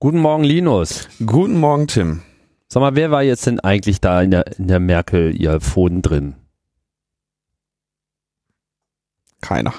Guten 0.00 0.20
Morgen, 0.20 0.44
Linus. 0.44 1.08
Guten 1.26 1.58
Morgen, 1.58 1.88
Tim. 1.88 2.22
Sag 2.68 2.82
mal, 2.82 2.94
wer 2.94 3.10
war 3.10 3.24
jetzt 3.24 3.46
denn 3.48 3.58
eigentlich 3.58 4.00
da 4.00 4.22
in 4.22 4.30
der, 4.30 4.46
in 4.56 4.68
der 4.68 4.78
Merkel 4.78 5.34
ihr 5.34 5.60
Phone 5.60 6.02
drin? 6.02 6.36
Keiner. 9.40 9.74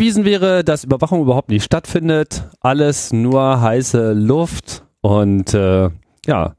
Womit 0.00 0.14
bewiesen 0.14 0.24
wäre, 0.24 0.64
dass 0.64 0.84
Überwachung 0.84 1.20
überhaupt 1.20 1.50
nicht 1.50 1.62
stattfindet? 1.62 2.48
Alles 2.60 3.12
nur 3.12 3.60
heiße 3.60 4.14
Luft 4.14 4.82
und 5.02 5.52
äh, 5.52 5.90
ja, 6.24 6.54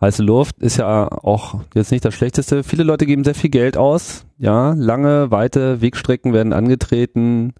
heiße 0.00 0.22
Luft 0.22 0.56
ist 0.60 0.78
ja 0.78 1.06
auch 1.12 1.60
jetzt 1.74 1.90
nicht 1.90 2.06
das 2.06 2.14
Schlechteste. 2.14 2.64
Viele 2.64 2.84
Leute 2.84 3.04
geben 3.04 3.22
sehr 3.22 3.34
viel 3.34 3.50
Geld 3.50 3.76
aus. 3.76 4.24
Ja, 4.38 4.72
lange, 4.72 5.30
weite 5.30 5.82
Wegstrecken 5.82 6.32
werden 6.32 6.54
angetreten. 6.54 7.52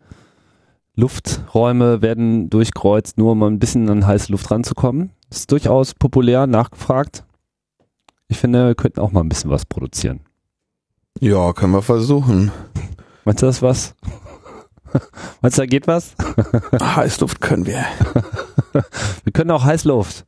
Lufträume 0.94 2.00
werden 2.00 2.48
durchkreuzt, 2.48 3.18
nur 3.18 3.32
um 3.32 3.42
ein 3.42 3.58
bisschen 3.58 3.90
an 3.90 4.06
heiße 4.06 4.32
Luft 4.32 4.50
ranzukommen. 4.50 5.10
Ist 5.30 5.52
durchaus 5.52 5.92
populär, 5.92 6.46
nachgefragt. 6.46 7.26
Ich 8.28 8.38
finde, 8.38 8.68
wir 8.68 8.74
könnten 8.74 9.00
auch 9.00 9.12
mal 9.12 9.20
ein 9.20 9.28
bisschen 9.28 9.50
was 9.50 9.66
produzieren. 9.66 10.20
Ja, 11.20 11.52
können 11.52 11.74
wir 11.74 11.82
versuchen. 11.82 12.52
Meinst 13.26 13.42
du 13.42 13.46
das 13.46 13.60
was? 13.60 13.94
Meinst 15.40 15.58
du, 15.58 15.62
da 15.62 15.66
geht 15.66 15.86
was? 15.86 16.14
Heißluft 16.80 17.40
können 17.40 17.66
wir. 17.66 17.84
wir 19.24 19.32
können 19.32 19.50
auch 19.50 19.64
Heißluft. 19.64 20.24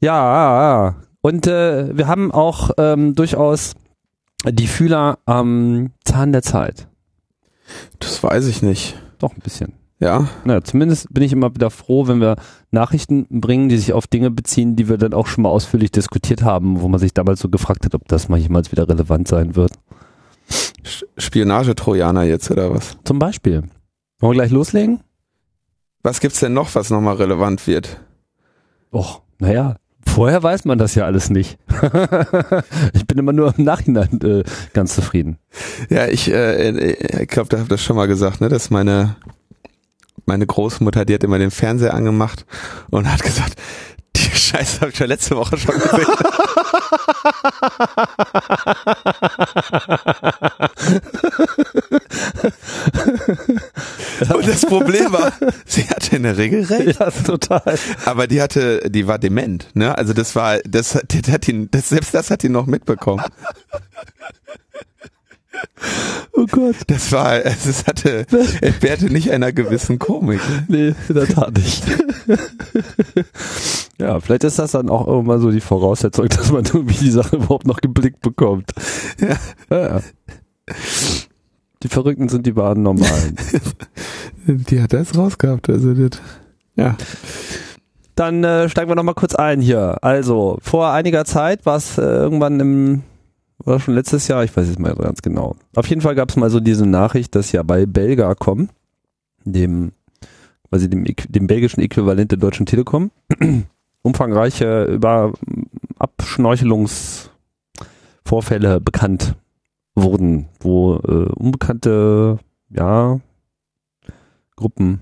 Ja, 0.00 0.96
und 1.20 1.46
äh, 1.46 1.96
wir 1.96 2.06
haben 2.06 2.30
auch 2.30 2.70
ähm, 2.78 3.14
durchaus 3.14 3.74
die 4.44 4.68
Fühler 4.68 5.18
am 5.26 5.90
Zahn 6.04 6.32
der 6.32 6.42
Zeit. 6.42 6.88
Das 7.98 8.22
weiß 8.22 8.46
ich 8.46 8.62
nicht. 8.62 8.96
Doch, 9.18 9.34
ein 9.34 9.40
bisschen. 9.40 9.72
Ja. 10.00 10.28
Naja, 10.44 10.62
zumindest 10.62 11.12
bin 11.12 11.24
ich 11.24 11.32
immer 11.32 11.54
wieder 11.54 11.70
froh, 11.70 12.06
wenn 12.06 12.20
wir 12.20 12.36
Nachrichten 12.70 13.26
bringen, 13.28 13.68
die 13.68 13.78
sich 13.78 13.92
auf 13.92 14.06
Dinge 14.06 14.30
beziehen, 14.30 14.76
die 14.76 14.88
wir 14.88 14.96
dann 14.96 15.12
auch 15.12 15.26
schon 15.26 15.42
mal 15.42 15.48
ausführlich 15.48 15.90
diskutiert 15.90 16.42
haben, 16.42 16.80
wo 16.80 16.88
man 16.88 17.00
sich 17.00 17.12
damals 17.12 17.40
so 17.40 17.48
gefragt 17.48 17.84
hat, 17.84 17.94
ob 17.94 18.06
das 18.06 18.28
mal 18.28 18.38
jemals 18.38 18.70
wieder 18.70 18.88
relevant 18.88 19.26
sein 19.26 19.56
wird. 19.56 19.72
Spionagetrojaner 21.16 22.22
jetzt 22.22 22.50
oder 22.50 22.74
was? 22.74 22.96
Zum 23.04 23.18
Beispiel. 23.18 23.64
Wollen 24.20 24.32
wir 24.32 24.42
gleich 24.42 24.50
loslegen? 24.50 25.00
Was 26.02 26.20
gibt's 26.20 26.40
denn 26.40 26.54
noch, 26.54 26.74
was 26.74 26.90
nochmal 26.90 27.16
relevant 27.16 27.66
wird? 27.66 28.00
Och, 28.92 29.22
naja, 29.38 29.76
vorher 30.06 30.42
weiß 30.42 30.64
man 30.64 30.78
das 30.78 30.94
ja 30.94 31.04
alles 31.04 31.28
nicht. 31.28 31.58
ich 32.94 33.06
bin 33.06 33.18
immer 33.18 33.32
nur 33.32 33.54
im 33.56 33.64
Nachhinein 33.64 34.20
äh, 34.22 34.44
ganz 34.72 34.94
zufrieden. 34.94 35.38
Ja, 35.90 36.06
ich, 36.06 36.30
äh, 36.32 36.92
ich 37.22 37.28
glaube, 37.28 37.48
da 37.48 37.58
habe 37.58 37.68
das 37.68 37.82
schon 37.82 37.96
mal 37.96 38.06
gesagt, 38.06 38.40
ne, 38.40 38.48
dass 38.48 38.70
meine 38.70 39.16
meine 40.28 40.46
Großmutter, 40.46 41.04
die 41.04 41.14
hat 41.14 41.24
immer 41.24 41.38
den 41.38 41.50
Fernseher 41.50 41.94
angemacht 41.94 42.44
und 42.90 43.10
hat 43.10 43.22
gesagt, 43.22 43.54
die 44.14 44.30
Scheiße 44.30 44.82
habe 44.82 44.90
ich 44.92 44.98
ja 44.98 45.06
letzte 45.06 45.36
Woche 45.36 45.56
schon 45.56 45.74
gesehen. 45.74 46.06
Und 54.34 54.48
das 54.48 54.66
Problem 54.66 55.12
war, 55.12 55.32
sie 55.64 55.84
hatte 55.84 56.16
in 56.16 56.24
der 56.24 56.36
Regel 56.36 56.64
recht. 56.64 56.98
Ja, 56.98 57.10
total. 57.10 57.78
Aber 58.04 58.26
die 58.26 58.42
hatte, 58.42 58.90
die 58.90 59.06
war 59.06 59.18
dement, 59.18 59.68
ne? 59.74 59.96
Also 59.96 60.12
das 60.12 60.34
war, 60.34 60.58
das, 60.60 60.98
das 61.06 61.32
hat 61.32 61.48
ihn, 61.48 61.70
das, 61.70 61.90
selbst 61.90 62.14
das 62.14 62.30
hat 62.30 62.42
ihn 62.44 62.52
noch 62.52 62.66
mitbekommen. 62.66 63.22
Oh 66.32 66.46
Gott. 66.46 66.76
Das 66.86 67.12
war, 67.12 67.44
es 67.44 67.86
hatte, 67.86 68.26
entbehrte 68.60 69.06
nicht 69.06 69.30
einer 69.30 69.52
gewissen 69.52 69.98
Komik. 69.98 70.40
Nee, 70.68 70.94
in 71.08 71.14
der 71.14 71.26
Tat 71.26 71.56
nicht. 71.56 71.84
ja, 73.98 74.20
vielleicht 74.20 74.44
ist 74.44 74.58
das 74.58 74.72
dann 74.72 74.88
auch 74.88 75.06
irgendwann 75.06 75.40
so 75.40 75.50
die 75.50 75.60
Voraussetzung, 75.60 76.28
dass 76.28 76.52
man 76.52 76.64
irgendwie 76.64 76.94
die 76.94 77.10
Sache 77.10 77.36
überhaupt 77.36 77.66
noch 77.66 77.80
geblickt 77.80 78.20
bekommt. 78.20 78.70
Ja. 79.20 79.76
ja. 79.76 80.00
Die 81.82 81.88
Verrückten 81.88 82.28
sind 82.28 82.46
die 82.46 82.56
wahren 82.56 82.82
Normalen. 82.82 83.36
die 84.46 84.80
hat 84.80 84.92
das 84.92 85.16
rausgehabt, 85.16 85.68
also 85.70 85.94
das, 85.94 86.20
ja. 86.76 86.96
Dann 88.14 88.42
äh, 88.42 88.68
steigen 88.68 88.90
wir 88.90 88.96
nochmal 88.96 89.14
kurz 89.14 89.36
ein 89.36 89.60
hier. 89.60 89.98
Also, 90.02 90.58
vor 90.60 90.90
einiger 90.90 91.24
Zeit 91.24 91.66
war 91.66 91.76
es 91.76 91.98
äh, 91.98 92.02
irgendwann 92.02 92.58
im 92.58 93.02
war 93.58 93.80
schon 93.80 93.94
letztes 93.94 94.28
Jahr, 94.28 94.44
ich 94.44 94.56
weiß 94.56 94.68
es 94.68 94.78
mal 94.78 94.94
ganz 94.94 95.20
genau. 95.22 95.56
Auf 95.74 95.88
jeden 95.88 96.00
Fall 96.00 96.14
gab 96.14 96.30
es 96.30 96.36
mal 96.36 96.50
so 96.50 96.60
diese 96.60 96.86
Nachricht, 96.86 97.34
dass 97.34 97.50
ja 97.52 97.62
bei 97.62 97.84
Belgacom, 97.86 98.68
dem 99.44 99.92
quasi 100.68 100.88
dem, 100.88 101.04
dem 101.04 101.46
belgischen 101.46 101.80
Äquivalent 101.80 102.30
der 102.30 102.38
Deutschen 102.38 102.64
Telekom, 102.66 103.10
umfangreiche 104.02 104.84
über 104.84 105.32
Abschnorchelungsvorfälle 105.98 108.80
bekannt 108.80 109.34
wurden, 109.94 110.48
wo 110.60 110.96
äh, 110.96 111.28
unbekannte 111.34 112.38
ja 112.70 113.20
Gruppen 114.56 115.00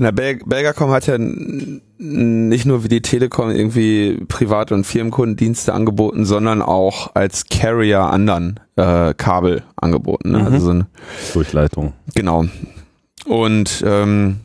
na, 0.00 0.12
Bel 0.12 0.38
Belgacom 0.46 0.90
hat 0.92 1.06
ja 1.06 1.18
nicht 2.00 2.64
nur 2.64 2.82
wie 2.82 2.88
die 2.88 3.02
Telekom 3.02 3.50
irgendwie 3.50 4.24
Privat- 4.26 4.72
und 4.72 4.84
Firmenkundendienste 4.84 5.74
angeboten, 5.74 6.24
sondern 6.24 6.62
auch 6.62 7.14
als 7.14 7.44
Carrier 7.50 8.00
anderen 8.04 8.58
äh, 8.76 9.12
Kabel 9.12 9.62
angeboten. 9.76 10.32
Ne? 10.32 10.38
Mhm. 10.38 10.46
Also 10.46 10.58
so 10.58 10.70
eine 10.70 10.86
Durchleitung. 11.34 11.92
Genau. 12.14 12.46
Und 13.26 13.84
ähm, 13.86 14.40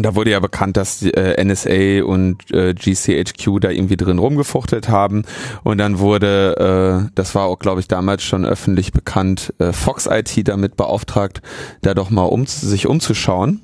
da 0.00 0.16
wurde 0.16 0.32
ja 0.32 0.40
bekannt, 0.40 0.76
dass 0.76 0.98
die, 0.98 1.14
äh, 1.14 1.42
NSA 1.44 2.04
und 2.04 2.52
äh, 2.52 2.74
GCHQ 2.74 3.60
da 3.60 3.70
irgendwie 3.70 3.96
drin 3.96 4.18
rumgefuchtelt 4.18 4.88
haben. 4.88 5.22
Und 5.62 5.78
dann 5.78 6.00
wurde, 6.00 7.06
äh, 7.06 7.10
das 7.14 7.36
war 7.36 7.44
auch, 7.44 7.60
glaube 7.60 7.80
ich, 7.80 7.86
damals 7.86 8.24
schon 8.24 8.44
öffentlich 8.44 8.92
bekannt, 8.92 9.54
äh, 9.60 9.72
Fox 9.72 10.08
IT 10.10 10.48
damit 10.48 10.76
beauftragt, 10.76 11.40
da 11.82 11.94
doch 11.94 12.10
mal 12.10 12.24
um, 12.24 12.46
sich 12.46 12.88
umzuschauen 12.88 13.60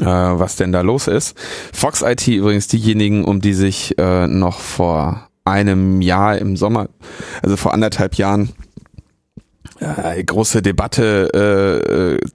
äh, 0.00 0.04
was 0.04 0.56
denn 0.56 0.72
da 0.72 0.82
los 0.82 1.08
ist. 1.08 1.36
Fox 1.72 2.02
IT 2.02 2.26
übrigens 2.28 2.68
diejenigen, 2.68 3.24
um 3.24 3.40
die 3.40 3.54
sich 3.54 3.98
äh, 3.98 4.26
noch 4.26 4.60
vor 4.60 5.28
einem 5.44 6.02
Jahr 6.02 6.38
im 6.38 6.56
Sommer, 6.56 6.88
also 7.42 7.56
vor 7.56 7.72
anderthalb 7.72 8.16
Jahren, 8.16 8.52
äh, 9.80 10.22
große 10.22 10.62
Debatte 10.62 12.20
äh, 12.22 12.26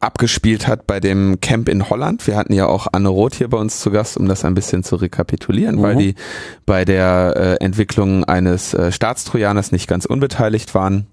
abgespielt 0.00 0.66
hat 0.66 0.86
bei 0.86 1.00
dem 1.00 1.40
Camp 1.40 1.68
in 1.68 1.88
Holland. 1.88 2.26
Wir 2.26 2.36
hatten 2.36 2.52
ja 2.52 2.66
auch 2.66 2.88
Anne 2.92 3.08
Roth 3.08 3.36
hier 3.36 3.48
bei 3.48 3.58
uns 3.58 3.80
zu 3.80 3.90
Gast, 3.90 4.16
um 4.16 4.26
das 4.26 4.44
ein 4.44 4.54
bisschen 4.54 4.82
zu 4.82 4.96
rekapitulieren, 4.96 5.76
mhm. 5.76 5.82
weil 5.82 5.96
die 5.96 6.14
bei 6.66 6.84
der 6.84 7.34
äh, 7.60 7.64
Entwicklung 7.64 8.24
eines 8.24 8.74
äh, 8.74 8.90
Staatstrojaners 8.90 9.72
nicht 9.72 9.88
ganz 9.88 10.04
unbeteiligt 10.04 10.74
waren. 10.74 11.06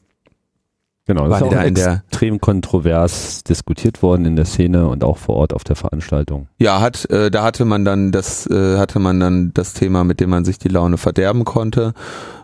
Genau, 1.09 1.27
das 1.27 1.41
ist 1.41 1.47
auch 1.47 1.63
in 1.63 1.73
der 1.73 2.03
extrem 2.07 2.39
kontrovers 2.39 3.43
diskutiert 3.43 4.03
worden 4.03 4.25
in 4.25 4.35
der 4.35 4.45
Szene 4.45 4.87
und 4.87 5.03
auch 5.03 5.17
vor 5.17 5.37
Ort 5.37 5.53
auf 5.55 5.63
der 5.63 5.75
Veranstaltung. 5.75 6.47
Ja, 6.59 6.81
hat 6.81 7.09
äh, 7.09 7.31
da 7.31 7.41
hatte 7.41 7.65
man 7.65 7.83
dann 7.83 8.11
das 8.11 8.45
äh, 8.45 8.77
hatte 8.77 8.99
man 8.99 9.19
dann 9.19 9.51
das 9.55 9.73
Thema, 9.73 10.03
mit 10.03 10.19
dem 10.19 10.29
man 10.29 10.45
sich 10.45 10.59
die 10.59 10.67
Laune 10.67 10.99
verderben 10.99 11.45
konnte 11.45 11.95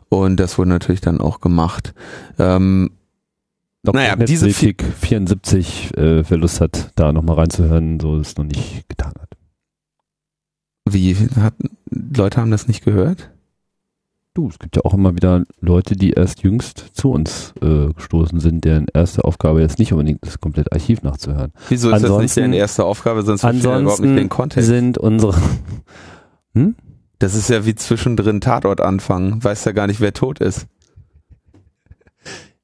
und 0.09 0.39
das 0.39 0.57
wurde 0.57 0.71
natürlich 0.71 0.99
dann 0.99 1.21
auch 1.21 1.41
gemacht. 1.41 1.93
Ähm, 2.39 2.89
Dr. 3.83 4.01
naja, 4.01 4.15
diese 4.15 4.49
74 4.49 5.95
äh, 5.95 6.27
wer 6.27 6.37
Lust 6.39 6.59
hat, 6.59 6.89
da 6.95 7.13
nochmal 7.13 7.35
reinzuhören, 7.35 7.99
so 7.99 8.17
es 8.17 8.35
noch 8.35 8.45
nicht 8.45 8.89
getan 8.89 9.13
hat. 9.21 9.29
Wie 10.89 11.15
hat 11.39 11.53
Leute 11.91 12.41
haben 12.41 12.49
das 12.49 12.67
nicht 12.67 12.83
gehört? 12.83 13.29
Du, 14.35 14.49
es 14.49 14.59
gibt 14.59 14.75
ja 14.75 14.81
auch 14.83 14.93
immer 14.93 15.15
wieder 15.15 15.43
Leute, 15.61 15.95
die 15.95 16.11
erst 16.11 16.43
jüngst 16.43 16.87
zu 16.91 17.09
uns 17.09 17.53
äh, 17.61 17.93
gestoßen 17.93 18.41
sind, 18.41 18.65
deren 18.65 18.85
erste 18.93 19.23
Aufgabe 19.23 19.61
jetzt 19.61 19.79
nicht 19.79 19.93
unbedingt 19.93 20.25
das 20.25 20.41
komplette 20.41 20.73
Archiv 20.73 21.03
nachzuhören. 21.03 21.53
Wieso 21.69 21.87
ist 21.87 21.93
ansonsten, 21.93 22.13
das 22.13 22.21
nicht 22.21 22.35
deren 22.35 22.53
erste 22.53 22.83
Aufgabe, 22.83 23.23
sonst 23.23 23.45
ansonsten 23.45 23.83
überhaupt 23.83 24.01
nicht 24.01 24.17
den 24.17 24.27
Kontext. 24.27 24.67
sind 24.67 24.97
unsere 24.97 25.35
hm? 26.53 26.75
Das 27.17 27.33
ist 27.33 27.49
ja 27.49 27.65
wie 27.65 27.75
zwischendrin 27.75 28.41
Tatort 28.41 28.81
anfangen, 28.81 29.41
weiß 29.41 29.63
ja 29.63 29.71
gar 29.71 29.87
nicht, 29.87 30.01
wer 30.01 30.11
tot 30.11 30.39
ist. 30.39 30.67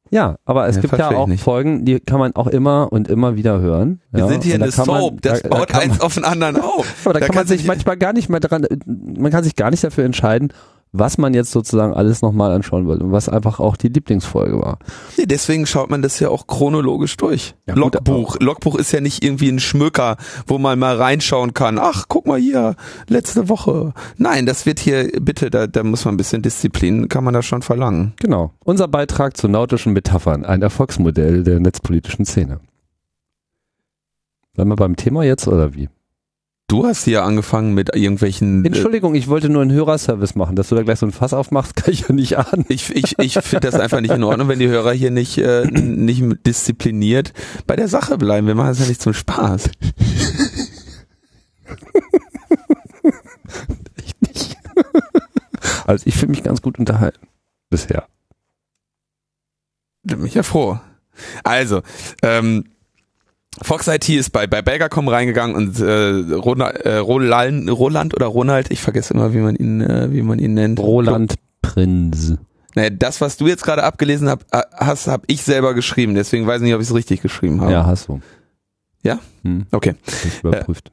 Ja, 0.09 0.35
aber 0.43 0.67
es 0.67 0.75
ja, 0.75 0.81
gibt 0.81 0.97
ja 0.97 1.11
auch 1.11 1.29
Folgen, 1.37 1.85
die 1.85 2.01
kann 2.01 2.19
man 2.19 2.35
auch 2.35 2.47
immer 2.47 2.91
und 2.91 3.07
immer 3.07 3.37
wieder 3.37 3.61
hören. 3.61 4.01
Wir 4.11 4.23
ja, 4.23 4.27
sind 4.27 4.43
hier 4.43 4.55
in 4.55 4.59
der 4.59 4.71
Soap, 4.73 4.87
man, 4.87 5.17
das 5.21 5.41
da, 5.41 5.47
baut 5.47 5.73
da 5.73 5.77
eins 5.77 5.99
man, 5.99 6.01
auf 6.01 6.15
den 6.15 6.25
anderen 6.25 6.57
auf. 6.57 6.85
Aber 7.05 7.13
da, 7.13 7.21
da 7.21 7.27
kann 7.27 7.35
man 7.35 7.47
sich 7.47 7.63
manchmal 7.63 7.95
gar 7.95 8.11
nicht 8.11 8.27
mehr 8.27 8.41
dran, 8.41 8.67
man 8.85 9.31
kann 9.31 9.45
sich 9.45 9.55
gar 9.55 9.71
nicht 9.71 9.85
dafür 9.85 10.03
entscheiden, 10.03 10.51
was 10.93 11.17
man 11.17 11.33
jetzt 11.33 11.51
sozusagen 11.51 11.93
alles 11.93 12.21
nochmal 12.21 12.51
anschauen 12.51 12.87
will 12.87 13.01
und 13.01 13.11
was 13.11 13.29
einfach 13.29 13.59
auch 13.59 13.77
die 13.77 13.87
Lieblingsfolge 13.87 14.59
war. 14.59 14.79
Nee, 15.17 15.25
deswegen 15.25 15.65
schaut 15.65 15.89
man 15.89 16.01
das 16.01 16.19
ja 16.19 16.29
auch 16.29 16.47
chronologisch 16.47 17.15
durch. 17.17 17.55
Ja, 17.65 17.75
gut, 17.75 17.95
Logbuch. 17.95 18.37
Logbuch 18.39 18.75
ist 18.75 18.91
ja 18.91 18.99
nicht 18.99 19.23
irgendwie 19.23 19.49
ein 19.49 19.59
Schmöker, 19.59 20.17
wo 20.47 20.57
man 20.57 20.77
mal 20.77 20.97
reinschauen 20.97 21.53
kann. 21.53 21.79
Ach, 21.79 22.05
guck 22.09 22.27
mal 22.27 22.39
hier, 22.39 22.75
letzte 23.07 23.47
Woche. 23.47 23.93
Nein, 24.17 24.45
das 24.45 24.65
wird 24.65 24.79
hier, 24.79 25.09
bitte, 25.21 25.49
da, 25.49 25.67
da 25.67 25.83
muss 25.83 26.03
man 26.03 26.15
ein 26.15 26.17
bisschen 26.17 26.41
Disziplin, 26.41 27.07
kann 27.07 27.23
man 27.23 27.33
da 27.33 27.41
schon 27.41 27.61
verlangen. 27.61 28.13
Genau. 28.19 28.51
Unser 28.65 28.89
Beitrag 28.89 29.37
zu 29.37 29.47
nautischen 29.47 29.93
Metaphern, 29.93 30.43
ein 30.43 30.61
Erfolgsmodell 30.61 31.43
der 31.43 31.59
netzpolitischen 31.61 32.25
Szene. 32.25 32.59
Bleiben 34.53 34.69
wir 34.69 34.75
beim 34.75 34.97
Thema 34.97 35.23
jetzt 35.23 35.47
oder 35.47 35.73
wie? 35.73 35.87
Du 36.71 36.85
hast 36.85 37.03
hier 37.03 37.25
angefangen 37.25 37.73
mit 37.73 37.93
irgendwelchen. 37.93 38.63
äh, 38.63 38.67
Entschuldigung, 38.67 39.13
ich 39.13 39.27
wollte 39.27 39.49
nur 39.49 39.61
einen 39.61 39.73
Hörerservice 39.73 40.35
machen, 40.35 40.55
dass 40.55 40.69
du 40.69 40.75
da 40.75 40.83
gleich 40.83 40.99
so 40.99 41.05
ein 41.05 41.11
Fass 41.11 41.33
aufmachst, 41.33 41.75
kann 41.75 41.93
ich 41.93 42.07
ja 42.07 42.15
nicht 42.15 42.37
ahnen. 42.37 42.63
Ich, 42.69 42.89
ich, 42.95 43.19
ich 43.19 43.33
finde 43.33 43.69
das 43.69 43.77
einfach 43.77 43.99
nicht 43.99 44.13
in 44.13 44.23
Ordnung, 44.23 44.47
wenn 44.47 44.59
die 44.59 44.69
Hörer 44.69 44.93
hier 44.93 45.11
nicht, 45.11 45.37
äh, 45.37 45.65
nicht 45.65 46.23
diszipliniert 46.47 47.33
bei 47.67 47.75
der 47.75 47.89
Sache 47.89 48.17
bleiben. 48.17 48.47
Wir 48.47 48.55
machen 48.55 48.69
das 48.69 48.79
ja 48.79 48.85
nicht 48.85 49.01
zum 49.01 49.13
Spaß. 49.13 49.69
Echt 53.97 54.21
nicht. 54.25 54.55
Also 55.85 56.07
ich 56.07 56.15
fühle 56.15 56.31
mich 56.31 56.43
ganz 56.43 56.61
gut 56.61 56.79
unterhalten. 56.79 57.27
Bisher. 57.69 58.07
Bin 60.03 60.25
ich 60.25 60.35
ja 60.35 60.43
froh. 60.43 60.79
Also, 61.43 61.81
ähm, 62.21 62.63
Fox 63.63 63.87
IT 63.87 64.09
ist 64.09 64.31
bei, 64.31 64.47
bei 64.47 64.61
Belgacom 64.61 65.07
reingegangen 65.07 65.55
und 65.55 65.79
äh, 65.79 66.33
Roland, 66.33 66.75
äh, 66.77 66.97
Roland, 66.97 67.69
Roland 67.69 68.13
oder 68.15 68.25
Ronald, 68.27 68.71
ich 68.71 68.81
vergesse 68.81 69.13
immer, 69.13 69.33
wie 69.33 69.37
man 69.39 69.55
ihn, 69.55 69.81
äh, 69.81 70.11
wie 70.11 70.21
man 70.21 70.39
ihn 70.39 70.53
nennt. 70.55 70.79
Roland 70.79 71.35
Prinz. 71.61 72.33
Naja, 72.75 72.89
das, 72.89 73.21
was 73.21 73.37
du 73.37 73.47
jetzt 73.47 73.63
gerade 73.63 73.83
abgelesen 73.83 74.29
hab, 74.29 74.43
äh, 74.51 74.61
hast, 74.77 75.07
habe 75.07 75.23
ich 75.27 75.43
selber 75.43 75.73
geschrieben. 75.73 76.15
Deswegen 76.15 76.47
weiß 76.47 76.57
ich 76.57 76.65
nicht, 76.65 76.73
ob 76.73 76.81
ich 76.81 76.87
es 76.87 76.95
richtig 76.95 77.21
geschrieben 77.21 77.61
habe. 77.61 77.71
Ja, 77.71 77.85
hast 77.85 78.07
du. 78.07 78.21
Ja? 79.03 79.19
Hm, 79.43 79.65
Okay. 79.71 79.95
ich 80.07 80.43
überprüft. 80.43 80.91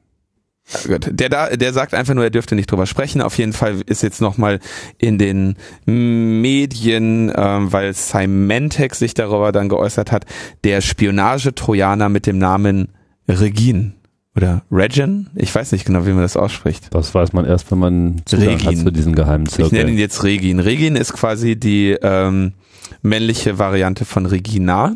Gut. 0.85 1.09
Der 1.11 1.29
da, 1.29 1.49
der 1.55 1.73
sagt 1.73 1.93
einfach 1.93 2.13
nur, 2.13 2.23
er 2.23 2.29
dürfte 2.29 2.55
nicht 2.55 2.71
drüber 2.71 2.85
sprechen. 2.85 3.21
Auf 3.21 3.37
jeden 3.37 3.53
Fall 3.53 3.81
ist 3.85 4.03
jetzt 4.03 4.21
nochmal 4.21 4.59
in 4.97 5.17
den 5.17 5.55
Medien, 5.85 7.31
ähm, 7.35 7.71
weil 7.71 7.93
Symantec 7.93 8.95
sich 8.95 9.13
darüber 9.13 9.51
dann 9.51 9.69
geäußert 9.69 10.11
hat, 10.11 10.25
der 10.63 10.81
Spionage-Trojaner 10.81 12.09
mit 12.09 12.27
dem 12.27 12.37
Namen 12.37 12.89
Regin 13.27 13.93
oder 14.35 14.61
Regin, 14.71 15.27
ich 15.35 15.53
weiß 15.53 15.71
nicht 15.71 15.85
genau, 15.85 16.05
wie 16.05 16.11
man 16.11 16.21
das 16.21 16.37
ausspricht. 16.37 16.87
Das 16.91 17.13
weiß 17.13 17.33
man 17.33 17.45
erst, 17.45 17.71
wenn 17.71 17.79
man 17.79 18.21
Zugang 18.25 18.59
hat 18.59 18.67
Regin. 18.67 18.83
zu 18.85 18.91
diesen 18.91 19.15
geheimen 19.15 19.47
Ich 19.57 19.71
nenne 19.71 19.91
ihn 19.91 19.97
jetzt 19.97 20.23
Regin. 20.23 20.59
Regin 20.59 20.95
ist 20.95 21.13
quasi 21.13 21.55
die 21.57 21.97
ähm, 22.01 22.53
männliche 23.01 23.57
Variante 23.57 24.05
von 24.05 24.25
Regina. 24.25 24.95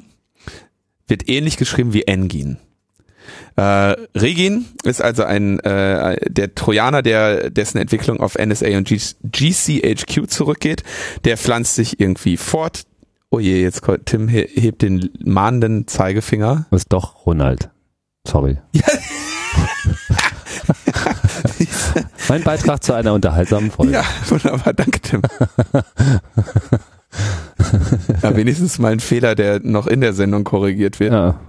Wird 1.07 1.27
ähnlich 1.29 1.57
geschrieben 1.57 1.93
wie 1.93 2.03
Engin. 2.03 2.57
Äh, 3.55 3.61
Regin 4.15 4.65
ist 4.83 5.01
also 5.01 5.23
ein 5.23 5.59
äh, 5.59 6.17
der 6.29 6.55
Trojaner, 6.55 7.01
der 7.03 7.49
dessen 7.51 7.77
Entwicklung 7.77 8.19
auf 8.19 8.35
NSA 8.35 8.77
und 8.77 8.87
G 8.87 8.99
GCHQ 9.23 10.27
zurückgeht. 10.27 10.83
Der 11.23 11.37
pflanzt 11.37 11.75
sich 11.75 11.99
irgendwie 11.99 12.37
fort. 12.37 12.83
Oh 13.29 13.39
je, 13.39 13.61
jetzt 13.61 13.81
kommt- 13.81 14.07
Tim 14.07 14.27
he- 14.27 14.49
hebt 14.53 14.81
den 14.81 15.09
mahnenden 15.23 15.87
Zeigefinger. 15.87 16.65
Das 16.71 16.81
ist 16.81 16.93
doch 16.93 17.25
Ronald. 17.25 17.69
Sorry. 18.27 18.57
mein 22.29 22.43
Beitrag 22.43 22.83
zu 22.83 22.93
einer 22.93 23.13
unterhaltsamen 23.13 23.71
Folge. 23.71 23.93
Ja, 23.93 24.03
wunderbar, 24.27 24.73
danke 24.73 24.99
Tim. 25.01 25.21
ja, 28.21 28.35
wenigstens 28.35 28.77
mal 28.79 28.91
ein 28.93 28.99
Fehler, 28.99 29.35
der 29.35 29.59
noch 29.59 29.87
in 29.87 30.01
der 30.01 30.13
Sendung 30.13 30.43
korrigiert 30.43 30.99
wird. 30.99 31.13
Ja. 31.13 31.39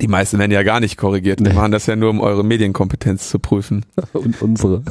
Die 0.00 0.08
meisten 0.08 0.38
werden 0.38 0.52
ja 0.52 0.62
gar 0.62 0.80
nicht 0.80 0.96
korrigiert. 0.96 1.40
Wir 1.40 1.48
Nee. 1.48 1.54
machen 1.54 1.72
das 1.72 1.86
ja 1.86 1.96
nur, 1.96 2.10
um 2.10 2.20
eure 2.20 2.44
Medienkompetenz 2.44 3.28
zu 3.28 3.38
prüfen. 3.38 3.84
Und 4.12 4.40
unsere. 4.42 4.82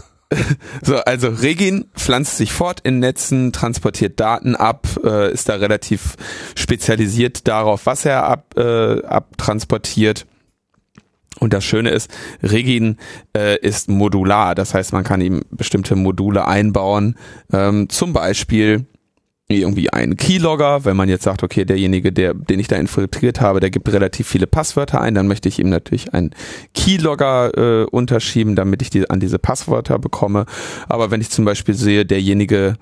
So, 0.81 0.95
also 0.97 1.27
Regin 1.29 1.85
pflanzt 1.95 2.37
sich 2.37 2.51
fort 2.51 2.79
in 2.83 2.99
Netzen, 2.99 3.53
transportiert 3.53 4.19
Daten 4.19 4.55
ab, 4.55 4.87
äh, 5.03 5.31
ist 5.31 5.47
da 5.49 5.55
relativ 5.55 6.15
spezialisiert 6.55 7.47
darauf, 7.47 7.85
was 7.85 8.05
er 8.05 8.23
ab, 8.25 8.55
äh, 8.57 9.03
abtransportiert. 9.03 10.25
Und 11.39 11.53
das 11.53 11.63
Schöne 11.63 11.89
ist, 11.91 12.09
Regin 12.41 12.97
äh, 13.37 13.59
ist 13.59 13.87
modular, 13.89 14.55
das 14.55 14.73
heißt, 14.73 14.93
man 14.93 15.03
kann 15.03 15.21
ihm 15.21 15.43
bestimmte 15.51 15.95
Module 15.95 16.47
einbauen, 16.47 17.15
ähm, 17.53 17.87
zum 17.89 18.13
Beispiel 18.13 18.85
irgendwie 19.47 19.91
einen 19.91 20.17
Keylogger, 20.17 20.85
wenn 20.85 20.97
man 20.97 21.07
jetzt 21.07 21.23
sagt, 21.23 21.43
okay, 21.43 21.65
derjenige, 21.65 22.11
der, 22.11 22.33
den 22.33 22.59
ich 22.59 22.67
da 22.67 22.77
infiltriert 22.77 23.41
habe, 23.41 23.59
der 23.59 23.69
gibt 23.69 23.87
relativ 23.91 24.27
viele 24.27 24.47
Passwörter 24.47 25.01
ein, 25.01 25.13
dann 25.13 25.27
möchte 25.27 25.49
ich 25.49 25.59
ihm 25.59 25.69
natürlich 25.69 26.13
einen 26.13 26.31
Keylogger 26.73 27.55
äh, 27.55 27.85
unterschieben, 27.85 28.55
damit 28.55 28.81
ich 28.81 28.89
die 28.89 29.07
an 29.09 29.19
diese 29.19 29.37
Passwörter 29.37 29.99
bekomme. 29.99 30.45
Aber 30.89 31.11
wenn 31.11 31.21
ich 31.21 31.29
zum 31.29 31.45
Beispiel 31.45 31.75
sehe, 31.75 32.05
derjenige 32.07 32.75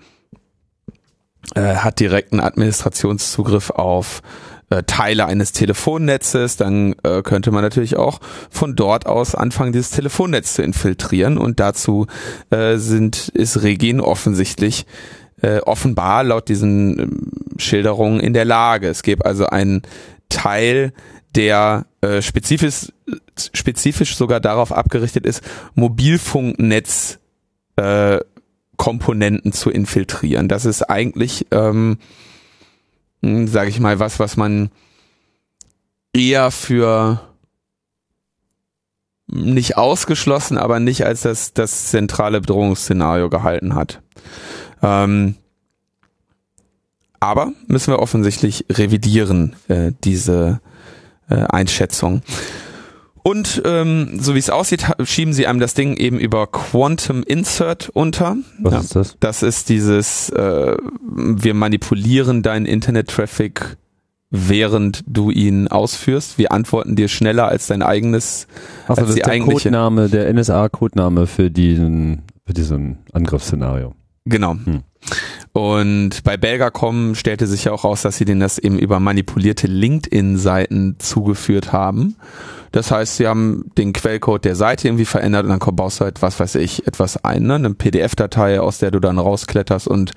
äh, 1.55 1.75
hat 1.75 1.99
direkten 1.99 2.39
Administrationszugriff 2.39 3.69
auf 3.69 4.21
äh, 4.69 4.83
Teile 4.83 5.25
eines 5.25 5.51
Telefonnetzes, 5.51 6.55
dann 6.55 6.95
äh, 7.03 7.21
könnte 7.23 7.51
man 7.51 7.61
natürlich 7.61 7.97
auch 7.97 8.21
von 8.49 8.77
dort 8.77 9.05
aus 9.05 9.35
anfangen, 9.35 9.73
dieses 9.73 9.91
Telefonnetz 9.91 10.53
zu 10.53 10.63
infiltrieren. 10.63 11.37
Und 11.37 11.59
dazu 11.59 12.07
äh, 12.51 12.77
sind 12.77 13.27
ist 13.33 13.63
Regin 13.63 13.99
offensichtlich 13.99 14.85
äh, 15.43 15.59
offenbar 15.59 16.23
laut 16.23 16.49
diesen 16.49 16.99
ähm, 16.99 17.31
Schilderungen 17.57 18.19
in 18.19 18.33
der 18.33 18.45
Lage. 18.45 18.87
Es 18.87 19.03
gibt 19.03 19.25
also 19.25 19.45
einen 19.45 19.83
Teil, 20.29 20.93
der 21.35 21.85
äh, 22.01 22.21
spezifisch, 22.21 22.91
spezifisch 23.35 24.15
sogar 24.15 24.39
darauf 24.39 24.71
abgerichtet 24.71 25.25
ist, 25.25 25.43
Mobilfunknetz 25.75 27.19
äh, 27.75 28.19
zu 29.51 29.69
infiltrieren. 29.69 30.47
Das 30.47 30.65
ist 30.65 30.83
eigentlich, 30.83 31.47
ähm, 31.51 31.97
sage 33.21 33.69
ich 33.69 33.79
mal, 33.79 33.99
was, 33.99 34.19
was 34.19 34.35
man 34.35 34.69
eher 36.13 36.51
für 36.51 37.21
nicht 39.27 39.77
ausgeschlossen, 39.77 40.57
aber 40.57 40.79
nicht 40.79 41.05
als 41.05 41.21
das, 41.21 41.53
das 41.53 41.89
zentrale 41.89 42.41
Bedrohungsszenario 42.41 43.29
gehalten 43.29 43.75
hat. 43.75 44.01
Ähm, 44.83 45.35
aber 47.19 47.53
müssen 47.67 47.93
wir 47.93 47.99
offensichtlich 47.99 48.65
revidieren, 48.69 49.55
äh, 49.69 49.93
diese 50.03 50.59
äh, 51.29 51.35
Einschätzung. 51.35 52.21
Und 53.25 53.61
ähm, 53.63 54.19
so 54.19 54.35
wie 54.35 54.39
es 54.39 54.49
aussieht, 54.49 54.85
schieben 55.05 55.33
sie 55.33 55.47
einem 55.47 55.61
das 55.61 55.73
Ding 55.73 55.95
eben 55.95 56.19
über 56.19 56.47
Quantum 56.47 57.23
Insert 57.23 57.87
unter. 57.93 58.35
Was 58.59 58.73
Ja. 58.73 58.79
ist 58.81 58.95
das? 58.97 59.15
Das 59.21 59.43
ist 59.43 59.69
dieses, 59.69 60.29
äh, 60.31 60.75
wir 61.01 61.53
manipulieren 61.53 62.43
deinen 62.43 62.65
Internet-Traffic, 62.65 63.77
während 64.29 65.05
du 65.07 65.29
ihn 65.31 65.69
ausführst. 65.69 66.37
Wir 66.37 66.51
antworten 66.51 66.97
dir 66.97 67.07
schneller 67.07 67.47
als 67.47 67.67
dein 67.67 67.81
eigenes. 67.81 68.47
Achso, 68.87 68.89
als 68.89 68.99
das 68.99 69.09
ist 69.15 69.25
der 69.25 69.39
Codename, 69.39 70.09
der 70.09 70.33
NSA-Codename 70.33 71.25
für 71.27 71.49
diesen, 71.49 72.23
für 72.45 72.53
diesen 72.53 72.97
Angriffsszenario. 73.13 73.93
Genau. 74.25 74.53
Hm. 74.53 74.83
Und 75.51 76.23
bei 76.23 76.35
Belgacom 76.37 77.13
stellte 77.13 77.45
sich 77.45 77.65
ja 77.65 77.73
auch 77.73 77.83
raus, 77.83 78.01
dass 78.01 78.17
sie 78.17 78.25
denen 78.25 78.39
das 78.39 78.57
eben 78.57 78.79
über 78.79 78.99
manipulierte 78.99 79.67
LinkedIn-Seiten 79.67 80.95
zugeführt 80.97 81.71
haben. 81.71 82.15
Das 82.71 82.89
heißt, 82.89 83.17
sie 83.17 83.27
haben 83.27 83.65
den 83.77 83.93
Quellcode 83.93 84.45
der 84.45 84.55
Seite 84.55 84.87
irgendwie 84.87 85.05
verändert 85.05 85.43
und 85.43 85.49
dann 85.51 85.75
baust 85.75 85.99
du 85.99 86.05
halt, 86.05 86.23
was 86.23 86.39
weiß 86.39 86.55
ich, 86.55 86.87
etwas 86.87 87.23
ein, 87.23 87.43
ne? 87.43 87.55
eine 87.55 87.75
PDF-Datei, 87.75 88.59
aus 88.59 88.79
der 88.79 88.89
du 88.89 88.99
dann 88.99 89.19
rauskletterst 89.19 89.87
und 89.87 90.13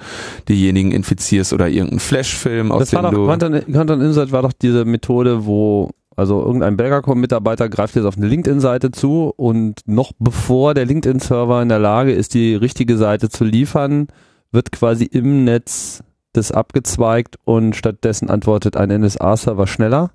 diejenigen 0.48 0.90
infizierst 0.90 1.52
oder 1.52 1.68
irgendeinen 1.68 2.00
Flashfilm, 2.00 2.72
aus 2.72 2.80
Das 2.80 2.92
war 2.94 3.02
dem 3.02 3.10
doch, 3.10 3.12
du... 3.12 3.26
Content, 3.26 3.66
Content 3.70 4.02
Insight 4.02 4.32
war 4.32 4.40
doch 4.40 4.54
diese 4.54 4.86
Methode, 4.86 5.44
wo 5.44 5.90
also 6.16 6.42
irgendein 6.42 6.78
Belgacom-Mitarbeiter 6.78 7.68
greift 7.68 7.94
jetzt 7.94 8.06
auf 8.06 8.16
eine 8.16 8.26
LinkedIn-Seite 8.26 8.90
zu 8.90 9.32
und 9.36 9.82
noch 9.86 10.12
bevor 10.18 10.72
der 10.72 10.86
LinkedIn-Server 10.86 11.60
in 11.60 11.68
der 11.68 11.78
Lage 11.78 12.12
ist, 12.12 12.32
die 12.32 12.54
richtige 12.54 12.96
Seite 12.96 13.28
zu 13.28 13.44
liefern, 13.44 14.08
wird 14.50 14.72
quasi 14.72 15.04
im 15.04 15.44
Netz 15.44 16.02
das 16.32 16.52
abgezweigt 16.52 17.36
und 17.44 17.76
stattdessen 17.76 18.30
antwortet 18.30 18.76
ein 18.78 18.88
NSA-Server 18.88 19.66
schneller. 19.66 20.10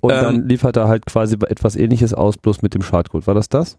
Und 0.00 0.12
Ähm, 0.12 0.22
dann 0.22 0.48
liefert 0.48 0.76
er 0.76 0.88
halt 0.88 1.04
quasi 1.04 1.36
etwas 1.46 1.76
ähnliches 1.76 2.14
aus, 2.14 2.38
bloß 2.38 2.62
mit 2.62 2.72
dem 2.72 2.82
Schadcode. 2.82 3.26
War 3.26 3.34
das 3.34 3.50
das? 3.50 3.78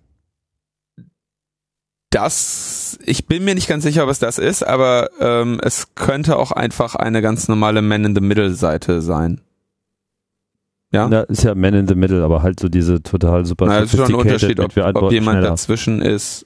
Das, 2.12 2.98
ich 3.06 3.28
bin 3.28 3.46
mir 3.46 3.56
nicht 3.56 3.68
ganz 3.68 3.84
sicher, 3.84 4.08
es 4.08 4.20
das 4.20 4.40
ist, 4.40 4.64
aber 4.64 5.10
ähm, 5.20 5.60
es 5.64 5.96
könnte 5.96 6.38
auch 6.38 6.52
einfach 6.52 6.96
eine 6.96 7.22
ganz 7.22 7.48
normale 7.48 7.82
Man-in-the-Middle-Seite 7.82 9.02
sein. 9.02 9.42
Ja? 10.92 11.08
Ja, 11.10 11.22
ist 11.22 11.44
ja 11.44 11.56
Man 11.56 11.74
in 11.74 11.88
the 11.88 11.96
Middle, 11.96 12.24
aber 12.24 12.42
halt 12.42 12.60
so 12.60 12.68
diese 12.68 13.02
total 13.04 13.46
super 13.46 13.68
Na, 13.68 13.80
es 13.80 13.94
ist 13.94 14.00
schon 14.00 14.10
ein 14.10 14.16
Unterschied, 14.16 14.60
ob, 14.60 14.76
ob 14.76 15.12
jemand 15.12 15.38
schneller. 15.38 15.50
dazwischen 15.50 16.02
ist. 16.02 16.46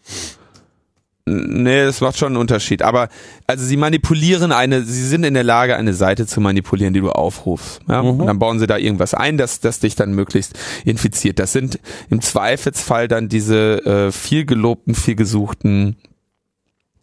Nee, 1.26 1.80
es 1.80 2.02
macht 2.02 2.18
schon 2.18 2.34
einen 2.34 2.38
Unterschied. 2.38 2.82
Aber 2.82 3.08
also 3.48 3.64
sie 3.64 3.78
manipulieren 3.78 4.52
eine, 4.52 4.84
sie 4.84 5.08
sind 5.08 5.24
in 5.24 5.34
der 5.34 5.46
Lage, 5.46 5.78
eine 5.78 5.94
Seite 5.94 6.28
zu 6.28 6.42
manipulieren, 6.42 6.94
die 6.94 7.00
du 7.00 7.12
aufrufst. 7.12 7.80
Ja? 7.88 8.04
Mhm. 8.04 8.20
Und 8.20 8.28
dann 8.28 8.40
bauen 8.40 8.60
sie 8.60 8.68
da 8.68 8.78
irgendwas 8.78 9.14
ein, 9.14 9.38
das, 9.38 9.62
das 9.62 9.80
dich 9.80 9.96
dann 9.96 10.14
möglichst 10.14 10.60
infiziert. 10.84 11.40
Das 11.40 11.54
sind 11.54 11.80
im 12.10 12.20
Zweifelsfall 12.20 13.08
dann 13.08 13.30
diese 13.30 13.86
äh, 13.86 14.12
viel 14.12 14.46
gelobten, 14.46 14.96
viel 14.96 15.16
gesuchten 15.16 15.96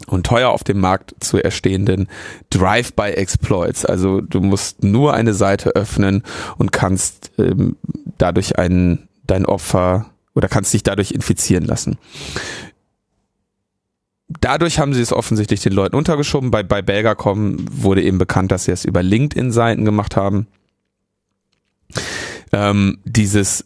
und 0.07 0.27
teuer 0.27 0.51
auf 0.51 0.65
dem 0.65 0.81
Markt 0.81 1.15
zu 1.21 1.39
erstehenden 1.39 2.09
Drive-by-Exploits. 2.51 3.85
Also 3.85 4.21
du 4.21 4.41
musst 4.41 4.83
nur 4.85 5.15
eine 5.15 5.35
Seite 5.35 5.71
öffnen 5.77 6.23
und 6.59 6.73
kannst 6.73 7.33
ähm, 7.39 7.77
dadurch 8.19 8.59
ein, 8.59 9.09
dein 9.27 9.47
Opfer 9.47 10.07
oder 10.35 10.49
kannst 10.49 10.73
dich 10.73 10.83
dadurch 10.83 11.13
infizieren 11.13 11.65
lassen 11.65 11.99
dadurch 14.41 14.79
haben 14.79 14.95
sie 14.95 15.03
es 15.03 15.13
offensichtlich 15.13 15.61
den 15.61 15.73
Leuten 15.73 15.97
untergeschoben. 15.97 16.51
Bei, 16.51 16.63
bei 16.63 16.83
Belgacom 16.83 17.57
wurde 17.71 18.03
eben 18.03 18.19
bekannt, 18.19 18.53
dass 18.53 18.65
sie 18.65 18.73
es 18.73 18.85
über 18.85 19.03
LinkedIn-Seiten 19.03 19.85
gemacht 19.85 20.17
haben. 20.17 20.47
Ähm, 22.53 22.99
dieses, 23.05 23.65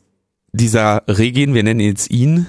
dieser 0.53 1.03
Regin, 1.09 1.55
wir 1.55 1.62
nennen 1.62 1.81
jetzt 1.81 2.11
ihn, 2.11 2.47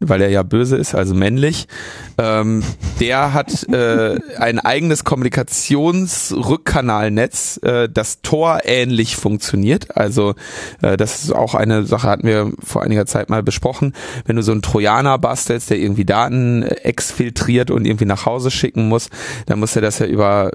weil 0.00 0.20
er 0.22 0.30
ja 0.30 0.42
böse 0.42 0.78
ist, 0.78 0.94
also 0.94 1.14
männlich, 1.14 1.68
ähm, 2.16 2.62
der 3.00 3.34
hat 3.34 3.68
äh, 3.68 4.18
ein 4.38 4.58
eigenes 4.58 5.04
Kommunikationsrückkanalnetz, 5.04 7.60
äh, 7.62 7.86
das 7.88 8.22
Tor 8.22 8.60
ähnlich 8.64 9.16
funktioniert. 9.16 9.94
Also 9.96 10.34
äh, 10.80 10.96
das 10.96 11.22
ist 11.22 11.32
auch 11.32 11.54
eine 11.54 11.84
Sache, 11.84 12.08
hatten 12.08 12.26
wir 12.26 12.50
vor 12.64 12.82
einiger 12.82 13.04
Zeit 13.04 13.28
mal 13.28 13.42
besprochen. 13.42 13.92
Wenn 14.24 14.36
du 14.36 14.42
so 14.42 14.52
einen 14.52 14.62
Trojaner 14.62 15.18
bastelst, 15.18 15.68
der 15.68 15.78
irgendwie 15.78 16.06
Daten 16.06 16.62
exfiltriert 16.62 17.70
und 17.70 17.86
irgendwie 17.86 18.06
nach 18.06 18.24
Hause 18.24 18.50
schicken 18.50 18.88
muss, 18.88 19.10
dann 19.46 19.60
muss 19.60 19.76
er 19.76 19.82
das 19.82 19.98
ja 19.98 20.06
über 20.06 20.50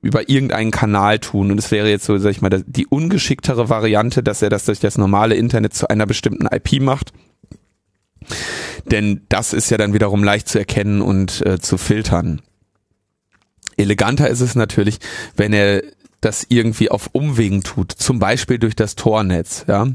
über 0.00 0.28
irgendeinen 0.28 0.70
Kanal 0.70 1.18
tun. 1.18 1.50
Und 1.50 1.58
es 1.58 1.72
wäre 1.72 1.90
jetzt 1.90 2.04
so, 2.04 2.16
sag 2.18 2.30
ich 2.30 2.40
mal, 2.40 2.62
die 2.64 2.86
ungeschicktere 2.86 3.68
Variante, 3.68 4.22
dass 4.22 4.42
er 4.42 4.48
das 4.48 4.64
durch 4.64 4.78
das 4.78 4.96
normale 4.96 5.34
Internet 5.34 5.74
zu 5.74 5.90
einer 5.90 6.06
bestimmten 6.06 6.46
IP 6.46 6.80
macht 6.80 7.12
denn 8.90 9.22
das 9.28 9.52
ist 9.52 9.70
ja 9.70 9.76
dann 9.76 9.94
wiederum 9.94 10.24
leicht 10.24 10.48
zu 10.48 10.58
erkennen 10.58 11.00
und 11.02 11.44
äh, 11.46 11.58
zu 11.58 11.78
filtern. 11.78 12.40
Eleganter 13.76 14.28
ist 14.28 14.40
es 14.40 14.54
natürlich, 14.54 14.98
wenn 15.36 15.52
er 15.52 15.82
das 16.20 16.46
irgendwie 16.48 16.90
auf 16.90 17.10
Umwegen 17.12 17.62
tut, 17.62 17.92
zum 17.92 18.18
Beispiel 18.18 18.58
durch 18.58 18.74
das 18.74 18.96
Tornetz, 18.96 19.64
ja, 19.68 19.86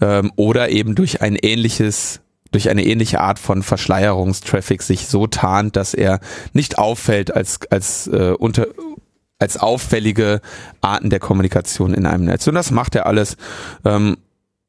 ähm, 0.00 0.32
oder 0.36 0.68
eben 0.70 0.94
durch 0.94 1.20
ein 1.20 1.36
ähnliches 1.36 2.20
durch 2.50 2.70
eine 2.70 2.86
ähnliche 2.86 3.20
Art 3.20 3.38
von 3.38 3.62
Verschleierungstraffic 3.62 4.82
sich 4.82 5.06
so 5.08 5.26
tarnt, 5.26 5.76
dass 5.76 5.92
er 5.92 6.20
nicht 6.54 6.78
auffällt 6.78 7.34
als 7.34 7.60
als 7.70 8.06
äh, 8.06 8.34
unter 8.38 8.68
als 9.38 9.56
auffällige 9.56 10.40
Arten 10.80 11.10
der 11.10 11.20
Kommunikation 11.20 11.94
in 11.94 12.06
einem 12.06 12.24
Netz. 12.24 12.46
Und 12.46 12.54
das 12.54 12.70
macht 12.70 12.94
er 12.94 13.06
alles. 13.06 13.36
Ähm, 13.84 14.16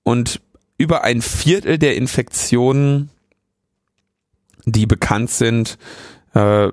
und 0.04 0.42
über 0.80 1.04
ein 1.04 1.22
Viertel 1.22 1.78
der 1.78 1.96
Infektionen 1.96 3.12
die 4.72 4.86
bekannt 4.86 5.30
sind, 5.30 5.78
äh, 6.34 6.70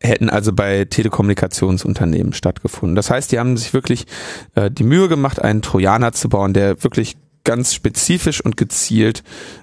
hätten 0.00 0.28
also 0.28 0.52
bei 0.52 0.84
Telekommunikationsunternehmen 0.84 2.34
stattgefunden. 2.34 2.96
Das 2.96 3.10
heißt, 3.10 3.32
die 3.32 3.38
haben 3.38 3.56
sich 3.56 3.72
wirklich 3.72 4.04
äh, 4.54 4.70
die 4.70 4.84
Mühe 4.84 5.08
gemacht, 5.08 5.40
einen 5.42 5.62
Trojaner 5.62 6.12
zu 6.12 6.28
bauen, 6.28 6.52
der 6.52 6.84
wirklich 6.84 7.16
ganz 7.44 7.72
spezifisch 7.74 8.44
und 8.44 8.56
gezielt 8.56 9.22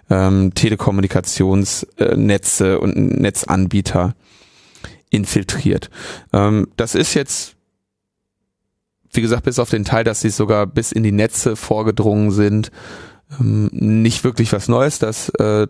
ähm, 0.10 0.54
Telekommunikationsnetze 0.56 2.80
und 2.80 2.96
Netzanbieter 2.96 4.16
infiltriert. 5.10 5.90
Ähm, 6.32 6.70
das 6.78 6.96
ist 6.96 7.14
jetzt, 7.14 7.58
wie 9.12 9.20
gesagt, 9.22 9.44
bis 9.44 9.60
auf 9.60 9.70
den 9.70 9.84
Teil, 9.86 10.04
dass 10.04 10.22
sie 10.22 10.30
sogar 10.30 10.66
bis 10.66 10.92
in 10.92 11.04
die 11.04 11.12
Netze 11.12 11.56
vorgedrungen 11.56 12.32
sind, 12.32 12.72
ähm, 13.40 13.70
nicht 13.72 14.24
wirklich 14.24 14.52
was 14.54 14.68
Neues, 14.68 15.00
dass 15.00 15.30
äh, 15.30 15.68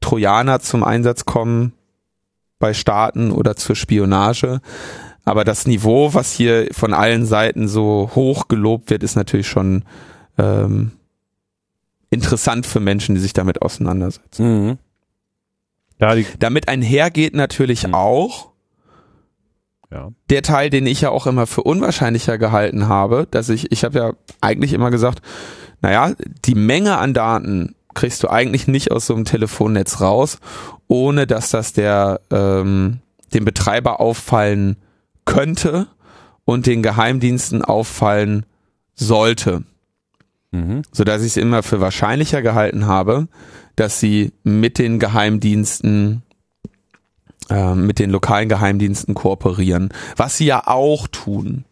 Trojaner 0.00 0.60
zum 0.60 0.84
Einsatz 0.84 1.24
kommen 1.24 1.72
bei 2.58 2.74
Staaten 2.74 3.30
oder 3.30 3.56
zur 3.56 3.76
Spionage. 3.76 4.60
Aber 5.24 5.44
das 5.44 5.66
Niveau, 5.66 6.14
was 6.14 6.32
hier 6.32 6.68
von 6.72 6.94
allen 6.94 7.26
Seiten 7.26 7.68
so 7.68 8.10
hoch 8.14 8.48
gelobt 8.48 8.90
wird, 8.90 9.02
ist 9.02 9.16
natürlich 9.16 9.48
schon 9.48 9.84
ähm, 10.38 10.92
interessant 12.10 12.66
für 12.66 12.80
Menschen, 12.80 13.14
die 13.14 13.20
sich 13.20 13.34
damit 13.34 13.60
auseinandersetzen. 13.60 14.68
Mhm. 14.68 14.78
Ja, 16.00 16.14
damit 16.38 16.68
einhergeht 16.68 17.34
natürlich 17.34 17.86
mhm. 17.86 17.94
auch 17.94 18.52
ja. 19.90 20.10
der 20.30 20.42
Teil, 20.42 20.70
den 20.70 20.86
ich 20.86 21.00
ja 21.00 21.10
auch 21.10 21.26
immer 21.26 21.46
für 21.46 21.62
unwahrscheinlicher 21.62 22.38
gehalten 22.38 22.88
habe, 22.88 23.26
dass 23.30 23.48
ich, 23.48 23.72
ich 23.72 23.84
habe 23.84 23.98
ja 23.98 24.12
eigentlich 24.40 24.72
immer 24.72 24.90
gesagt, 24.90 25.20
naja, 25.80 26.14
die 26.44 26.54
Menge 26.54 26.98
an 26.98 27.14
Daten, 27.14 27.74
kriegst 27.94 28.22
du 28.22 28.28
eigentlich 28.28 28.68
nicht 28.68 28.92
aus 28.92 29.06
so 29.06 29.14
einem 29.14 29.24
Telefonnetz 29.24 30.00
raus, 30.00 30.38
ohne 30.86 31.26
dass 31.26 31.50
das 31.50 31.72
der 31.72 32.20
ähm, 32.30 33.00
dem 33.34 33.44
Betreiber 33.44 34.00
auffallen 34.00 34.76
könnte 35.24 35.88
und 36.44 36.66
den 36.66 36.82
Geheimdiensten 36.82 37.64
auffallen 37.64 38.46
sollte. 38.94 39.64
Mhm. 40.52 40.82
So 40.92 41.02
dass 41.04 41.22
ich 41.22 41.28
es 41.28 41.36
immer 41.36 41.62
für 41.62 41.80
wahrscheinlicher 41.80 42.40
gehalten 42.40 42.86
habe, 42.86 43.26
dass 43.74 44.00
sie 44.00 44.32
mit 44.44 44.78
den 44.78 44.98
Geheimdiensten 44.98 46.22
äh, 47.50 47.74
mit 47.74 47.98
den 47.98 48.10
lokalen 48.10 48.48
Geheimdiensten 48.48 49.14
kooperieren, 49.14 49.90
was 50.16 50.36
sie 50.36 50.46
ja 50.46 50.66
auch 50.66 51.08
tun 51.08 51.64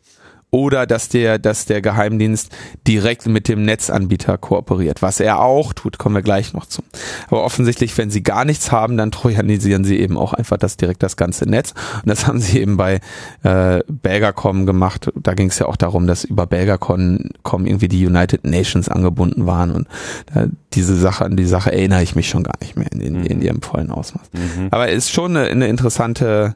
oder 0.51 0.87
dass 0.87 1.09
der, 1.09 1.39
dass 1.39 1.67
der 1.67 1.83
Geheimdienst 1.83 2.55
direkt 2.87 3.27
mit 3.27 3.49
dem 3.49 3.65
Netzanbieter 3.65 4.39
kooperiert, 4.39 5.03
was 5.03 5.21
er 5.21 5.41
auch 5.41 5.73
tut, 5.73 5.99
kommen 5.99 6.15
wir 6.15 6.23
gleich 6.23 6.53
noch 6.53 6.67
zu. 6.67 6.83
Aber 7.29 7.45
offensichtlich, 7.45 7.97
wenn 7.99 8.11
sie 8.11 8.23
gar 8.23 8.45
nichts 8.45 8.71
haben, 8.71 8.97
dann 8.97 9.11
trojanisieren 9.11 9.85
sie 9.85 9.99
eben 9.99 10.17
auch 10.17 10.33
einfach 10.33 10.57
das 10.57 10.77
direkt 10.77 11.03
das 11.03 11.17
ganze 11.17 11.49
Netz. 11.49 11.75
Und 11.97 12.09
das 12.09 12.27
haben 12.27 12.41
sie 12.41 12.61
eben 12.61 12.77
bei 12.77 13.01
äh, 13.43 13.81
Belgacom 13.89 14.67
gemacht. 14.67 15.11
Da 15.17 15.35
ging 15.35 15.49
es 15.49 15.59
ja 15.59 15.67
auch 15.67 15.77
darum, 15.77 16.07
dass 16.07 16.25
über 16.25 16.47
Belgacom 16.47 17.31
irgendwie 17.45 17.89
die 17.89 18.07
United 18.07 18.45
Nations 18.45 18.89
angebunden 18.89 19.47
waren 19.47 19.73
und 19.73 19.89
äh, 20.35 20.47
diese 20.73 20.97
Sache, 20.97 21.25
an 21.25 21.37
die 21.37 21.47
Sache 21.47 21.73
erinnere 21.73 22.03
ich 22.03 22.15
mich 22.15 22.29
schon 22.29 22.45
gar 22.45 22.55
nicht 22.61 22.77
mehr 22.77 22.91
in, 22.93 23.01
in, 23.01 23.27
in 23.27 23.43
ihrem 23.43 23.63
vollen 23.63 23.91
Ausmaß. 23.91 24.31
Mhm. 24.33 24.69
Aber 24.71 24.89
ist 24.89 25.11
schon 25.11 25.37
eine, 25.37 25.49
eine 25.49 25.67
interessante, 25.69 26.55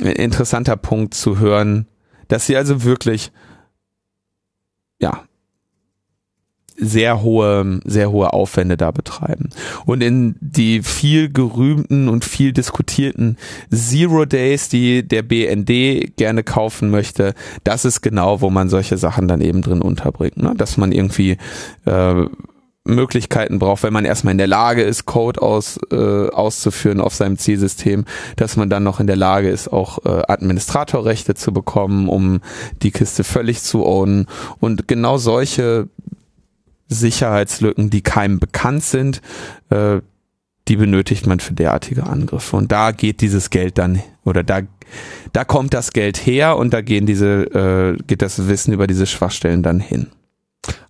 ein 0.00 0.06
interessanter 0.06 0.76
Punkt 0.76 1.14
zu 1.14 1.38
hören, 1.38 1.86
dass 2.30 2.46
sie 2.46 2.56
also 2.56 2.84
wirklich, 2.84 3.32
ja, 5.00 5.24
sehr 6.80 7.22
hohe, 7.22 7.80
sehr 7.84 8.10
hohe 8.10 8.32
Aufwände 8.32 8.78
da 8.78 8.90
betreiben. 8.90 9.50
Und 9.84 10.02
in 10.02 10.36
die 10.40 10.82
viel 10.82 11.30
gerühmten 11.30 12.08
und 12.08 12.24
viel 12.24 12.52
diskutierten 12.52 13.36
Zero 13.70 14.24
Days, 14.24 14.70
die 14.70 15.06
der 15.06 15.22
BND 15.22 16.16
gerne 16.16 16.42
kaufen 16.42 16.90
möchte, 16.90 17.34
das 17.64 17.84
ist 17.84 18.00
genau, 18.00 18.40
wo 18.40 18.48
man 18.48 18.70
solche 18.70 18.96
Sachen 18.96 19.28
dann 19.28 19.42
eben 19.42 19.60
drin 19.60 19.82
unterbringt. 19.82 20.38
Ne? 20.38 20.54
Dass 20.56 20.78
man 20.78 20.92
irgendwie 20.92 21.36
äh, 21.84 22.24
Möglichkeiten 22.84 23.58
braucht, 23.58 23.82
wenn 23.82 23.92
man 23.92 24.04
erstmal 24.04 24.32
in 24.32 24.38
der 24.38 24.46
Lage 24.46 24.82
ist, 24.82 25.04
Code 25.04 25.42
aus, 25.42 25.78
äh, 25.90 26.28
auszuführen 26.28 27.00
auf 27.00 27.14
seinem 27.14 27.36
Zielsystem, 27.36 28.04
dass 28.36 28.56
man 28.56 28.70
dann 28.70 28.82
noch 28.82 29.00
in 29.00 29.06
der 29.06 29.16
Lage 29.16 29.50
ist, 29.50 29.68
auch 29.68 30.04
äh, 30.04 30.22
Administratorrechte 30.26 31.34
zu 31.34 31.52
bekommen, 31.52 32.08
um 32.08 32.40
die 32.82 32.90
Kiste 32.90 33.22
völlig 33.22 33.62
zu 33.62 33.84
ownen. 33.84 34.26
Und 34.60 34.88
genau 34.88 35.18
solche 35.18 35.88
Sicherheitslücken, 36.88 37.90
die 37.90 38.02
keinem 38.02 38.40
bekannt 38.40 38.82
sind, 38.82 39.20
äh, 39.68 40.00
die 40.68 40.76
benötigt 40.76 41.26
man 41.26 41.40
für 41.40 41.52
derartige 41.52 42.04
Angriffe. 42.04 42.56
Und 42.56 42.72
da 42.72 42.92
geht 42.92 43.20
dieses 43.20 43.50
Geld 43.50 43.76
dann, 43.76 44.00
oder 44.24 44.42
da, 44.42 44.60
da 45.32 45.44
kommt 45.44 45.74
das 45.74 45.92
Geld 45.92 46.16
her 46.16 46.56
und 46.56 46.72
da 46.72 46.80
gehen 46.80 47.06
diese, 47.06 47.96
äh, 47.96 48.02
geht 48.06 48.22
das 48.22 48.48
Wissen 48.48 48.72
über 48.72 48.86
diese 48.86 49.06
Schwachstellen 49.06 49.62
dann 49.62 49.80
hin. 49.80 50.08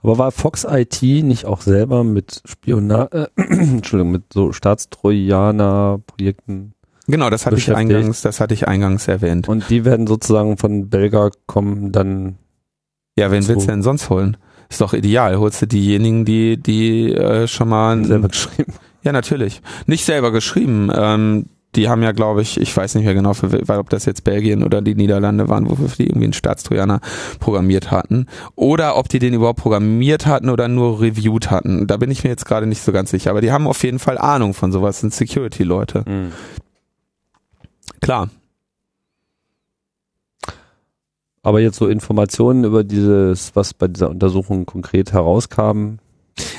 Aber 0.03 0.19
war 0.19 0.33
Fox 0.33 0.67
IT 0.69 1.01
nicht 1.03 1.45
auch 1.45 1.61
selber 1.61 2.03
mit 2.05 2.43
Spionage, 2.45 3.31
äh, 3.37 3.43
Entschuldigung, 3.51 4.13
mit 4.13 4.33
so 4.33 4.53
Staatstrojaner-Projekten? 4.53 6.75
Genau, 7.07 7.31
das 7.31 7.47
hatte 7.47 7.57
ich 7.57 7.75
eingangs, 7.75 8.21
das 8.23 8.41
hatte 8.41 8.55
ich 8.55 8.67
eingangs 8.69 9.09
erwähnt. 9.09 9.49
Und 9.49 9.69
die 9.69 9.85
werden 9.85 10.07
sozusagen 10.07 10.57
von 10.57 10.89
Belga 10.89 11.31
kommen 11.47 11.91
dann. 11.93 12.37
Ja, 13.17 13.33
wen 13.33 13.47
willst 13.49 13.67
du 13.67 13.71
denn 13.71 13.83
sonst 13.83 14.09
holen? 14.11 14.37
Ist 14.69 14.81
doch 14.81 14.95
ideal. 14.95 15.37
Holst 15.39 15.61
du 15.63 15.67
diejenigen, 15.67 16.25
die, 16.25 16.57
die 16.57 17.13
äh, 17.13 17.49
schon 17.49 17.69
mal 17.69 18.05
selber 18.05 18.29
geschrieben. 18.29 18.75
Ja, 19.03 19.13
natürlich. 19.13 19.63
Nicht 19.87 20.05
selber 20.05 20.31
geschrieben. 20.31 20.91
Ähm, 20.95 21.47
die 21.77 21.89
haben 21.89 22.03
ja, 22.03 22.13
glaube 22.13 22.43
ich, 22.43 22.61
ich 22.61 22.77
weiß 22.77 22.97
nicht 22.97 23.05
mehr 23.05 23.15
genau, 23.15 23.33
für, 23.33 23.49
ob 23.79 23.91
das 23.91 24.05
jetzt 24.05 24.25
Belgien 24.25 24.65
oder 24.65 24.83
die 24.83 24.97
Niederlande 24.97 25.49
waren, 25.49 25.69
wofür 25.69 25.89
die 25.89 26.07
irgendwie 26.07 26.25
einen 26.25 26.33
Staatstrojaner 26.33 27.01
programmiert 27.39 27.91
hatten. 27.91 28.27
Oder 28.57 28.97
ob 28.97 29.09
die 29.09 29.21
den 29.21 29.35
überhaupt 29.35 29.61
programmiert 29.61 30.27
hatten 30.27 30.49
oder 30.49 30.67
nur 30.67 31.01
reviewed 31.01 31.51
hatten. 31.51 31.87
Da 31.87 31.97
bin 31.97 32.11
ich 32.11 32.25
mir 32.25 32.31
jetzt 32.31 32.45
gerade 32.45 32.67
nicht 32.67 32.83
so 32.83 32.91
ganz 32.91 33.11
sicher. 33.11 33.31
Aber 33.31 33.41
die 33.41 33.53
haben 33.53 33.69
auf 33.69 33.83
jeden 33.85 34.01
Fall 34.01 34.19
Ahnung 34.19 34.53
von 34.53 34.73
sowas, 34.73 35.01
sind 35.01 35.15
Security-Leute. 35.15 36.05
Mhm. 36.07 36.33
Klar. 38.01 38.31
Aber 41.43 41.61
jetzt 41.61 41.77
so 41.77 41.87
Informationen 41.87 42.65
über 42.65 42.83
dieses, 42.85 43.55
was 43.55 43.75
bei 43.75 43.87
dieser 43.87 44.11
Untersuchung 44.11 44.67
konkret 44.67 45.13
herauskam, 45.13 45.99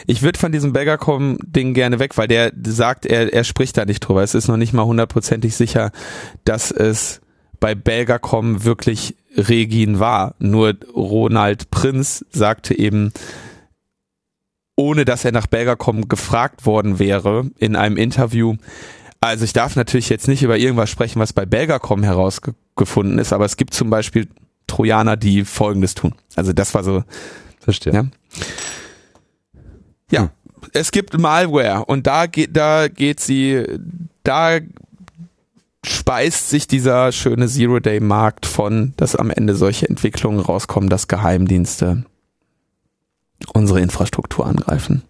ich 0.07 0.21
würde 0.21 0.39
von 0.39 0.51
diesem 0.51 0.73
Belgacom-Ding 0.73 1.73
gerne 1.73 1.99
weg, 1.99 2.17
weil 2.17 2.27
der 2.27 2.51
sagt, 2.63 3.05
er, 3.05 3.33
er 3.33 3.43
spricht 3.43 3.77
da 3.77 3.85
nicht 3.85 4.01
drüber. 4.01 4.23
Es 4.23 4.35
ist 4.35 4.47
noch 4.47 4.57
nicht 4.57 4.73
mal 4.73 4.85
hundertprozentig 4.85 5.55
sicher, 5.55 5.91
dass 6.43 6.71
es 6.71 7.21
bei 7.59 7.75
Belgacom 7.75 8.63
wirklich 8.63 9.15
Regin 9.35 9.99
war. 9.99 10.35
Nur 10.39 10.75
Ronald 10.95 11.71
Prinz 11.71 12.25
sagte 12.31 12.77
eben, 12.77 13.13
ohne 14.75 15.05
dass 15.05 15.25
er 15.25 15.31
nach 15.31 15.47
Belgacom 15.47 16.07
gefragt 16.07 16.65
worden 16.65 16.99
wäre 16.99 17.49
in 17.57 17.75
einem 17.75 17.97
Interview, 17.97 18.55
also 19.21 19.45
ich 19.45 19.53
darf 19.53 19.75
natürlich 19.75 20.09
jetzt 20.09 20.27
nicht 20.27 20.41
über 20.41 20.57
irgendwas 20.57 20.89
sprechen, 20.89 21.19
was 21.19 21.31
bei 21.31 21.45
Belgacom 21.45 22.01
herausgefunden 22.01 23.19
ist, 23.19 23.31
aber 23.33 23.45
es 23.45 23.55
gibt 23.55 23.75
zum 23.75 23.91
Beispiel 23.91 24.27
Trojaner, 24.65 25.15
die 25.15 25.45
Folgendes 25.45 25.93
tun. 25.93 26.15
Also 26.35 26.53
das 26.53 26.73
war 26.73 26.83
so. 26.83 27.03
Verstehe. 27.59 27.93
Ja. 27.93 28.05
Ja, 30.11 30.21
hm. 30.21 30.29
es 30.73 30.91
gibt 30.91 31.17
Malware 31.17 31.85
und 31.85 32.05
da 32.05 32.27
geht, 32.27 32.55
da 32.55 32.87
geht 32.87 33.19
sie, 33.19 33.65
da 34.23 34.59
speist 35.83 36.49
sich 36.49 36.67
dieser 36.67 37.11
schöne 37.11 37.47
Zero-Day-Markt 37.47 38.45
von, 38.45 38.93
dass 38.97 39.15
am 39.15 39.31
Ende 39.31 39.55
solche 39.55 39.89
Entwicklungen 39.89 40.39
rauskommen, 40.39 40.89
dass 40.89 41.07
Geheimdienste 41.07 42.05
unsere 43.53 43.81
Infrastruktur 43.81 44.45
angreifen. 44.45 45.01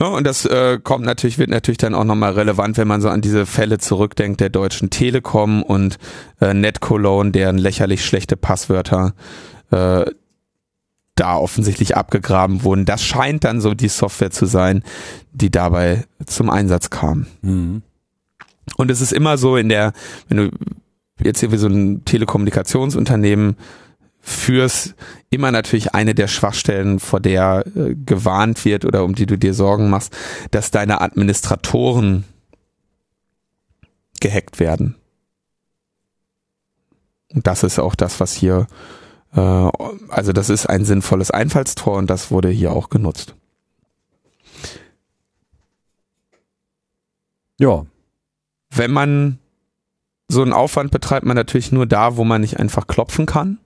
Ja, 0.00 0.06
und 0.06 0.24
das 0.24 0.46
äh, 0.46 0.78
kommt 0.82 1.04
natürlich, 1.04 1.38
wird 1.38 1.50
natürlich 1.50 1.78
dann 1.78 1.94
auch 1.94 2.04
nochmal 2.04 2.32
relevant, 2.32 2.78
wenn 2.78 2.88
man 2.88 3.00
so 3.00 3.08
an 3.08 3.20
diese 3.20 3.46
Fälle 3.46 3.78
zurückdenkt 3.78 4.40
der 4.40 4.48
Deutschen 4.48 4.90
Telekom 4.90 5.62
und 5.62 5.98
äh, 6.40 6.54
NetCologne, 6.54 7.32
deren 7.32 7.58
lächerlich 7.58 8.04
schlechte 8.04 8.36
Passwörter 8.36 9.14
äh, 9.72 10.04
da 11.18 11.36
offensichtlich 11.36 11.96
abgegraben 11.96 12.62
wurden. 12.62 12.84
Das 12.84 13.02
scheint 13.02 13.44
dann 13.44 13.60
so 13.60 13.74
die 13.74 13.88
Software 13.88 14.30
zu 14.30 14.46
sein, 14.46 14.82
die 15.32 15.50
dabei 15.50 16.04
zum 16.26 16.50
Einsatz 16.50 16.90
kam. 16.90 17.26
Mhm. 17.42 17.82
Und 18.76 18.90
es 18.90 19.00
ist 19.00 19.12
immer 19.12 19.38
so 19.38 19.56
in 19.56 19.68
der, 19.68 19.92
wenn 20.28 20.36
du 20.36 20.50
jetzt 21.22 21.40
hier 21.40 21.52
wie 21.52 21.56
so 21.56 21.68
ein 21.68 22.04
Telekommunikationsunternehmen 22.04 23.56
führst, 24.20 24.94
immer 25.30 25.50
natürlich 25.50 25.94
eine 25.94 26.14
der 26.14 26.28
Schwachstellen, 26.28 27.00
vor 27.00 27.20
der 27.20 27.64
äh, 27.74 27.94
gewarnt 27.94 28.64
wird 28.64 28.84
oder 28.84 29.04
um 29.04 29.14
die 29.14 29.26
du 29.26 29.38
dir 29.38 29.54
Sorgen 29.54 29.90
machst, 29.90 30.14
dass 30.50 30.70
deine 30.70 31.00
Administratoren 31.00 32.24
gehackt 34.20 34.60
werden. 34.60 34.96
Und 37.32 37.46
das 37.46 37.62
ist 37.62 37.78
auch 37.78 37.94
das, 37.94 38.20
was 38.20 38.32
hier 38.34 38.66
also 39.30 40.32
das 40.32 40.50
ist 40.50 40.66
ein 40.66 40.84
sinnvolles 40.84 41.30
Einfallstor 41.30 41.96
und 41.96 42.08
das 42.08 42.30
wurde 42.30 42.48
hier 42.48 42.72
auch 42.72 42.88
genutzt. 42.88 43.34
Ja. 47.58 47.84
Wenn 48.70 48.90
man 48.90 49.38
so 50.28 50.42
einen 50.42 50.52
Aufwand 50.52 50.90
betreibt, 50.90 51.26
man 51.26 51.36
natürlich 51.36 51.72
nur 51.72 51.86
da, 51.86 52.16
wo 52.16 52.24
man 52.24 52.40
nicht 52.40 52.60
einfach 52.60 52.86
klopfen 52.86 53.26
kann. 53.26 53.58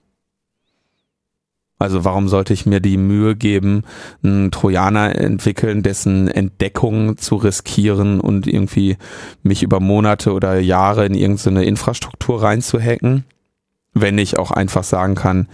Also 1.77 2.05
warum 2.05 2.29
sollte 2.29 2.53
ich 2.53 2.65
mir 2.65 2.79
die 2.79 2.95
Mühe 2.95 3.35
geben, 3.35 3.83
einen 4.23 4.51
Trojaner 4.51 5.15
entwickeln, 5.17 5.83
dessen 5.83 6.29
Entdeckung 6.29 7.17
zu 7.17 7.35
riskieren 7.35 8.21
und 8.21 8.47
irgendwie 8.47 8.97
mich 9.41 9.63
über 9.63 9.81
Monate 9.81 10.31
oder 10.31 10.59
Jahre 10.59 11.05
in 11.05 11.13
irgendeine 11.13 11.65
Infrastruktur 11.65 12.41
reinzuhacken? 12.41 13.25
Wenn 13.93 14.17
ich 14.17 14.37
auch 14.37 14.51
einfach 14.51 14.83
sagen 14.83 15.15
kann, 15.15 15.47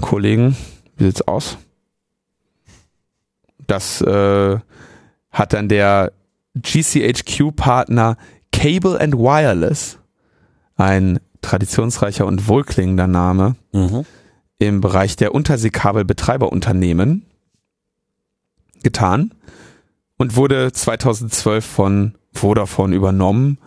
Kollegen, 0.00 0.56
wie 0.96 1.04
sieht's 1.04 1.22
aus? 1.22 1.58
Das 3.66 4.00
äh, 4.00 4.58
hat 5.30 5.52
dann 5.52 5.68
der 5.68 6.12
GCHQ-Partner 6.54 8.16
Cable 8.52 8.98
and 9.00 9.14
Wireless, 9.14 9.98
ein 10.76 11.20
traditionsreicher 11.42 12.26
und 12.26 12.48
wohlklingender 12.48 13.06
Name, 13.06 13.56
mhm. 13.72 14.04
im 14.58 14.80
Bereich 14.80 15.16
der 15.16 15.34
Unterseekabelbetreiberunternehmen 15.34 17.26
getan 18.82 19.34
und 20.16 20.36
wurde 20.36 20.72
2012 20.72 21.64
von 21.64 22.14
Vodafone 22.32 22.94
übernommen. 22.94 23.58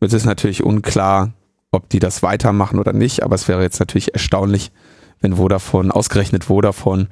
Jetzt 0.00 0.12
ist 0.12 0.26
natürlich 0.26 0.62
unklar, 0.62 1.32
ob 1.70 1.88
die 1.88 1.98
das 1.98 2.22
weitermachen 2.22 2.78
oder 2.78 2.92
nicht, 2.92 3.22
aber 3.22 3.34
es 3.34 3.48
wäre 3.48 3.62
jetzt 3.62 3.80
natürlich 3.80 4.14
erstaunlich, 4.14 4.70
wenn 5.20 5.36
Vodafone, 5.36 5.94
ausgerechnet 5.94 6.44
Vodafone, 6.44 7.08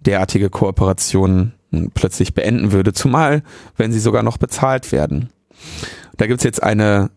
derartige 0.00 0.50
Kooperationen 0.50 1.54
hm, 1.70 1.90
plötzlich 1.94 2.34
beenden 2.34 2.72
würde, 2.72 2.92
zumal 2.92 3.42
wenn 3.76 3.92
sie 3.92 4.00
sogar 4.00 4.22
noch 4.22 4.38
bezahlt 4.38 4.92
werden. 4.92 5.30
Da 6.16 6.26
gibt's 6.26 6.44
jetzt 6.44 6.62
eine 6.62 7.10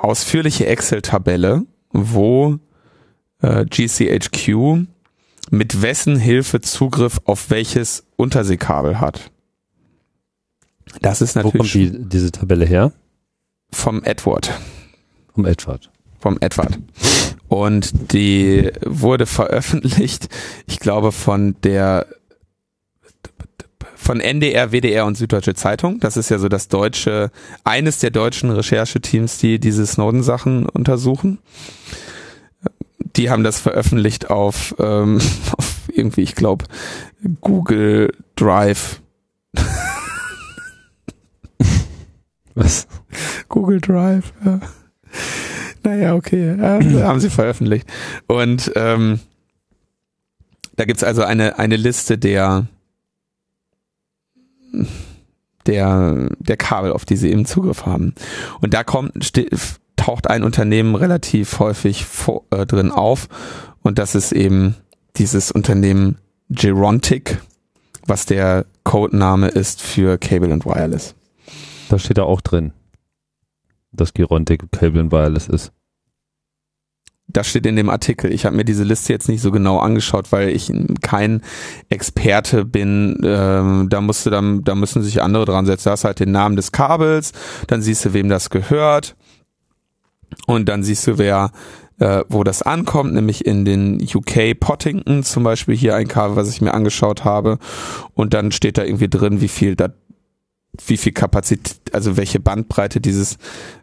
ausführliche 0.00 0.66
Excel-Tabelle, 0.66 1.64
wo 1.90 2.58
äh, 3.40 3.64
GCHQ 3.64 4.86
mit 5.50 5.82
wessen 5.82 6.16
Hilfe 6.16 6.60
Zugriff 6.60 7.20
auf 7.24 7.50
welches 7.50 8.04
Unterseekabel 8.16 9.00
hat. 9.00 9.30
Das 11.00 11.20
ist 11.20 11.36
natürlich. 11.36 11.54
Wo 11.54 11.58
kommt 11.58 11.74
die, 11.74 12.08
diese 12.08 12.32
Tabelle 12.32 12.64
her? 12.64 12.92
Vom 13.70 14.02
Edward. 14.04 14.52
Vom 15.34 15.44
Edward 15.44 15.90
vom 16.18 16.38
Edward. 16.40 16.78
Und 17.48 18.12
die 18.12 18.70
wurde 18.84 19.26
veröffentlicht, 19.26 20.28
ich 20.66 20.80
glaube, 20.80 21.12
von 21.12 21.56
der 21.62 22.06
von 24.06 24.20
NDR, 24.20 24.70
WDR 24.70 25.04
und 25.04 25.16
Süddeutsche 25.16 25.54
Zeitung. 25.54 25.98
Das 25.98 26.16
ist 26.16 26.28
ja 26.28 26.38
so 26.38 26.48
das 26.48 26.68
deutsche, 26.68 27.32
eines 27.64 27.98
der 27.98 28.10
deutschen 28.10 28.50
Rechercheteams, 28.50 29.38
die 29.38 29.58
diese 29.58 29.84
Snowden-Sachen 29.84 30.68
untersuchen. 30.68 31.38
Die 33.16 33.30
haben 33.30 33.42
das 33.42 33.58
veröffentlicht 33.58 34.30
auf, 34.30 34.76
ähm, 34.78 35.20
auf 35.56 35.74
irgendwie, 35.88 36.22
ich 36.22 36.36
glaube, 36.36 36.66
Google 37.40 38.12
Drive. 38.36 39.00
Was? 42.54 42.86
Google 43.48 43.80
Drive, 43.80 44.32
ja. 44.44 44.60
Naja, 45.86 46.16
okay, 46.16 46.50
äh, 46.50 47.02
haben 47.04 47.20
sie 47.20 47.30
veröffentlicht. 47.30 47.88
Und 48.26 48.72
ähm, 48.74 49.20
da 50.74 50.84
gibt's 50.84 51.04
also 51.04 51.22
eine, 51.22 51.60
eine 51.60 51.76
Liste 51.76 52.18
der, 52.18 52.66
der, 55.66 56.28
der 56.40 56.56
Kabel, 56.56 56.90
auf 56.90 57.04
die 57.04 57.16
sie 57.16 57.30
eben 57.30 57.46
Zugriff 57.46 57.86
haben. 57.86 58.14
Und 58.60 58.74
da 58.74 58.82
kommt, 58.82 59.32
taucht 59.94 60.28
ein 60.28 60.42
Unternehmen 60.42 60.96
relativ 60.96 61.60
häufig 61.60 62.04
vor, 62.04 62.42
äh, 62.50 62.66
drin 62.66 62.90
auf. 62.90 63.28
Und 63.82 64.00
das 64.00 64.16
ist 64.16 64.32
eben 64.32 64.74
dieses 65.16 65.52
Unternehmen 65.52 66.18
Gerontic, 66.50 67.38
was 68.06 68.26
der 68.26 68.66
Codename 68.82 69.48
ist 69.48 69.80
für 69.80 70.18
Cable 70.18 70.52
and 70.52 70.66
Wireless. 70.66 71.14
Da 71.88 72.00
steht 72.00 72.18
da 72.18 72.24
auch 72.24 72.40
drin, 72.40 72.72
dass 73.92 74.14
Gerontic 74.14 74.72
Cable 74.72 75.00
and 75.00 75.12
Wireless 75.12 75.46
ist. 75.46 75.72
Das 77.36 77.48
steht 77.48 77.66
in 77.66 77.76
dem 77.76 77.90
Artikel. 77.90 78.32
Ich 78.32 78.46
habe 78.46 78.56
mir 78.56 78.64
diese 78.64 78.82
Liste 78.82 79.12
jetzt 79.12 79.28
nicht 79.28 79.42
so 79.42 79.50
genau 79.50 79.78
angeschaut, 79.78 80.32
weil 80.32 80.48
ich 80.48 80.72
kein 81.02 81.42
Experte 81.90 82.64
bin. 82.64 83.20
Ähm, 83.22 83.88
da 83.90 84.00
musste 84.00 84.30
dann, 84.30 84.64
da 84.64 84.74
müssen 84.74 85.02
sich 85.02 85.20
andere 85.20 85.44
dran 85.44 85.66
setzen. 85.66 85.84
Da 85.84 85.90
hast 85.90 86.04
halt 86.04 86.18
den 86.18 86.32
Namen 86.32 86.56
des 86.56 86.72
Kabels, 86.72 87.32
dann 87.66 87.82
siehst 87.82 88.06
du, 88.06 88.14
wem 88.14 88.30
das 88.30 88.48
gehört, 88.48 89.16
und 90.46 90.70
dann 90.70 90.82
siehst 90.82 91.06
du, 91.06 91.18
wer 91.18 91.50
äh, 91.98 92.24
wo 92.30 92.42
das 92.42 92.62
ankommt, 92.62 93.12
nämlich 93.12 93.44
in 93.44 93.66
den 93.66 94.00
UK 94.00 94.58
Pottington 94.58 95.22
zum 95.22 95.44
Beispiel 95.44 95.76
hier 95.76 95.94
ein 95.94 96.08
Kabel, 96.08 96.36
was 96.36 96.48
ich 96.48 96.62
mir 96.62 96.72
angeschaut 96.72 97.24
habe, 97.24 97.58
und 98.14 98.32
dann 98.32 98.50
steht 98.50 98.78
da 98.78 98.84
irgendwie 98.84 99.08
drin, 99.08 99.42
wie 99.42 99.48
viel 99.48 99.76
da 99.76 99.90
wie 100.86 100.96
viel 100.96 101.12
Kapazität, 101.12 101.76
also 101.92 102.16
welche 102.16 102.40
Bandbreite 102.40 103.00
dieses 103.00 103.36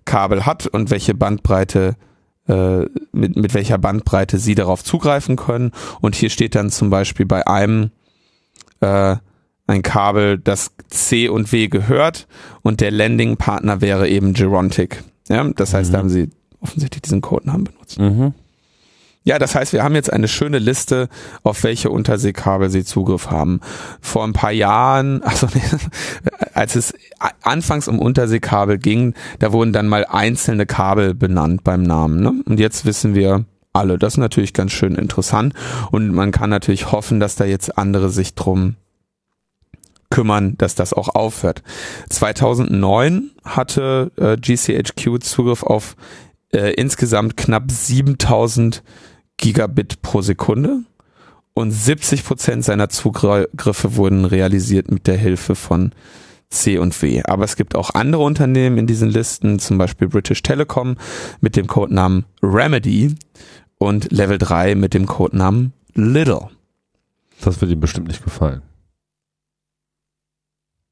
Kabel 0.06 0.46
hat 0.46 0.66
und 0.68 0.89
welche 0.89 1.13
Bandbreite 1.13 1.96
äh, 2.47 2.86
mit, 3.12 3.36
mit 3.36 3.53
welcher 3.53 3.77
Bandbreite 3.77 4.38
sie 4.38 4.56
darauf 4.56 4.84
zugreifen 4.84 5.36
können. 5.36 5.71
Und 6.01 6.15
hier 6.15 6.29
steht 6.29 6.56
dann 6.56 6.69
zum 6.69 6.89
Beispiel 6.89 7.25
bei 7.25 7.47
einem 7.47 7.91
äh, 8.82 9.15
ein 9.65 9.82
Kabel, 9.82 10.38
das 10.39 10.71
C 10.89 11.29
und 11.29 11.51
W 11.53 11.67
gehört 11.69 12.27
und 12.63 12.82
der 12.82 12.91
Landing-Partner 12.91 13.79
wäre 13.82 14.10
eben 14.10 14.34
Gerontic. 14.34 15.03
Ja, 15.29 15.43
das 15.56 15.73
heißt, 15.73 15.89
Mhm. 15.89 15.93
da 15.93 15.99
haben 15.99 16.10
sie 16.10 16.29
offensichtlich 16.60 17.01
diesen 17.01 17.21
Codenamen 17.21 17.63
benutzt. 17.65 17.97
Mhm. 17.99 18.34
Ja, 19.25 19.39
das 19.39 19.55
heißt, 19.55 19.71
wir 19.71 19.83
haben 19.83 19.95
jetzt 19.95 20.12
eine 20.12 20.27
schöne 20.27 20.59
Liste, 20.59 21.07
auf 21.43 21.63
welche 21.63 21.89
Unterseekabel 21.89 22.69
sie 22.69 22.83
Zugriff 22.83 23.31
haben. 23.31 23.62
Vor 24.01 24.25
ein 24.25 24.33
paar 24.33 24.51
Jahren, 24.51 25.23
also 25.23 25.47
als 26.53 26.75
es 26.75 26.93
anfangs 27.41 27.88
um 27.88 27.99
Unterseekabel 27.99 28.77
ging, 28.77 29.13
da 29.39 29.53
wurden 29.53 29.71
dann 29.71 29.88
mal 29.88 30.05
einzelne 30.05 30.65
Kabel 30.65 31.13
benannt 31.13 31.63
beim 31.63 31.83
Namen. 31.83 32.21
Ne? 32.21 32.33
Und 32.45 32.59
jetzt 32.59 32.86
wissen 32.86 33.15
wir 33.15 33.45
alle. 33.71 33.97
Das 33.97 34.13
ist 34.13 34.17
natürlich 34.17 34.53
ganz 34.53 34.71
schön 34.71 34.95
interessant. 34.95 35.53
Und 35.91 36.13
man 36.13 36.31
kann 36.31 36.49
natürlich 36.49 36.91
hoffen, 36.91 37.19
dass 37.19 37.36
da 37.36 37.45
jetzt 37.45 37.77
andere 37.77 38.09
sich 38.09 38.36
drum 38.36 38.75
kümmern, 40.09 40.55
dass 40.57 40.75
das 40.75 40.93
auch 40.93 41.15
aufhört. 41.15 41.63
2009 42.09 43.31
hatte 43.43 44.12
äh, 44.17 44.38
GCHQ 44.38 45.23
Zugriff 45.23 45.63
auf 45.63 45.95
äh, 46.53 46.73
insgesamt 46.73 47.36
knapp 47.36 47.71
7000 47.71 48.83
Gigabit 49.38 50.02
pro 50.02 50.22
Sekunde 50.22 50.84
und 51.54 51.72
70 51.72 52.26
Prozent 52.26 52.65
seiner 52.65 52.89
Zugriffe 52.89 53.96
wurden 53.96 54.26
realisiert 54.26 54.91
mit 54.91 55.08
der 55.08 55.17
Hilfe 55.17 55.56
von 55.56 55.93
C 56.50 56.78
und 56.78 57.00
W. 57.02 57.24
Aber 57.24 57.43
es 57.43 57.56
gibt 57.56 57.76
auch 57.76 57.91
andere 57.93 58.24
Unternehmen 58.24 58.78
in 58.78 58.88
diesen 58.88 59.10
Listen, 59.10 59.60
zum 59.60 59.78
Beispiel 59.78 60.08
British 60.08 60.43
Telecom 60.43 60.98
mit 61.41 61.56
dem 61.56 61.67
Codenamen 61.67 62.26
Remedy 62.41 63.15
und 63.78 64.12
Level 64.12 64.38
3 64.38 64.76
mit 64.76 64.93
dem 64.93 65.06
Codenamen 65.06 65.74
Little. 65.93 66.50
Das 67.41 67.60
wird 67.60 67.72
ihm 67.72 67.80
bestimmt 67.80 68.08
nicht 68.08 68.24
gefallen. 68.24 68.62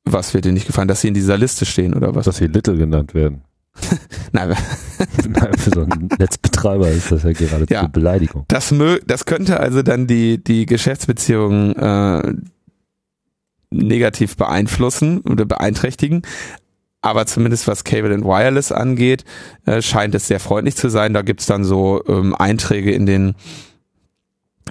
Was 0.04 0.34
wird 0.34 0.46
dir 0.46 0.52
nicht 0.52 0.68
gefallen, 0.68 0.88
dass 0.88 1.02
sie 1.02 1.08
in 1.08 1.14
dieser 1.14 1.38
Liste 1.38 1.66
stehen 1.66 1.94
oder 1.94 2.16
was? 2.16 2.26
Dass 2.26 2.38
sie 2.38 2.48
Little 2.48 2.76
genannt 2.76 3.14
werden. 3.14 3.44
Nein, 4.32 4.50
Nein, 5.28 5.54
Für 5.58 5.70
so 5.72 5.82
einen 5.82 6.10
Netzbetreiber 6.20 6.90
ist 6.90 7.12
das 7.12 7.24
ja 7.24 7.32
geradezu 7.34 7.74
Ja. 7.74 7.80
eine 7.82 7.90
Beleidigung. 7.90 8.46
Das, 8.48 8.72
mö 8.72 9.00
das 9.06 9.26
könnte 9.26 9.60
also 9.60 9.82
dann 9.82 10.08
die, 10.08 10.44
die 10.44 10.66
Geschäftsbeziehungen 10.66 11.76
äh, 11.76 12.34
negativ 13.72 14.36
beeinflussen 14.38 15.22
oder 15.22 15.46
beeinträchtigen. 15.46 16.22
Aber 17.02 17.26
zumindest 17.26 17.68
was 17.68 17.84
Cable 17.84 18.14
and 18.14 18.26
Wireless 18.26 18.72
angeht, 18.72 19.26
äh, 19.66 19.82
scheint 19.82 20.14
es 20.14 20.28
sehr 20.28 20.40
freundlich 20.40 20.76
zu 20.76 20.90
sein. 20.90 21.14
Da 21.14 21.24
gibt's 21.24 21.48
dann 21.48 21.64
so 21.64 22.04
ähm, 22.08 22.36
Einträge 22.36 22.92
in 22.92 23.06
den 23.06 23.34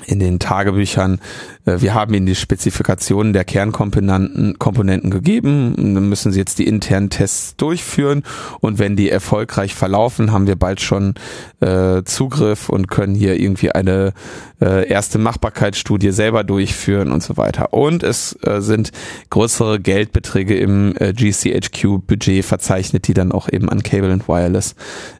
in 0.06 0.18
den 0.18 0.38
Tagebüchern. 0.38 1.20
Äh, 1.66 1.80
wir 1.80 1.94
haben 1.94 2.14
Ihnen 2.14 2.26
die 2.26 2.34
Spezifikationen 2.34 3.32
der 3.32 3.44
Kernkomponenten 3.44 4.58
Komponenten 4.58 5.10
gegeben. 5.10 5.74
Dann 5.76 6.08
müssen 6.08 6.32
Sie 6.32 6.38
jetzt 6.38 6.58
die 6.58 6.66
internen 6.66 7.10
Tests 7.10 7.56
durchführen. 7.56 8.22
Und 8.60 8.78
wenn 8.78 8.96
die 8.96 9.10
erfolgreich 9.10 9.74
verlaufen, 9.74 10.32
haben 10.32 10.46
wir 10.46 10.56
bald 10.56 10.80
schon 10.80 11.14
äh, 11.60 12.02
Zugriff 12.04 12.68
und 12.68 12.88
können 12.88 13.14
hier 13.14 13.38
irgendwie 13.38 13.72
eine 13.72 14.12
äh, 14.60 14.88
erste 14.88 15.18
Machbarkeitsstudie 15.18 16.12
selber 16.12 16.44
durchführen 16.44 17.12
und 17.12 17.22
so 17.22 17.36
weiter. 17.36 17.72
Und 17.72 18.02
es 18.02 18.38
äh, 18.42 18.60
sind 18.60 18.92
größere 19.30 19.80
Geldbeträge 19.80 20.56
im 20.56 20.94
äh, 20.98 21.12
GCHQ-Budget 21.12 22.44
verzeichnet, 22.44 23.06
die 23.08 23.14
dann 23.14 23.32
auch 23.32 23.48
eben 23.50 23.68
an 23.68 23.82
Cable 23.82 24.12
and 24.12 24.28
Wireless 24.28 24.74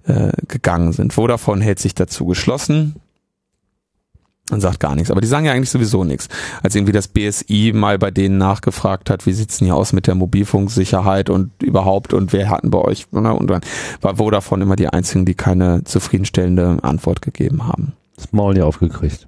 äh, 0.05 0.31
gegangen 0.49 0.93
sind. 0.93 1.13
Vodafone 1.13 1.63
hält 1.63 1.79
sich 1.79 1.95
dazu 1.95 2.27
geschlossen 2.27 2.97
und 4.51 4.61
sagt 4.61 4.81
gar 4.81 4.95
nichts. 4.95 5.11
Aber 5.11 5.21
die 5.21 5.27
sagen 5.27 5.47
ja 5.47 5.53
eigentlich 5.53 5.71
sowieso 5.71 6.05
nichts. 6.05 6.29
Als 6.63 6.75
irgendwie 6.75 6.93
das 6.93 7.09
BSI 7.09 7.73
mal 7.75 7.99
bei 7.99 8.11
denen 8.11 8.39
nachgefragt 8.39 9.11
hat, 9.11 9.27
wie 9.27 9.33
sieht's 9.33 9.59
denn 9.59 9.67
hier 9.67 9.77
aus 9.77 9.93
mit 9.93 10.07
der 10.07 10.15
Mobilfunksicherheit 10.15 11.31
und 11.31 11.51
überhaupt 11.63 12.13
und 12.13 12.33
wer 12.33 12.51
hatten 12.51 12.71
bei 12.71 12.79
euch, 12.79 13.07
ne? 13.13 13.33
und 13.35 13.49
dann 13.49 13.61
war 14.01 14.17
Vodafone 14.17 14.63
immer 14.63 14.77
die 14.77 14.89
einzigen, 14.89 15.25
die 15.25 15.35
keine 15.35 15.85
zufriedenstellende 15.85 16.79
Antwort 16.83 17.23
gegeben 17.23 17.67
haben. 17.67 17.93
Das 18.17 18.33
Maul 18.33 18.55
nie 18.55 18.63
aufgekriegt. 18.63 19.27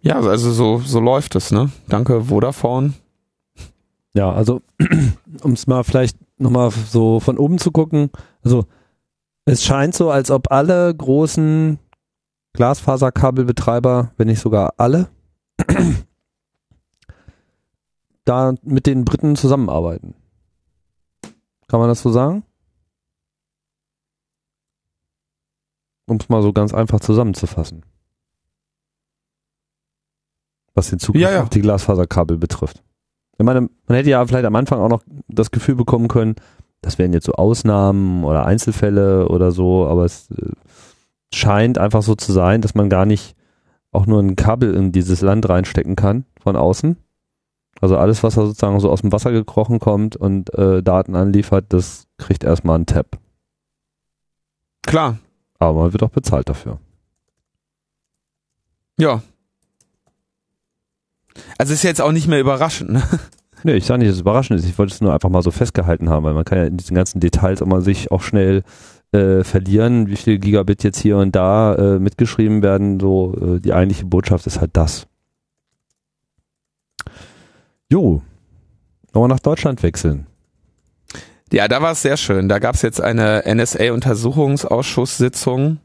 Ja, 0.00 0.20
also 0.20 0.52
so, 0.52 0.78
so 0.78 1.00
läuft 1.00 1.34
es, 1.34 1.50
ne? 1.50 1.70
Danke 1.88 2.24
Vodafone. 2.24 2.94
Ja, 4.14 4.32
also 4.32 4.62
um 5.42 5.52
es 5.52 5.66
mal 5.66 5.84
vielleicht 5.84 6.16
nochmal 6.38 6.70
so 6.70 7.20
von 7.20 7.36
oben 7.36 7.58
zu 7.58 7.72
gucken, 7.72 8.10
also 8.42 8.64
es 9.48 9.64
scheint 9.64 9.94
so, 9.94 10.10
als 10.10 10.30
ob 10.30 10.50
alle 10.50 10.94
großen 10.94 11.78
Glasfaserkabelbetreiber, 12.54 14.12
wenn 14.16 14.28
nicht 14.28 14.40
sogar 14.40 14.74
alle, 14.78 15.08
da 18.24 18.54
mit 18.62 18.86
den 18.86 19.04
Briten 19.04 19.36
zusammenarbeiten. 19.36 20.14
Kann 21.68 21.80
man 21.80 21.88
das 21.88 22.02
so 22.02 22.10
sagen? 22.10 22.44
Um 26.06 26.16
es 26.16 26.28
mal 26.28 26.42
so 26.42 26.52
ganz 26.52 26.72
einfach 26.72 27.00
zusammenzufassen. 27.00 27.84
Was 30.74 30.88
den 30.90 30.98
Zugriff 30.98 31.22
Ja, 31.22 31.30
ja. 31.32 31.42
auf 31.42 31.50
die 31.50 31.60
Glasfaserkabel 31.60 32.38
betrifft. 32.38 32.82
Ich 33.36 33.44
meine, 33.44 33.68
man 33.86 33.96
hätte 33.96 34.10
ja 34.10 34.26
vielleicht 34.26 34.46
am 34.46 34.56
Anfang 34.56 34.80
auch 34.80 34.88
noch 34.88 35.02
das 35.28 35.50
Gefühl 35.50 35.76
bekommen 35.76 36.08
können, 36.08 36.36
das 36.80 36.98
wären 36.98 37.12
jetzt 37.12 37.26
so 37.26 37.32
Ausnahmen 37.32 38.24
oder 38.24 38.46
Einzelfälle 38.46 39.28
oder 39.28 39.50
so, 39.50 39.86
aber 39.86 40.04
es 40.04 40.30
äh, 40.30 40.52
scheint 41.34 41.78
einfach 41.78 42.02
so 42.02 42.14
zu 42.14 42.32
sein, 42.32 42.60
dass 42.60 42.74
man 42.74 42.88
gar 42.88 43.06
nicht 43.06 43.36
auch 43.90 44.06
nur 44.06 44.20
ein 44.20 44.36
Kabel 44.36 44.74
in 44.74 44.92
dieses 44.92 45.20
Land 45.20 45.48
reinstecken 45.48 45.96
kann 45.96 46.24
von 46.40 46.56
außen. 46.56 46.96
Also 47.80 47.96
alles, 47.96 48.22
was 48.22 48.34
da 48.34 48.42
sozusagen 48.42 48.78
so 48.80 48.90
aus 48.90 49.02
dem 49.02 49.12
Wasser 49.12 49.32
gekrochen 49.32 49.78
kommt 49.78 50.16
und 50.16 50.52
äh, 50.54 50.82
Daten 50.82 51.14
anliefert, 51.14 51.66
das 51.68 52.06
kriegt 52.16 52.44
erstmal 52.44 52.76
einen 52.76 52.86
Tab. 52.86 53.18
Klar. 54.82 55.18
Aber 55.58 55.80
man 55.80 55.92
wird 55.92 56.02
auch 56.02 56.10
bezahlt 56.10 56.48
dafür. 56.48 56.78
Ja. 58.98 59.22
Also 61.56 61.72
ist 61.72 61.84
jetzt 61.84 62.00
auch 62.00 62.12
nicht 62.12 62.26
mehr 62.26 62.40
überraschend, 62.40 62.90
ne? 62.90 63.02
Nee, 63.64 63.74
ich 63.74 63.86
sage 63.86 63.98
nicht, 63.98 64.08
dass 64.08 64.16
es 64.16 64.22
überraschend 64.22 64.60
ist. 64.60 64.66
Ich 64.66 64.78
wollte 64.78 64.92
es 64.92 65.00
nur 65.00 65.12
einfach 65.12 65.28
mal 65.28 65.42
so 65.42 65.50
festgehalten 65.50 66.08
haben, 66.08 66.24
weil 66.24 66.34
man 66.34 66.44
kann 66.44 66.58
ja 66.58 66.64
in 66.64 66.76
diesen 66.76 66.94
ganzen 66.94 67.20
Details 67.20 67.60
immer 67.60 67.80
sich 67.80 68.10
auch 68.10 68.22
schnell 68.22 68.62
äh, 69.12 69.42
verlieren, 69.42 70.08
wie 70.08 70.16
viel 70.16 70.38
Gigabit 70.38 70.84
jetzt 70.84 71.00
hier 71.00 71.16
und 71.16 71.34
da 71.34 71.74
äh, 71.74 71.98
mitgeschrieben 71.98 72.62
werden. 72.62 73.00
So, 73.00 73.34
äh, 73.34 73.60
die 73.60 73.72
eigentliche 73.72 74.04
Botschaft 74.04 74.46
ist 74.46 74.60
halt 74.60 74.76
das. 74.76 75.06
Jo, 77.90 78.22
wollen 79.12 79.24
wir 79.24 79.34
nach 79.34 79.40
Deutschland 79.40 79.82
wechseln? 79.82 80.26
Ja, 81.50 81.66
da 81.66 81.80
war 81.80 81.92
es 81.92 82.02
sehr 82.02 82.18
schön. 82.18 82.50
Da 82.50 82.58
gab 82.58 82.74
es 82.74 82.82
jetzt 82.82 83.00
eine 83.00 83.44
NSA-Untersuchungsausschusssitzung. 83.46 85.78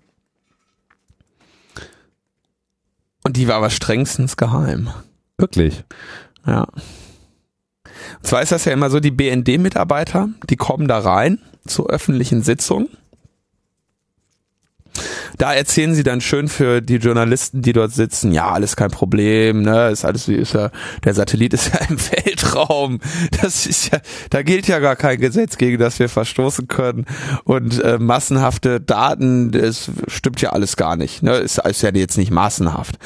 Und 3.24 3.38
die 3.38 3.48
war 3.48 3.56
aber 3.56 3.70
strengstens 3.70 4.36
geheim. 4.36 4.90
Wirklich? 5.38 5.86
Ja. 6.46 6.68
Und 8.22 8.28
zwar 8.28 8.42
ist 8.42 8.52
das 8.52 8.66
ja 8.66 8.74
immer 8.74 8.90
so, 8.90 9.00
die 9.00 9.12
BND-Mitarbeiter, 9.12 10.30
die 10.50 10.56
kommen 10.56 10.88
da 10.88 11.00
rein 11.00 11.40
zur 11.66 11.90
öffentlichen 11.90 12.42
Sitzung. 12.42 12.90
Da 15.38 15.54
erzählen 15.54 15.96
sie 15.96 16.04
dann 16.04 16.22
schön 16.22 16.48
für 16.48 16.82
die 16.82 16.98
Journalisten, 16.98 17.64
die 17.64 17.74
dort 17.74 17.92
sitzen, 17.92 18.32
ja, 18.32 18.52
alles 18.52 18.76
kein 18.76 18.92
Problem, 18.92 19.64
ne, 19.64 19.90
ist 19.90 20.06
alles 20.06 20.28
wie 20.28 20.36
ist 20.36 20.54
ja, 20.54 20.70
der 21.04 21.16
Satellit 21.16 21.54
ist 21.54 21.74
ja 21.74 21.80
im 21.90 21.98
Weltraum. 22.00 23.00
Das 23.42 23.66
ist 23.66 23.92
ja, 23.92 24.00
da 24.30 24.44
gilt 24.44 24.68
ja 24.68 24.80
gar 24.80 24.96
kein 24.96 25.20
Gesetz, 25.20 25.58
gegen 25.58 25.80
das 25.80 25.98
wir 26.00 26.10
verstoßen 26.10 26.68
können. 26.68 27.06
Und 27.44 27.84
äh, 27.84 27.98
massenhafte 27.98 28.80
Daten, 28.80 29.52
das 29.52 29.90
stimmt 30.08 30.42
ja 30.42 30.52
alles 30.52 30.78
gar 30.78 30.96
nicht, 30.96 31.24
ne, 31.24 31.38
ist, 31.38 31.58
ist 31.58 31.82
ja 31.82 31.90
jetzt 31.94 32.18
nicht 32.18 32.32
massenhaft. 32.32 33.00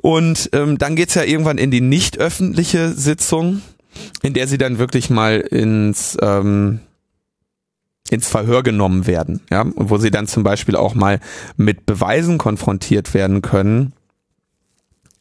Und 0.00 0.50
ähm, 0.52 0.78
dann 0.78 0.96
geht's 0.96 1.14
ja 1.14 1.24
irgendwann 1.24 1.58
in 1.58 1.70
die 1.70 1.80
nicht 1.80 2.18
öffentliche 2.18 2.92
Sitzung, 2.92 3.62
in 4.22 4.32
der 4.32 4.46
sie 4.46 4.58
dann 4.58 4.78
wirklich 4.78 5.10
mal 5.10 5.40
ins 5.40 6.16
ähm, 6.22 6.80
ins 8.10 8.28
Verhör 8.28 8.62
genommen 8.62 9.06
werden, 9.06 9.40
ja, 9.50 9.62
und 9.62 9.90
wo 9.90 9.98
sie 9.98 10.10
dann 10.10 10.26
zum 10.26 10.42
Beispiel 10.42 10.76
auch 10.76 10.94
mal 10.94 11.20
mit 11.56 11.84
Beweisen 11.84 12.38
konfrontiert 12.38 13.12
werden 13.12 13.42
können, 13.42 13.92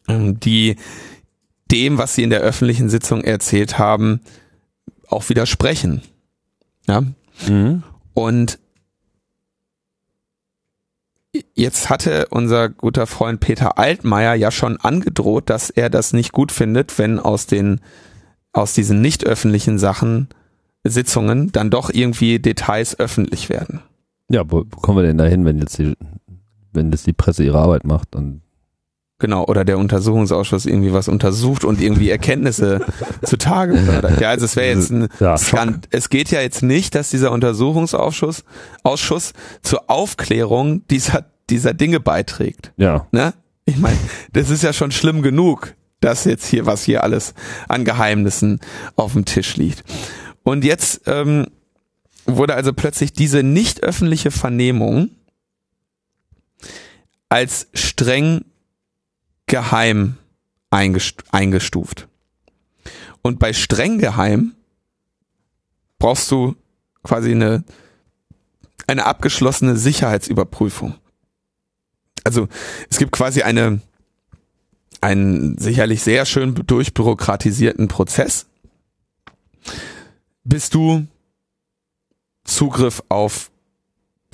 ähm, 0.07 0.39
die 0.39 0.77
dem, 1.69 1.97
was 1.97 2.15
sie 2.15 2.23
in 2.23 2.29
der 2.29 2.39
öffentlichen 2.39 2.89
Sitzung 2.89 3.23
erzählt 3.23 3.77
haben, 3.77 4.21
auch 5.09 5.27
widersprechen, 5.27 6.01
ja. 6.87 7.03
Mhm. 7.47 7.83
Und 8.13 8.59
jetzt 11.53 11.89
hatte 11.89 12.27
unser 12.29 12.69
guter 12.69 13.07
Freund 13.07 13.39
Peter 13.39 13.77
Altmaier 13.77 14.35
ja 14.35 14.51
schon 14.51 14.77
angedroht, 14.77 15.49
dass 15.49 15.69
er 15.69 15.89
das 15.89 16.13
nicht 16.13 16.31
gut 16.31 16.51
findet, 16.51 16.97
wenn 16.97 17.19
aus 17.19 17.45
den 17.45 17.81
aus 18.53 18.73
diesen 18.73 19.01
nicht 19.01 19.25
öffentlichen 19.25 19.77
Sachen 19.77 20.29
Sitzungen 20.83 21.51
dann 21.51 21.69
doch 21.69 21.89
irgendwie 21.91 22.39
Details 22.39 22.99
öffentlich 22.99 23.49
werden. 23.49 23.81
Ja, 24.29 24.49
wo, 24.49 24.63
kommen 24.63 24.97
wir 24.97 25.03
denn 25.03 25.17
da 25.17 25.25
hin, 25.25 25.45
wenn 25.45 25.59
jetzt 25.59 25.77
die, 25.77 25.95
wenn 26.73 26.91
jetzt 26.91 27.07
die 27.07 27.13
Presse 27.13 27.43
ihre 27.43 27.59
Arbeit 27.59 27.85
macht 27.85 28.15
und 28.15 28.41
Genau, 29.19 29.45
oder 29.45 29.65
der 29.65 29.79
Untersuchungsausschuss 29.79 30.67
irgendwie 30.67 30.93
was 30.93 31.07
untersucht 31.07 31.63
und 31.65 31.81
irgendwie 31.81 32.09
Erkenntnisse 32.09 32.85
zutage 33.23 33.75
fördert. 33.75 34.21
Ja, 34.21 34.29
also 34.29 34.45
es 34.45 34.55
wäre 34.55 34.67
jetzt 34.67 34.91
ein 34.91 35.07
Ja, 35.19 35.37
Skand 35.37 35.87
es 35.89 36.09
geht 36.09 36.29
ja 36.29 36.41
jetzt 36.41 36.61
nicht, 36.61 36.93
dass 36.93 37.09
dieser 37.09 37.31
Untersuchungsausschuss 37.31 38.43
Ausschuss 38.83 39.33
zur 39.63 39.89
Aufklärung 39.89 40.85
dieser 40.87 41.25
dieser 41.49 41.73
Dinge 41.73 41.99
beiträgt. 41.99 42.73
Ja. 42.77 43.07
Ne? 43.11 43.33
Ich 43.65 43.77
meine, 43.77 43.97
das 44.33 44.49
ist 44.49 44.63
ja 44.63 44.71
schon 44.71 44.91
schlimm 44.91 45.21
genug, 45.21 45.73
dass 45.99 46.25
jetzt 46.25 46.45
hier 46.45 46.65
was 46.65 46.83
hier 46.83 47.03
alles 47.03 47.33
an 47.67 47.85
Geheimnissen 47.85 48.59
auf 48.95 49.13
dem 49.13 49.25
Tisch 49.25 49.55
liegt. 49.57 49.83
Und 50.43 50.63
jetzt 50.63 51.01
ähm, 51.07 51.47
wurde 52.25 52.53
also 52.53 52.71
plötzlich 52.71 53.13
diese 53.13 53.43
nicht 53.43 53.83
öffentliche 53.83 54.29
Vernehmung 54.31 55.09
als 57.29 57.67
streng 57.73 58.45
geheim 59.47 60.17
eingest 60.69 61.23
eingestuft. 61.31 62.07
Und 63.21 63.39
bei 63.39 63.53
streng 63.53 63.97
geheim 63.97 64.55
brauchst 65.99 66.29
du 66.31 66.55
quasi 67.03 67.31
eine, 67.31 67.63
eine 68.85 69.05
abgeschlossene 69.05 69.75
Sicherheitsüberprüfung. 69.75 70.95
Also 72.23 72.47
es 72.89 72.97
gibt 72.97 73.13
quasi 73.13 73.41
eine, 73.41 73.81
einen 75.01 75.57
sicherlich 75.57 76.03
sehr 76.03 76.25
schön 76.25 76.53
durchbürokratisierten 76.53 77.87
Prozess, 77.87 78.47
bis 80.43 80.69
du 80.69 81.07
Zugriff 82.43 83.03
auf 83.09 83.51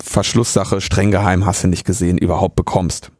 Verschlusssache 0.00 0.80
streng 0.80 1.10
geheim 1.10 1.46
hast 1.46 1.64
du 1.64 1.68
nicht 1.68 1.84
gesehen 1.84 2.18
überhaupt 2.18 2.56
bekommst. 2.56 3.10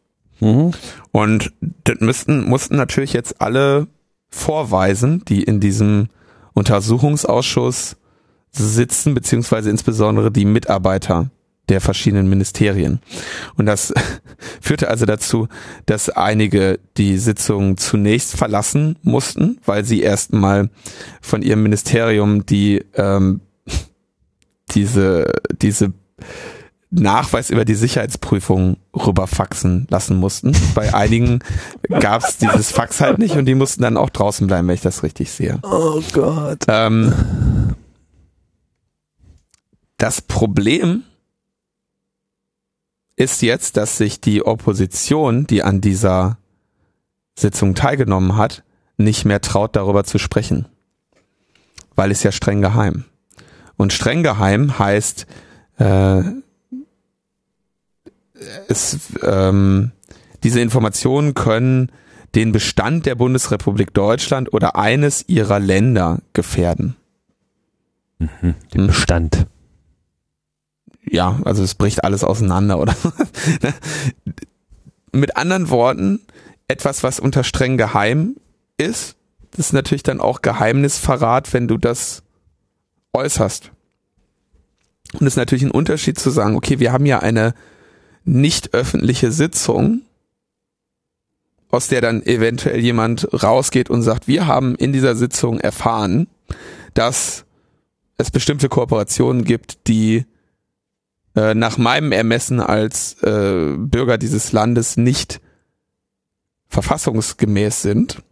Mhm. 0.41 0.73
Und 1.13 1.53
das 1.85 2.01
müssten, 2.01 2.45
mussten 2.45 2.77
natürlich 2.77 3.13
jetzt 3.13 3.41
alle 3.41 3.87
vorweisen, 4.31 5.25
die 5.27 5.43
in 5.43 5.61
diesem 5.61 6.09
Untersuchungsausschuss 6.55 7.97
sitzen, 8.51 9.15
beziehungsweise 9.15 9.71
insbesondere 9.71 10.31
die 10.31 10.45
Mitarbeiter 10.45 11.31
der 11.69 11.81
verschiedenen 11.81 12.29
Ministerien. 12.29 13.01
Und 13.57 13.67
das 13.67 13.93
führte 14.61 14.89
also 14.89 15.07
dazu, 15.07 15.49
dass 15.87 16.11
einige 16.11 16.79
die 16.97 17.19
Sitzung 17.19 17.77
zunächst 17.77 18.37
verlassen 18.37 18.97
mussten, 19.03 19.59
weil 19.65 19.85
sie 19.85 20.03
erstmal 20.03 20.71
von 21.21 21.43
ihrem 21.43 21.63
Ministerium 21.63 22.45
die 22.47 22.85
ähm, 22.95 23.41
diese 24.71 25.33
diese 25.61 25.93
Nachweis 26.95 27.51
über 27.51 27.65
die 27.65 27.75
Sicherheitsprüfung 27.75 28.77
rüberfaxen 28.95 29.87
lassen 29.91 30.17
mussten. 30.17 30.57
Bei 30.75 30.95
einigen 30.95 31.41
gab 31.89 32.23
es 32.23 32.39
dieses 32.39 32.71
Fax 32.71 33.01
halt 33.01 33.19
nicht 33.19 33.37
und 33.37 33.47
die 33.47 33.55
mussten 33.55 33.83
dann 33.83 33.97
auch 33.97 34.11
draußen 34.11 34.47
bleiben, 34.47 34.69
wenn 34.69 34.75
ich 34.75 34.81
das 34.81 35.03
richtig 35.03 35.33
sehe. 35.33 35.59
Oh 35.63 36.01
Gott. 36.13 36.61
Ähm, 36.69 37.13
das 39.99 40.21
Problem 40.23 41.03
ist 43.17 43.43
jetzt, 43.43 43.77
dass 43.77 43.97
sich 43.97 44.21
die 44.21 44.45
Opposition, 44.45 45.47
die 45.47 45.63
an 45.63 45.81
dieser 45.81 46.39
Sitzung 47.37 47.75
teilgenommen 47.75 48.37
hat, 48.37 48.63
nicht 48.97 49.25
mehr 49.25 49.41
traut, 49.41 49.77
darüber 49.77 50.05
zu 50.05 50.19
sprechen. 50.19 50.67
Weil 51.95 52.11
es 52.11 52.23
ja 52.23 52.33
streng 52.33 52.61
geheim. 52.61 53.05
Und 53.77 53.93
streng 53.93 54.23
geheim 54.23 54.79
heißt, 54.79 55.27
äh, 55.79 56.23
es, 58.69 58.99
ähm, 59.23 59.93
diese 60.43 60.61
Informationen 60.61 61.35
können 61.35 61.91
den 62.35 62.53
Bestand 62.53 63.07
der 63.07 63.15
Bundesrepublik 63.15 63.95
Deutschland 63.95 64.53
oder 64.53 64.77
eines 64.77 65.25
ihrer 65.29 65.61
Länder 65.61 66.21
gefährden. 66.33 66.97
Den 68.19 68.87
Bestand. 68.87 69.47
Ja, 71.05 71.39
also 71.45 71.63
es 71.63 71.75
bricht 71.75 72.05
alles 72.05 72.25
auseinander, 72.25 72.79
oder? 72.81 72.97
Mit 75.13 75.37
anderen 75.37 75.71
Worten, 75.71 76.21
etwas, 76.67 77.03
was 77.03 77.21
unter 77.21 77.45
streng 77.45 77.77
geheim 77.77 78.37
ist, 78.79 79.17
das 79.53 79.67
ist 79.67 79.73
natürlich 79.73 80.03
dann 80.03 80.21
auch 80.21 80.43
Geheimnisverrat, 80.43 81.53
wenn 81.53 81.69
du 81.69 81.79
das 81.79 82.25
äußerst. 83.13 83.71
Und 85.13 85.27
es 85.27 85.35
ist 85.35 85.37
natürlich 85.37 85.63
ein 85.63 85.71
Unterschied 85.71 86.19
zu 86.19 86.31
sagen, 86.31 86.57
okay, 86.57 86.81
wir 86.81 86.91
haben 86.91 87.07
ja 87.07 87.21
eine 87.21 87.55
nicht 88.25 88.75
öffentliche 88.75 89.33
Sitzung, 89.33 90.03
aus 91.71 91.89
der 91.89 92.01
dann 92.01 92.23
eventuell 92.23 92.81
jemand 92.81 93.29
rausgeht 93.43 93.91
und 93.91 94.03
sagt, 94.03 94.29
wir 94.29 94.47
haben 94.47 94.75
in 94.77 94.93
dieser 94.93 95.17
Sitzung 95.17 95.61
erfahren, 95.61 96.29
dass 96.95 97.45
es 98.17 98.31
bestimmte 98.31 98.69
Kooperationen 98.69 99.45
gibt, 99.45 99.89
die 99.89 100.25
äh, 101.35 101.55
nach 101.55 101.79
meinem 101.79 102.13
Ermessen 102.13 102.61
als 102.61 103.15
äh, 103.23 103.75
Bürger 103.77 104.19
dieses 104.19 104.53
Landes 104.53 104.97
nicht 104.97 105.41
verfassungsgemäß 106.69 107.83
sind, 107.83 108.23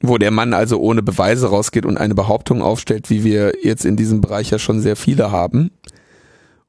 wo 0.00 0.16
der 0.16 0.30
Mann 0.30 0.54
also 0.54 0.78
ohne 0.78 1.02
Beweise 1.02 1.48
rausgeht 1.48 1.84
und 1.84 1.98
eine 1.98 2.14
Behauptung 2.14 2.62
aufstellt, 2.62 3.10
wie 3.10 3.24
wir 3.24 3.52
jetzt 3.62 3.84
in 3.84 3.96
diesem 3.96 4.20
Bereich 4.20 4.50
ja 4.50 4.58
schon 4.58 4.80
sehr 4.80 4.96
viele 4.96 5.30
haben. 5.30 5.70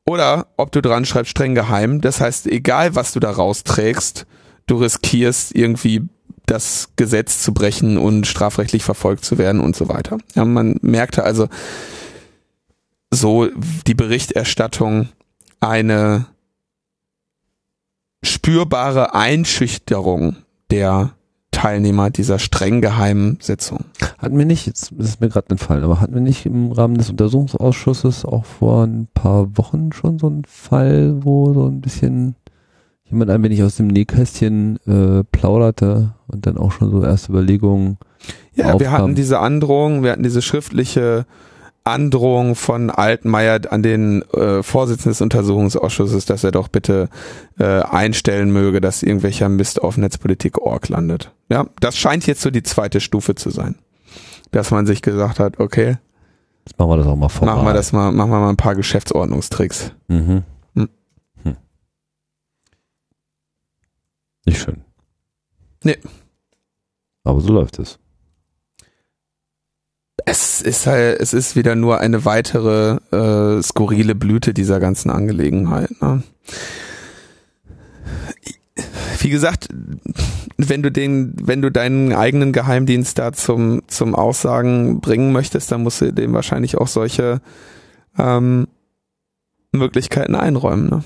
Oder 0.05 0.47
ob 0.57 0.71
du 0.71 0.81
dran 0.81 1.05
schreibst, 1.05 1.31
streng 1.31 1.55
geheim. 1.55 2.01
Das 2.01 2.21
heißt, 2.21 2.47
egal 2.47 2.95
was 2.95 3.13
du 3.13 3.19
da 3.19 3.31
rausträgst, 3.31 4.25
du 4.65 4.77
riskierst 4.77 5.55
irgendwie 5.55 6.07
das 6.45 6.89
Gesetz 6.95 7.41
zu 7.41 7.53
brechen 7.53 7.97
und 7.97 8.27
strafrechtlich 8.27 8.83
verfolgt 8.83 9.23
zu 9.23 9.37
werden 9.37 9.61
und 9.61 9.75
so 9.75 9.87
weiter. 9.89 10.17
Ja, 10.35 10.43
man 10.43 10.77
merkte 10.81 11.23
also 11.23 11.47
so 13.11 13.47
die 13.87 13.93
Berichterstattung 13.93 15.09
eine 15.59 16.25
spürbare 18.23 19.13
Einschüchterung 19.13 20.37
der 20.71 21.13
Teilnehmer 21.61 22.09
dieser 22.09 22.39
streng 22.39 22.81
geheimen 22.81 23.37
Sitzung. 23.39 23.85
Hatten 24.17 24.35
wir 24.37 24.45
nicht, 24.45 24.65
jetzt 24.65 24.91
ist 24.93 25.21
mir 25.21 25.29
gerade 25.29 25.51
entfallen, 25.51 25.83
aber 25.83 26.01
hatten 26.01 26.15
wir 26.15 26.21
nicht 26.21 26.45
im 26.47 26.71
Rahmen 26.71 26.95
des 26.97 27.11
Untersuchungsausschusses 27.11 28.25
auch 28.25 28.45
vor 28.45 28.83
ein 28.85 29.07
paar 29.13 29.55
Wochen 29.57 29.91
schon 29.93 30.17
so 30.17 30.25
einen 30.27 30.43
Fall, 30.45 31.23
wo 31.23 31.53
so 31.53 31.67
ein 31.67 31.79
bisschen 31.81 32.35
jemand 33.05 33.29
ein 33.29 33.43
wenig 33.43 33.61
aus 33.61 33.75
dem 33.75 33.87
Nähkästchen 33.87 34.77
äh, 34.87 35.23
plauderte 35.31 36.15
und 36.27 36.47
dann 36.47 36.57
auch 36.57 36.71
schon 36.71 36.89
so 36.89 37.03
erste 37.03 37.31
Überlegungen 37.31 37.97
Ja, 38.55 38.65
wir 38.67 38.75
aufkam. 38.75 38.91
hatten 38.93 39.15
diese 39.15 39.37
Androhung, 39.39 40.01
wir 40.01 40.13
hatten 40.13 40.23
diese 40.23 40.41
schriftliche 40.41 41.25
Androhung 41.83 42.55
von 42.55 42.89
Altmaier 42.89 43.59
an 43.71 43.81
den 43.81 44.21
äh, 44.33 44.61
Vorsitzenden 44.61 45.11
des 45.11 45.21
Untersuchungsausschusses, 45.21 46.25
dass 46.25 46.43
er 46.43 46.51
doch 46.51 46.67
bitte 46.67 47.09
äh, 47.59 47.81
einstellen 47.81 48.51
möge, 48.51 48.81
dass 48.81 49.03
irgendwelcher 49.03 49.49
Mist 49.49 49.81
auf 49.81 49.97
Netzpolitik.org 49.97 50.89
landet. 50.89 51.31
Ja, 51.49 51.65
das 51.79 51.97
scheint 51.97 52.27
jetzt 52.27 52.41
so 52.41 52.51
die 52.51 52.63
zweite 52.63 52.99
Stufe 53.01 53.35
zu 53.35 53.49
sein. 53.49 53.75
Dass 54.51 54.71
man 54.71 54.85
sich 54.85 55.01
gesagt 55.01 55.39
hat, 55.39 55.59
okay, 55.59 55.97
Jetzt 56.67 56.77
machen 56.77 56.91
wir 56.91 56.97
das 56.97 57.07
auch 57.07 57.15
mal 57.15 57.29
vorbei. 57.29 57.53
machen 57.55 57.65
wir 57.65 57.73
das 57.73 57.91
mal, 57.91 58.11
machen 58.11 58.29
wir 58.31 58.39
mal 58.39 58.49
ein 58.49 58.57
paar 58.57 58.75
Geschäftsordnungstricks. 58.75 59.93
Mhm. 60.07 60.43
Hm. 60.75 60.89
Hm. 61.43 61.57
Nicht 64.45 64.61
schön. 64.61 64.81
Nee. 65.83 65.97
Aber 67.23 67.41
so 67.41 67.51
läuft 67.51 67.79
es. 67.79 67.97
Es 70.25 70.61
ist 70.61 70.87
halt, 70.87 71.19
es 71.19 71.33
ist 71.33 71.55
wieder 71.55 71.75
nur 71.75 71.99
eine 71.99 72.25
weitere 72.25 72.97
äh, 73.11 73.61
skurrile 73.61 74.15
Blüte 74.15 74.53
dieser 74.53 74.79
ganzen 74.79 75.09
Angelegenheit. 75.09 75.89
Ne? 76.01 76.23
Wie 79.19 79.29
gesagt, 79.29 79.69
wenn 80.57 80.81
du 80.83 80.91
den, 80.91 81.35
wenn 81.41 81.61
du 81.61 81.71
deinen 81.71 82.13
eigenen 82.13 82.53
Geheimdienst 82.53 83.19
da 83.19 83.33
zum 83.33 83.81
zum 83.87 84.15
Aussagen 84.15 85.01
bringen 85.01 85.31
möchtest, 85.31 85.71
dann 85.71 85.83
musst 85.83 86.01
du 86.01 86.11
dem 86.11 86.33
wahrscheinlich 86.33 86.77
auch 86.77 86.87
solche 86.87 87.41
ähm, 88.17 88.67
Möglichkeiten 89.71 90.35
einräumen. 90.35 90.89
Ne? 90.89 91.03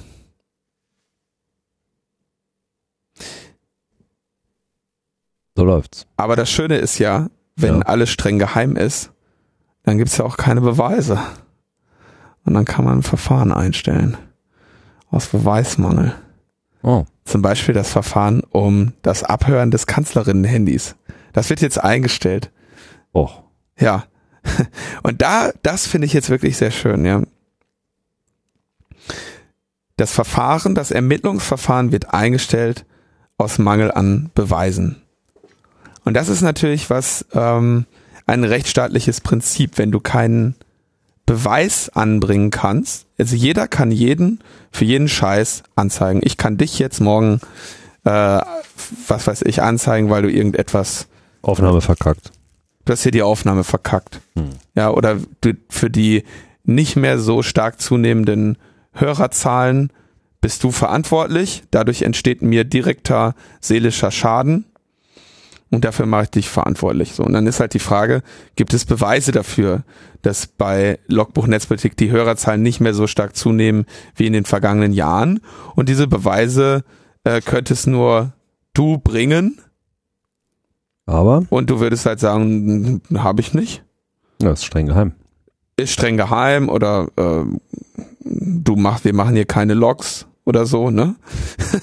So 5.55 5.63
läuft's. 5.63 6.05
Aber 6.17 6.35
das 6.35 6.51
Schöne 6.51 6.77
ist 6.77 6.99
ja, 6.99 7.29
wenn 7.55 7.75
Ja. 7.77 7.81
alles 7.83 8.09
streng 8.09 8.39
geheim 8.39 8.75
ist, 8.75 9.11
dann 9.83 9.97
gibt's 9.97 10.17
ja 10.17 10.25
auch 10.25 10.37
keine 10.37 10.61
Beweise. 10.61 11.19
Und 12.43 12.53
dann 12.53 12.65
kann 12.65 12.85
man 12.85 12.99
ein 12.99 13.03
Verfahren 13.03 13.51
einstellen. 13.51 14.17
Aus 15.09 15.27
Beweismangel. 15.27 16.13
Oh. 16.83 17.05
Zum 17.23 17.41
Beispiel 17.41 17.73
das 17.73 17.91
Verfahren 17.91 18.41
um 18.41 18.93
das 19.01 19.23
Abhören 19.23 19.71
des 19.71 19.87
Kanzlerinnen-Handys. 19.87 20.95
Das 21.33 21.49
wird 21.49 21.61
jetzt 21.61 21.83
eingestellt. 21.83 22.51
Oh. 23.13 23.29
Ja. 23.79 24.05
Und 25.03 25.21
da, 25.21 25.51
das 25.63 25.87
finde 25.87 26.05
ich 26.05 26.13
jetzt 26.13 26.29
wirklich 26.29 26.57
sehr 26.57 26.71
schön, 26.71 27.05
ja. 27.05 27.21
Das 29.97 30.11
Verfahren, 30.11 30.75
das 30.75 30.91
Ermittlungsverfahren 30.91 31.91
wird 31.91 32.13
eingestellt 32.13 32.85
aus 33.37 33.57
Mangel 33.57 33.91
an 33.91 34.29
Beweisen. 34.35 35.01
Und 36.05 36.13
das 36.13 36.29
ist 36.29 36.41
natürlich 36.41 36.89
was, 36.89 37.25
ähm, 37.33 37.85
ein 38.25 38.43
rechtsstaatliches 38.43 39.21
Prinzip, 39.21 39.77
wenn 39.77 39.91
du 39.91 39.99
keinen 39.99 40.55
Beweis 41.25 41.89
anbringen 41.89 42.51
kannst. 42.51 43.07
Also 43.17 43.35
jeder 43.35 43.67
kann 43.67 43.91
jeden 43.91 44.39
für 44.71 44.85
jeden 44.85 45.07
Scheiß 45.07 45.63
anzeigen. 45.75 46.21
Ich 46.23 46.37
kann 46.37 46.57
dich 46.57 46.79
jetzt 46.79 47.01
morgen, 47.01 47.41
äh, 48.03 48.41
was 49.07 49.27
weiß 49.27 49.41
ich, 49.43 49.61
anzeigen, 49.61 50.09
weil 50.09 50.21
du 50.21 50.31
irgendetwas 50.31 51.07
Aufnahme 51.41 51.81
verkackt. 51.81 52.31
Du 52.85 52.93
hast 52.93 53.03
hier 53.03 53.11
die 53.11 53.23
Aufnahme 53.23 53.63
verkackt. 53.63 54.21
Hm. 54.35 54.49
Ja, 54.75 54.91
oder 54.91 55.17
du, 55.41 55.53
für 55.69 55.89
die 55.89 56.23
nicht 56.63 56.95
mehr 56.95 57.17
so 57.19 57.41
stark 57.41 57.81
zunehmenden 57.81 58.57
Hörerzahlen 58.93 59.91
bist 60.41 60.63
du 60.63 60.71
verantwortlich. 60.71 61.63
Dadurch 61.71 62.03
entsteht 62.03 62.43
mir 62.43 62.63
direkter 62.63 63.33
seelischer 63.59 64.11
Schaden. 64.11 64.65
Und 65.71 65.83
dafür 65.83 66.05
mache 66.05 66.23
ich 66.23 66.29
dich 66.29 66.49
verantwortlich. 66.49 67.13
So, 67.13 67.23
und 67.23 67.33
dann 67.33 67.47
ist 67.47 67.59
halt 67.59 67.73
die 67.73 67.79
Frage, 67.79 68.21
gibt 68.55 68.73
es 68.73 68.85
Beweise 68.85 69.31
dafür, 69.31 69.83
dass 70.21 70.47
bei 70.47 70.99
Logbuch 71.07 71.47
Netzpolitik 71.47 71.97
die 71.97 72.11
Hörerzahlen 72.11 72.61
nicht 72.61 72.79
mehr 72.79 72.93
so 72.93 73.07
stark 73.07 73.35
zunehmen 73.35 73.85
wie 74.15 74.27
in 74.27 74.33
den 74.33 74.45
vergangenen 74.45 74.93
Jahren? 74.93 75.41
Und 75.75 75.89
diese 75.89 76.07
Beweise 76.07 76.83
äh, 77.23 77.41
könntest 77.41 77.87
nur 77.87 78.33
du 78.73 78.99
bringen. 78.99 79.59
Aber? 81.07 81.43
Und 81.49 81.69
du 81.69 81.79
würdest 81.79 82.05
halt 82.05 82.19
sagen, 82.19 83.01
habe 83.15 83.41
ich 83.41 83.53
nicht. 83.53 83.83
Das 84.39 84.59
ist 84.59 84.65
streng 84.65 84.87
geheim. 84.87 85.13
Ist 85.77 85.91
streng 85.91 86.17
geheim 86.17 86.69
oder 86.69 87.07
äh, 87.17 87.43
du 88.23 88.75
machst, 88.75 89.05
wir 89.05 89.13
machen 89.13 89.35
hier 89.35 89.45
keine 89.45 89.73
Logs 89.73 90.27
oder 90.45 90.65
so, 90.65 90.89
ne? 90.89 91.15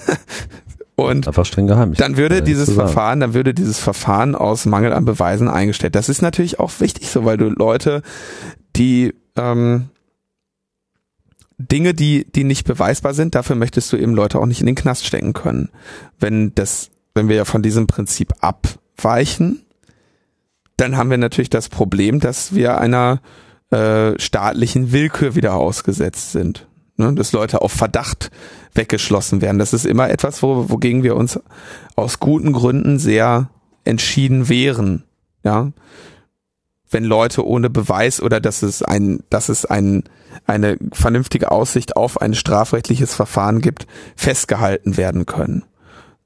Und 0.94 1.26
einfach 1.26 1.46
streng 1.46 1.66
geheim. 1.66 1.92
Ich 1.92 1.98
dann 1.98 2.16
würde 2.16 2.42
dieses 2.42 2.72
Verfahren, 2.72 3.20
dann 3.20 3.34
würde 3.34 3.54
dieses 3.54 3.78
Verfahren 3.78 4.34
aus 4.34 4.66
Mangel 4.66 4.92
an 4.92 5.04
Beweisen 5.04 5.48
eingestellt. 5.48 5.94
Das 5.94 6.08
ist 6.08 6.22
natürlich 6.22 6.60
auch 6.60 6.72
wichtig 6.80 7.08
so, 7.08 7.24
weil 7.24 7.38
du 7.38 7.48
Leute, 7.48 8.02
die 8.76 9.14
ähm, 9.36 9.88
Dinge, 11.58 11.94
die 11.94 12.30
die 12.30 12.44
nicht 12.44 12.66
beweisbar 12.66 13.14
sind, 13.14 13.34
dafür 13.34 13.56
möchtest 13.56 13.92
du 13.92 13.96
eben 13.96 14.14
Leute 14.14 14.38
auch 14.38 14.46
nicht 14.46 14.60
in 14.60 14.66
den 14.66 14.74
Knast 14.74 15.06
stecken 15.06 15.32
können. 15.32 15.70
Wenn 16.18 16.54
das, 16.54 16.90
wenn 17.14 17.28
wir 17.28 17.36
ja 17.36 17.44
von 17.44 17.62
diesem 17.62 17.86
Prinzip 17.86 18.34
abweichen, 18.40 19.62
dann 20.76 20.96
haben 20.96 21.10
wir 21.10 21.18
natürlich 21.18 21.50
das 21.50 21.68
Problem, 21.68 22.20
dass 22.20 22.54
wir 22.54 22.78
einer 22.78 23.20
äh, 23.70 24.18
staatlichen 24.18 24.92
Willkür 24.92 25.34
wieder 25.34 25.54
ausgesetzt 25.54 26.32
sind. 26.32 26.66
Ne? 27.02 27.14
Dass 27.14 27.32
Leute 27.32 27.62
auf 27.62 27.72
Verdacht 27.72 28.30
weggeschlossen 28.74 29.40
werden. 29.42 29.58
Das 29.58 29.72
ist 29.72 29.84
immer 29.84 30.10
etwas, 30.10 30.42
wo, 30.42 30.70
wogegen 30.70 31.02
wir 31.02 31.16
uns 31.16 31.38
aus 31.96 32.20
guten 32.20 32.52
Gründen 32.52 32.98
sehr 32.98 33.50
entschieden 33.84 34.48
wehren. 34.48 35.04
Ja, 35.44 35.72
wenn 36.92 37.04
Leute 37.04 37.46
ohne 37.46 37.70
Beweis 37.70 38.20
oder 38.20 38.40
dass 38.40 38.62
es 38.62 38.82
ein, 38.82 39.20
dass 39.30 39.48
es 39.48 39.64
ein, 39.64 40.04
eine 40.46 40.76
vernünftige 40.92 41.50
Aussicht 41.50 41.96
auf 41.96 42.20
ein 42.20 42.34
strafrechtliches 42.34 43.14
Verfahren 43.14 43.60
gibt, 43.60 43.86
festgehalten 44.16 44.96
werden 44.96 45.26
können. 45.26 45.64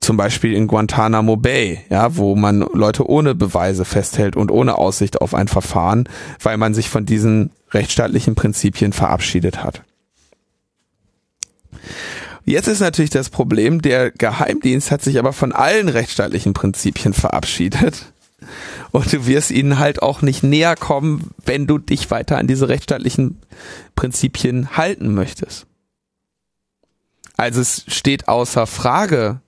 Zum 0.00 0.16
Beispiel 0.16 0.52
in 0.52 0.66
Guantanamo 0.66 1.36
Bay, 1.36 1.80
ja, 1.88 2.16
wo 2.16 2.36
man 2.36 2.60
Leute 2.60 3.08
ohne 3.08 3.34
Beweise 3.34 3.84
festhält 3.84 4.36
und 4.36 4.50
ohne 4.50 4.76
Aussicht 4.76 5.20
auf 5.20 5.34
ein 5.34 5.48
Verfahren, 5.48 6.08
weil 6.42 6.58
man 6.58 6.74
sich 6.74 6.90
von 6.90 7.06
diesen 7.06 7.50
rechtsstaatlichen 7.70 8.34
Prinzipien 8.34 8.92
verabschiedet 8.92 9.64
hat. 9.64 9.82
Jetzt 12.44 12.68
ist 12.68 12.80
natürlich 12.80 13.10
das 13.10 13.30
Problem, 13.30 13.82
der 13.82 14.10
Geheimdienst 14.12 14.90
hat 14.90 15.02
sich 15.02 15.18
aber 15.18 15.32
von 15.32 15.52
allen 15.52 15.88
rechtsstaatlichen 15.88 16.52
Prinzipien 16.52 17.12
verabschiedet. 17.12 18.12
Und 18.92 19.12
du 19.12 19.26
wirst 19.26 19.50
ihnen 19.50 19.78
halt 19.78 20.00
auch 20.02 20.22
nicht 20.22 20.42
näher 20.42 20.76
kommen, 20.76 21.30
wenn 21.44 21.66
du 21.66 21.78
dich 21.78 22.10
weiter 22.10 22.38
an 22.38 22.46
diese 22.46 22.68
rechtsstaatlichen 22.68 23.40
Prinzipien 23.94 24.76
halten 24.76 25.12
möchtest. 25.12 25.66
Also 27.36 27.60
es 27.60 27.84
steht 27.88 28.28
außer 28.28 28.66
Frage, 28.66 29.40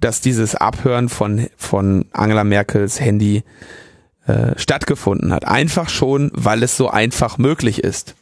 dass 0.00 0.20
dieses 0.20 0.54
Abhören 0.54 1.08
von, 1.08 1.48
von 1.56 2.06
Angela 2.12 2.44
Merkels 2.44 3.00
Handy 3.00 3.44
äh, 4.26 4.58
stattgefunden 4.58 5.32
hat. 5.32 5.46
Einfach 5.46 5.88
schon, 5.88 6.30
weil 6.34 6.62
es 6.62 6.76
so 6.76 6.90
einfach 6.90 7.38
möglich 7.38 7.82
ist. 7.82 8.14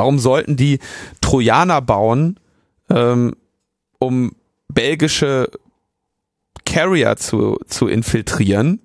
Warum 0.00 0.18
sollten 0.18 0.56
die 0.56 0.78
Trojaner 1.20 1.82
bauen, 1.82 2.40
ähm, 2.88 3.36
um 3.98 4.34
belgische 4.68 5.50
Carrier 6.64 7.16
zu, 7.16 7.58
zu 7.66 7.86
infiltrieren, 7.86 8.80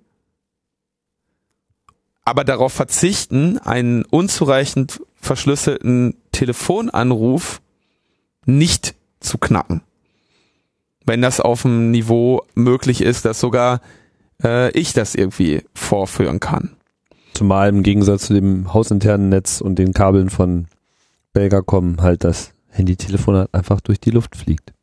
aber 2.25 2.43
darauf 2.43 2.73
verzichten, 2.73 3.59
einen 3.59 4.03
unzureichend 4.03 4.99
verschlüsselten 5.15 6.17
Telefonanruf 6.33 7.61
nicht 8.45 8.93
zu 9.21 9.37
knacken. 9.37 9.83
Wenn 11.05 11.21
das 11.21 11.39
auf 11.39 11.65
einem 11.65 11.91
Niveau 11.91 12.45
möglich 12.55 12.99
ist, 12.99 13.23
dass 13.23 13.39
sogar 13.39 13.79
äh, 14.43 14.69
ich 14.77 14.91
das 14.91 15.15
irgendwie 15.15 15.63
vorführen 15.73 16.41
kann. 16.41 16.75
Zumal 17.33 17.69
im 17.69 17.83
Gegensatz 17.83 18.25
zu 18.25 18.33
dem 18.33 18.73
hausinternen 18.73 19.29
Netz 19.29 19.61
und 19.61 19.79
den 19.79 19.93
Kabeln 19.93 20.29
von 20.29 20.67
Belgacom 21.35 22.01
halt 22.01 22.23
das 22.23 22.53
Handytelefon 22.69 23.35
halt 23.35 23.53
einfach 23.53 23.81
durch 23.81 23.99
die 23.99 24.09
Luft 24.09 24.35
fliegt. 24.35 24.73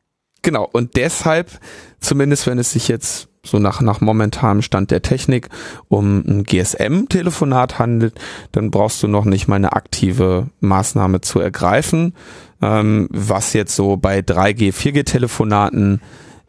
Genau, 0.42 0.68
und 0.70 0.96
deshalb, 0.96 1.50
zumindest 1.98 2.46
wenn 2.46 2.58
es 2.58 2.72
sich 2.72 2.88
jetzt 2.88 3.28
so 3.44 3.58
nach, 3.58 3.80
nach 3.80 4.00
momentanem 4.00 4.62
Stand 4.62 4.90
der 4.90 5.02
Technik 5.02 5.48
um 5.88 6.22
ein 6.26 6.44
GSM-Telefonat 6.44 7.78
handelt, 7.78 8.14
dann 8.52 8.70
brauchst 8.70 9.02
du 9.02 9.08
noch 9.08 9.24
nicht 9.24 9.48
mal 9.48 9.56
eine 9.56 9.72
aktive 9.72 10.48
Maßnahme 10.60 11.22
zu 11.22 11.40
ergreifen. 11.40 12.14
Ähm, 12.60 13.08
was 13.10 13.52
jetzt 13.52 13.74
so 13.74 13.96
bei 13.96 14.20
3G, 14.20 14.72
4G-Telefonaten 14.72 16.00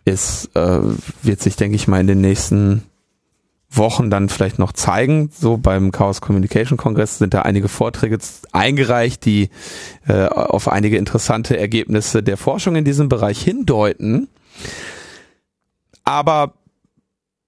ist, 0.06 0.52
äh, 0.56 0.80
wird 1.24 1.42
sich, 1.42 1.56
denke 1.56 1.76
ich 1.76 1.88
mal, 1.88 2.02
in 2.02 2.08
den 2.08 2.22
nächsten 2.22 2.84
Wochen 3.76 4.10
dann 4.10 4.30
vielleicht 4.30 4.60
noch 4.60 4.72
zeigen. 4.72 5.30
So 5.34 5.58
beim 5.58 5.92
Chaos 5.92 6.22
Communication 6.22 6.78
Kongress 6.78 7.18
sind 7.18 7.34
da 7.34 7.42
einige 7.42 7.68
Vorträge 7.68 8.18
eingereicht, 8.52 9.26
die 9.26 9.50
äh, 10.08 10.26
auf 10.26 10.68
einige 10.68 10.98
interessante 10.98 11.58
Ergebnisse 11.58 12.24
der 12.24 12.38
Forschung 12.38 12.76
in 12.76 12.86
diesem 12.86 13.10
Bereich 13.10 13.42
hindeuten. 13.42 14.28
Aber 16.04 16.54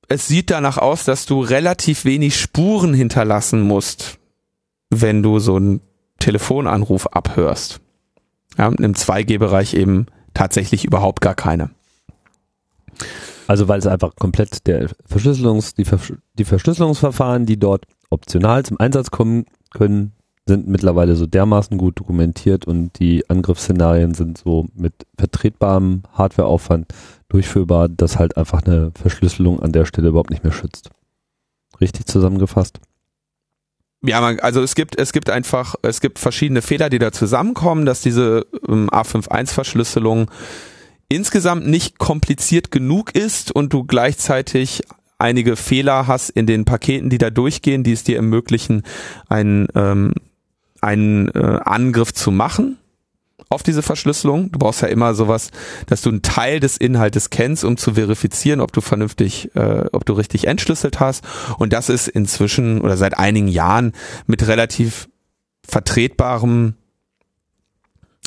es 0.08 0.28
sieht 0.28 0.52
danach 0.52 0.78
aus, 0.78 1.04
dass 1.04 1.26
du 1.26 1.42
relativ 1.42 2.06
wenig 2.06 2.40
Spuren 2.40 2.94
hinterlassen 2.94 3.62
musst, 3.62 4.20
wenn 4.90 5.24
du 5.24 5.40
so 5.40 5.56
einen 5.56 5.82
Telefonanruf 6.20 7.08
abhörst. 7.08 7.82
Ja, 8.58 8.68
Im 8.68 8.94
2G-Bereich 8.94 9.74
eben 9.74 10.06
tatsächlich 10.34 10.86
überhaupt 10.86 11.22
gar 11.22 11.36
keine. 11.36 11.72
Also 13.48 13.68
weil 13.68 13.80
es 13.80 13.88
einfach 13.88 14.16
komplett 14.16 14.66
der 14.68 14.90
Verschlüsselungs, 15.06 15.76
die, 15.76 15.86
Versch 15.86 16.14
die 16.34 16.46
Verschlüsselungsverfahren, 16.46 17.46
die 17.46 17.58
dort 17.58 17.86
optional 18.10 18.64
zum 18.66 18.80
Einsatz 18.80 19.12
kommen 19.12 19.46
können, 19.74 20.14
sind 20.48 20.68
mittlerweile 20.68 21.16
so 21.16 21.26
dermaßen 21.26 21.78
gut 21.78 22.00
dokumentiert 22.00 22.66
und 22.66 23.00
die 23.00 23.28
Angriffsszenarien 23.30 24.14
sind 24.14 24.38
so 24.38 24.68
mit 24.76 24.94
vertretbarem 25.18 26.04
Hardwareaufwand 26.14 26.94
durchführbar, 27.30 27.90
dass 27.90 28.20
halt 28.20 28.38
einfach 28.38 28.62
eine 28.64 28.92
Verschlüsselung 28.94 29.60
an 29.60 29.72
der 29.72 29.86
Stelle 29.86 30.10
überhaupt 30.10 30.30
nicht 30.30 30.44
mehr 30.44 30.54
schützt. 30.54 30.92
Richtig 31.82 32.06
zusammengefasst? 32.06 32.80
Ja, 34.04 34.22
man, 34.22 34.40
also 34.40 34.62
es 34.62 34.76
gibt, 34.76 35.00
es 35.00 35.14
gibt 35.14 35.32
einfach, 35.32 35.76
es 35.82 36.00
gibt 36.00 36.20
verschiedene 36.20 36.62
Fehler, 36.62 36.90
die 36.92 37.00
da 37.00 37.12
zusammenkommen, 37.12 37.86
dass 37.86 38.02
diese 38.02 38.46
ähm, 38.68 38.90
A51-Verschlüsselung 38.92 40.30
insgesamt 41.10 41.68
nicht 41.68 41.98
kompliziert 41.98 42.72
genug 42.72 43.16
ist 43.16 43.52
und 43.52 43.74
du 43.74 43.84
gleichzeitig 43.84 44.84
einige 45.18 45.56
Fehler 45.56 46.08
hast 46.08 46.30
in 46.30 46.46
den 46.46 46.66
Paketen, 46.66 47.10
die 47.10 47.18
da 47.18 47.30
durchgehen, 47.30 47.84
die 47.84 47.94
es 47.94 48.04
dir 48.04 48.18
ermöglichen, 48.18 48.84
einen, 49.28 49.68
ähm, 49.76 50.14
einen 50.82 51.30
äh, 51.30 51.60
Angriff 51.64 52.14
zu 52.14 52.32
machen 52.32 52.78
auf 53.50 53.64
diese 53.64 53.82
Verschlüsselung. 53.82 54.52
Du 54.52 54.60
brauchst 54.60 54.82
ja 54.82 54.88
immer 54.88 55.14
sowas, 55.14 55.52
dass 55.88 56.02
du 56.02 56.10
einen 56.10 56.22
Teil 56.22 56.60
des 56.60 56.78
Inhaltes 56.78 57.30
kennst, 57.30 57.64
um 57.64 57.78
zu 57.78 57.94
verifizieren, 57.94 58.60
ob 58.60 58.74
du 58.74 58.82
vernünftig, 58.82 59.56
äh, 59.56 59.86
ob 59.92 60.06
du 60.06 60.14
richtig 60.14 60.48
entschlüsselt 60.48 61.00
hast. 61.00 61.24
Und 61.58 61.74
das 61.74 61.90
ist 61.90 62.08
inzwischen 62.08 62.82
oder 62.82 62.98
seit 62.98 63.18
einigen 63.18 63.48
Jahren 63.48 63.94
mit 64.28 64.48
relativ 64.48 65.08
vertretbarem 65.68 66.76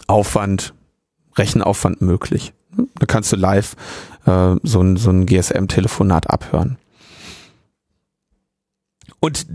Aufwand, 0.06 0.74
Rechenaufwand 1.36 2.00
möglich. 2.00 2.54
Da 2.98 3.06
kannst 3.06 3.32
du 3.32 3.36
live 3.36 3.76
äh, 4.26 4.56
so 4.62 4.80
ein, 4.80 4.96
so 4.96 5.10
ein 5.10 5.26
GSM-Telefonat 5.26 6.30
abhören. 6.30 6.78
Und 9.20 9.46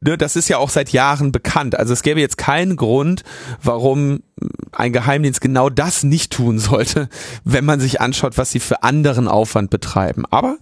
ne, 0.00 0.16
das 0.16 0.36
ist 0.36 0.48
ja 0.48 0.58
auch 0.58 0.70
seit 0.70 0.90
Jahren 0.90 1.32
bekannt. 1.32 1.74
Also 1.74 1.92
es 1.92 2.02
gäbe 2.02 2.20
jetzt 2.20 2.38
keinen 2.38 2.76
Grund, 2.76 3.22
warum 3.62 4.22
ein 4.72 4.92
Geheimdienst 4.92 5.40
genau 5.40 5.68
das 5.68 6.02
nicht 6.04 6.32
tun 6.32 6.58
sollte, 6.58 7.08
wenn 7.44 7.64
man 7.64 7.80
sich 7.80 8.00
anschaut, 8.00 8.38
was 8.38 8.50
sie 8.50 8.60
für 8.60 8.82
anderen 8.82 9.28
Aufwand 9.28 9.70
betreiben. 9.70 10.24
Aber 10.30 10.58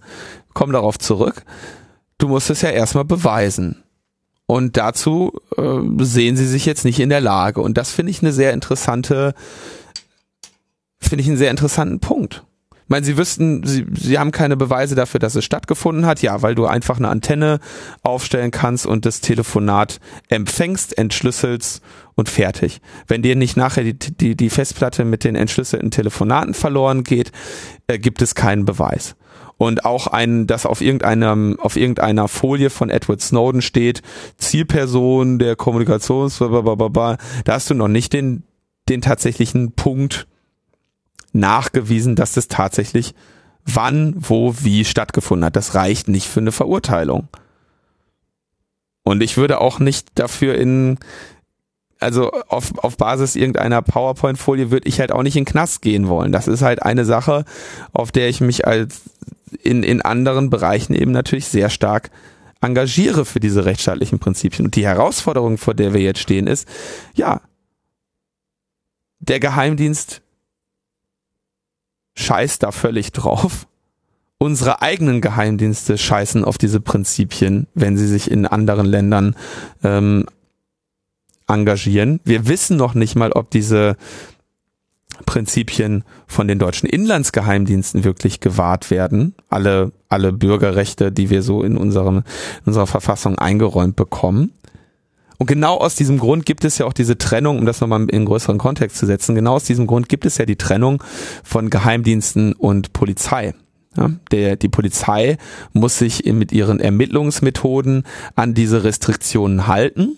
komm 0.53 0.71
darauf 0.71 0.97
zurück. 0.97 1.43
Du 2.17 2.27
musst 2.27 2.49
es 2.49 2.61
ja 2.61 2.69
erstmal 2.69 3.05
beweisen. 3.05 3.83
Und 4.45 4.77
dazu 4.77 5.33
äh, 5.57 5.79
sehen 6.03 6.35
sie 6.35 6.47
sich 6.47 6.65
jetzt 6.65 6.83
nicht 6.83 6.99
in 6.99 7.09
der 7.09 7.21
Lage. 7.21 7.61
Und 7.61 7.77
das 7.77 7.91
finde 7.91 8.09
ich 8.09 8.23
eine 8.23 8.33
sehr 8.33 8.51
interessante, 8.51 9.35
finde 11.09 11.23
ich 11.23 11.27
einen 11.27 11.37
sehr 11.37 11.51
interessanten 11.51 11.99
Punkt. 11.99 12.45
Ich 12.89 12.91
meine, 12.91 13.05
sie 13.05 13.17
wüssten, 13.17 13.63
sie, 13.67 13.85
sie 13.93 14.17
haben 14.17 14.31
keine 14.31 14.57
Beweise 14.57 14.95
dafür, 14.95 15.19
dass 15.19 15.35
es 15.35 15.45
stattgefunden 15.45 16.07
hat. 16.07 16.23
Ja, 16.23 16.41
weil 16.41 16.55
du 16.55 16.65
einfach 16.65 16.97
eine 16.97 17.09
Antenne 17.09 17.59
aufstellen 18.01 18.49
kannst 18.49 18.87
und 18.87 19.05
das 19.05 19.21
Telefonat 19.21 19.99
empfängst, 20.27 20.97
entschlüsselst 20.97 21.83
und 22.15 22.29
fertig. 22.29 22.81
Wenn 23.07 23.21
dir 23.21 23.35
nicht 23.35 23.57
nachher 23.57 23.83
die, 23.83 23.93
die, 23.93 24.35
die 24.35 24.49
Festplatte 24.49 25.05
mit 25.05 25.23
den 25.23 25.35
entschlüsselten 25.35 25.91
Telefonaten 25.91 26.55
verloren 26.55 27.03
geht, 27.03 27.31
äh, 27.85 27.99
gibt 27.99 28.23
es 28.23 28.33
keinen 28.33 28.65
Beweis. 28.65 29.15
Und 29.57 29.85
auch 29.85 30.07
ein, 30.07 30.47
dass 30.47 30.65
auf 30.65 30.81
irgendeiner, 30.81 31.37
auf 31.59 31.75
irgendeiner 31.75 32.27
Folie 32.27 32.71
von 32.71 32.89
Edward 32.89 33.21
Snowden 33.21 33.61
steht, 33.61 34.01
Zielperson 34.37 35.37
der 35.37 35.55
Kommunikations, 35.55 36.39
da 36.39 37.17
hast 37.47 37.69
du 37.69 37.75
noch 37.75 37.87
nicht 37.87 38.13
den, 38.13 38.43
den 38.87 39.01
tatsächlichen 39.01 39.73
Punkt, 39.73 40.27
nachgewiesen, 41.33 42.15
dass 42.15 42.33
das 42.33 42.47
tatsächlich 42.47 43.13
wann, 43.65 44.15
wo, 44.17 44.55
wie 44.61 44.85
stattgefunden 44.85 45.45
hat. 45.45 45.55
Das 45.55 45.75
reicht 45.75 46.07
nicht 46.07 46.27
für 46.27 46.39
eine 46.39 46.51
Verurteilung. 46.51 47.27
Und 49.03 49.21
ich 49.21 49.37
würde 49.37 49.59
auch 49.59 49.79
nicht 49.79 50.07
dafür 50.15 50.55
in, 50.55 50.99
also 51.99 52.31
auf, 52.31 52.77
auf 52.77 52.97
Basis 52.97 53.35
irgendeiner 53.35 53.81
PowerPoint-Folie 53.81 54.71
würde 54.71 54.87
ich 54.87 54.99
halt 54.99 55.11
auch 55.11 55.23
nicht 55.23 55.35
in 55.35 55.45
Knast 55.45 55.81
gehen 55.81 56.07
wollen. 56.07 56.31
Das 56.31 56.47
ist 56.47 56.61
halt 56.61 56.83
eine 56.83 57.05
Sache, 57.05 57.45
auf 57.91 58.11
der 58.11 58.29
ich 58.29 58.41
mich 58.41 58.67
als 58.67 59.01
in, 59.63 59.83
in 59.83 60.01
anderen 60.01 60.49
Bereichen 60.49 60.93
eben 60.93 61.11
natürlich 61.11 61.47
sehr 61.47 61.69
stark 61.69 62.11
engagiere 62.61 63.25
für 63.25 63.39
diese 63.39 63.65
rechtsstaatlichen 63.65 64.19
Prinzipien. 64.19 64.65
Und 64.65 64.75
die 64.75 64.85
Herausforderung, 64.85 65.57
vor 65.57 65.73
der 65.73 65.93
wir 65.93 66.01
jetzt 66.01 66.19
stehen, 66.19 66.47
ist, 66.47 66.67
ja, 67.15 67.41
der 69.19 69.39
Geheimdienst 69.39 70.21
scheißt 72.19 72.63
da 72.63 72.71
völlig 72.71 73.11
drauf. 73.11 73.67
Unsere 74.37 74.81
eigenen 74.81 75.21
Geheimdienste 75.21 75.97
scheißen 75.97 76.45
auf 76.45 76.57
diese 76.57 76.79
Prinzipien, 76.79 77.67
wenn 77.73 77.97
sie 77.97 78.07
sich 78.07 78.29
in 78.31 78.45
anderen 78.45 78.85
Ländern 78.85 79.35
ähm, 79.83 80.25
engagieren. 81.47 82.19
Wir 82.23 82.47
wissen 82.47 82.77
noch 82.77 82.93
nicht 82.93 83.15
mal, 83.15 83.31
ob 83.31 83.49
diese 83.49 83.97
Prinzipien 85.25 86.03
von 86.27 86.47
den 86.47 86.59
deutschen 86.59 86.87
Inlandsgeheimdiensten 86.87 88.03
wirklich 88.03 88.39
gewahrt 88.39 88.91
werden. 88.91 89.35
Alle, 89.49 89.91
alle 90.07 90.31
Bürgerrechte, 90.31 91.11
die 91.11 91.29
wir 91.29 91.41
so 91.41 91.63
in 91.63 91.75
unserem, 91.75 92.17
in 92.17 92.67
unserer 92.67 92.87
Verfassung 92.87 93.37
eingeräumt 93.37 93.95
bekommen. 93.95 94.53
Und 95.39 95.47
genau 95.47 95.77
aus 95.77 95.95
diesem 95.95 96.19
Grund 96.19 96.45
gibt 96.45 96.65
es 96.65 96.77
ja 96.77 96.85
auch 96.85 96.93
diese 96.93 97.17
Trennung, 97.17 97.59
um 97.59 97.65
das 97.65 97.79
nochmal 97.79 98.09
in 98.09 98.25
größeren 98.25 98.57
Kontext 98.57 98.97
zu 98.97 99.05
setzen, 99.05 99.35
genau 99.35 99.55
aus 99.55 99.63
diesem 99.63 99.87
Grund 99.87 100.09
gibt 100.09 100.25
es 100.25 100.37
ja 100.37 100.45
die 100.45 100.57
Trennung 100.57 101.01
von 101.43 101.69
Geheimdiensten 101.69 102.53
und 102.53 102.91
Polizei. 102.91 103.55
Ja, 103.97 104.11
der, 104.31 104.55
die 104.55 104.69
Polizei 104.69 105.37
muss 105.73 105.97
sich 105.97 106.25
mit 106.25 106.51
ihren 106.51 106.79
Ermittlungsmethoden 106.79 108.03
an 108.35 108.53
diese 108.53 108.83
Restriktionen 108.83 109.65
halten. 109.65 110.17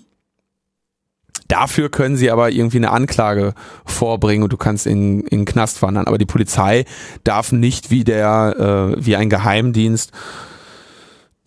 Dafür 1.47 1.89
können 1.89 2.17
sie 2.17 2.31
aber 2.31 2.49
irgendwie 2.51 2.77
eine 2.77 2.91
Anklage 2.91 3.53
vorbringen 3.85 4.43
und 4.43 4.51
du 4.51 4.57
kannst 4.57 4.87
in, 4.87 5.21
in 5.21 5.41
den 5.41 5.45
Knast 5.45 5.81
wandern. 5.81 6.07
Aber 6.07 6.17
die 6.17 6.25
Polizei 6.25 6.85
darf 7.23 7.51
nicht 7.51 7.91
wie 7.91 8.03
der, 8.03 8.95
äh, 8.97 9.05
wie 9.05 9.15
ein 9.15 9.29
Geheimdienst 9.29 10.11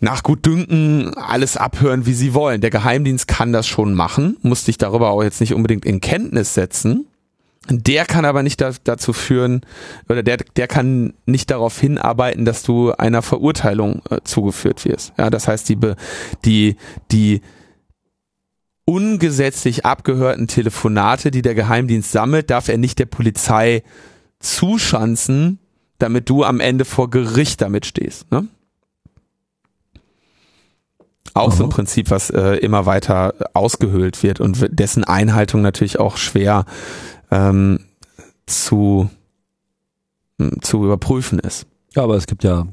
nach 0.05 0.23
Gutdünken 0.23 1.15
alles 1.15 1.57
abhören, 1.57 2.07
wie 2.07 2.13
sie 2.13 2.35
wollen. 2.35 2.61
Der 2.61 2.71
Geheimdienst 2.71 3.27
kann 3.27 3.53
das 3.53 3.67
schon 3.67 3.95
machen, 3.95 4.37
muss 4.43 4.65
dich 4.65 4.79
darüber 4.79 5.11
auch 5.11 5.23
jetzt 5.23 5.41
nicht 5.41 5.55
unbedingt 5.55 5.85
in 5.85 6.01
Kenntnis 6.01 6.55
setzen. 6.55 7.07
Der 7.71 8.05
kann 8.05 8.27
aber 8.27 8.43
nicht 8.43 8.61
da, 8.61 8.73
dazu 8.85 9.15
führen, 9.15 9.63
oder 10.11 10.23
der, 10.23 10.37
der 10.37 10.69
kann 10.69 11.15
nicht 11.25 11.51
darauf 11.51 11.81
hinarbeiten, 11.81 12.45
dass 12.45 12.63
du 12.63 12.93
einer 12.93 13.23
Verurteilung 13.23 14.03
äh, 14.11 14.19
zugeführt 14.23 14.85
wirst. 14.85 15.15
Ja, 15.17 15.31
das 15.31 15.49
heißt, 15.49 15.71
die, 15.71 15.79
die, 16.45 16.77
die 17.11 17.41
ungesetzlich 18.85 19.87
abgehörten 19.87 20.47
Telefonate, 20.47 21.31
die 21.31 21.41
der 21.41 21.55
Geheimdienst 21.55 22.13
sammelt, 22.13 22.51
darf 22.51 22.69
er 22.69 22.77
nicht 22.77 22.99
der 22.99 23.07
Polizei 23.07 23.83
zuschanzen, 24.41 25.59
damit 25.97 26.29
du 26.29 26.45
am 26.45 26.61
Ende 26.61 26.85
vor 26.85 27.09
Gericht 27.09 27.63
damit 27.63 27.87
stehst. 27.87 28.31
Ne? 28.31 28.47
Auch 31.35 31.53
so 31.53 31.65
ein 31.65 31.71
Prinzip, 31.71 32.11
was 32.11 32.31
äh, 32.31 32.57
immer 32.59 32.87
weiter 32.87 33.35
ausgehöhlt 33.55 34.23
wird 34.23 34.41
und 34.41 34.67
dessen 34.71 35.03
Einhaltung 35.03 35.63
natürlich 35.63 35.99
auch 35.99 36.17
schwer 36.17 36.65
ähm, 37.31 37.81
zu, 38.47 39.11
zu 40.61 40.85
überprüfen 40.85 41.41
ist. 41.41 41.67
Ja, 41.95 42.05
aber 42.05 42.17
es 42.17 42.27
gibt 42.27 42.45
ja 42.45 42.67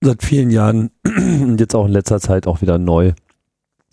seit 0.00 0.24
vielen 0.24 0.50
Jahren 0.50 0.90
und 1.04 1.60
jetzt 1.60 1.74
auch 1.74 1.86
in 1.86 1.92
letzter 1.92 2.20
Zeit 2.20 2.46
auch 2.46 2.60
wieder 2.60 2.78
neu 2.78 3.12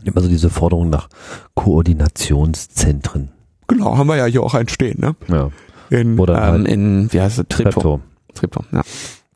immer 0.03 0.21
so 0.21 0.27
diese 0.27 0.49
Forderung 0.49 0.89
nach 0.89 1.07
Koordinationszentren. 1.55 3.29
Genau, 3.67 3.97
haben 3.97 4.07
wir 4.07 4.17
ja 4.17 4.25
hier 4.25 4.43
auch 4.43 4.53
einen 4.53 4.69
stehen, 4.69 4.99
ne? 4.99 5.15
Ja. 5.27 5.49
In, 5.89 6.19
Oder 6.19 6.35
ähm, 6.35 6.41
halt 6.41 6.67
in 6.67 7.13
wie 7.13 7.21
heißt 7.21 7.39
es. 7.39 7.45
Tripto. 7.47 8.01
Tripto, 8.33 8.63
ja. 8.71 8.81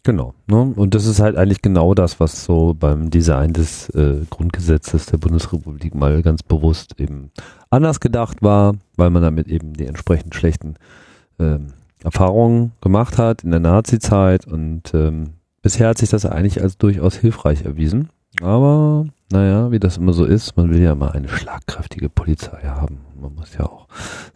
Genau. 0.08 0.34
Ne? 0.48 0.74
Und 0.74 0.96
das 0.96 1.06
ist 1.06 1.20
halt 1.20 1.36
eigentlich 1.36 1.62
genau 1.62 1.94
das, 1.94 2.22
was 2.22 2.46
so 2.46 2.74
beim 2.74 3.10
Design 3.10 3.52
des 3.52 3.90
äh, 3.90 4.22
Grundgesetzes 4.30 5.08
der 5.08 5.18
Bundesrepublik 5.18 5.94
mal 5.96 6.22
ganz 6.22 6.44
bewusst 6.44 6.98
eben 6.98 7.30
anders 7.72 8.00
gedacht 8.00 8.42
war, 8.42 8.76
weil 8.96 9.10
man 9.10 9.22
damit 9.22 9.50
eben 9.50 9.74
die 9.74 9.86
entsprechend 9.86 10.34
schlechten 10.34 10.76
ähm, 11.40 11.74
Erfahrungen 12.06 12.72
gemacht 12.80 13.18
hat 13.18 13.44
in 13.44 13.52
der 13.52 13.60
Nazi-Zeit 13.60 14.48
und 14.48 14.94
ähm, 14.94 15.32
bisher 15.62 15.90
hat 15.90 15.98
sich 15.98 16.10
das 16.10 16.26
eigentlich 16.26 16.62
als 16.62 16.78
durchaus 16.78 17.18
hilfreich 17.18 17.66
erwiesen. 17.66 18.08
Aber 18.42 19.08
naja, 19.32 19.72
wie 19.72 19.80
das 19.80 19.98
immer 19.98 20.14
so 20.14 20.26
ist, 20.26 20.56
man 20.56 20.70
will 20.70 20.82
ja 20.82 20.96
mal 20.96 21.12
eine 21.12 21.28
schlagkräftige 21.28 22.10
Polizei 22.10 22.62
haben. 22.64 23.00
Man 23.20 23.36
muss 23.36 23.54
ja 23.56 23.66
auch, 23.66 23.88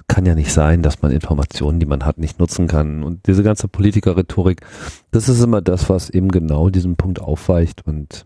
kann 0.07 0.25
ja 0.25 0.35
nicht 0.35 0.51
sein, 0.51 0.81
dass 0.81 1.01
man 1.01 1.11
Informationen, 1.11 1.79
die 1.79 1.85
man 1.85 2.05
hat, 2.05 2.17
nicht 2.17 2.39
nutzen 2.39 2.67
kann. 2.67 3.03
Und 3.03 3.27
diese 3.27 3.43
ganze 3.43 3.67
Politiker-Rhetorik, 3.67 4.61
das 5.11 5.29
ist 5.29 5.41
immer 5.41 5.61
das, 5.61 5.89
was 5.89 6.09
eben 6.09 6.29
genau 6.29 6.69
diesen 6.69 6.95
Punkt 6.97 7.21
aufweicht. 7.21 7.85
Und 7.85 8.25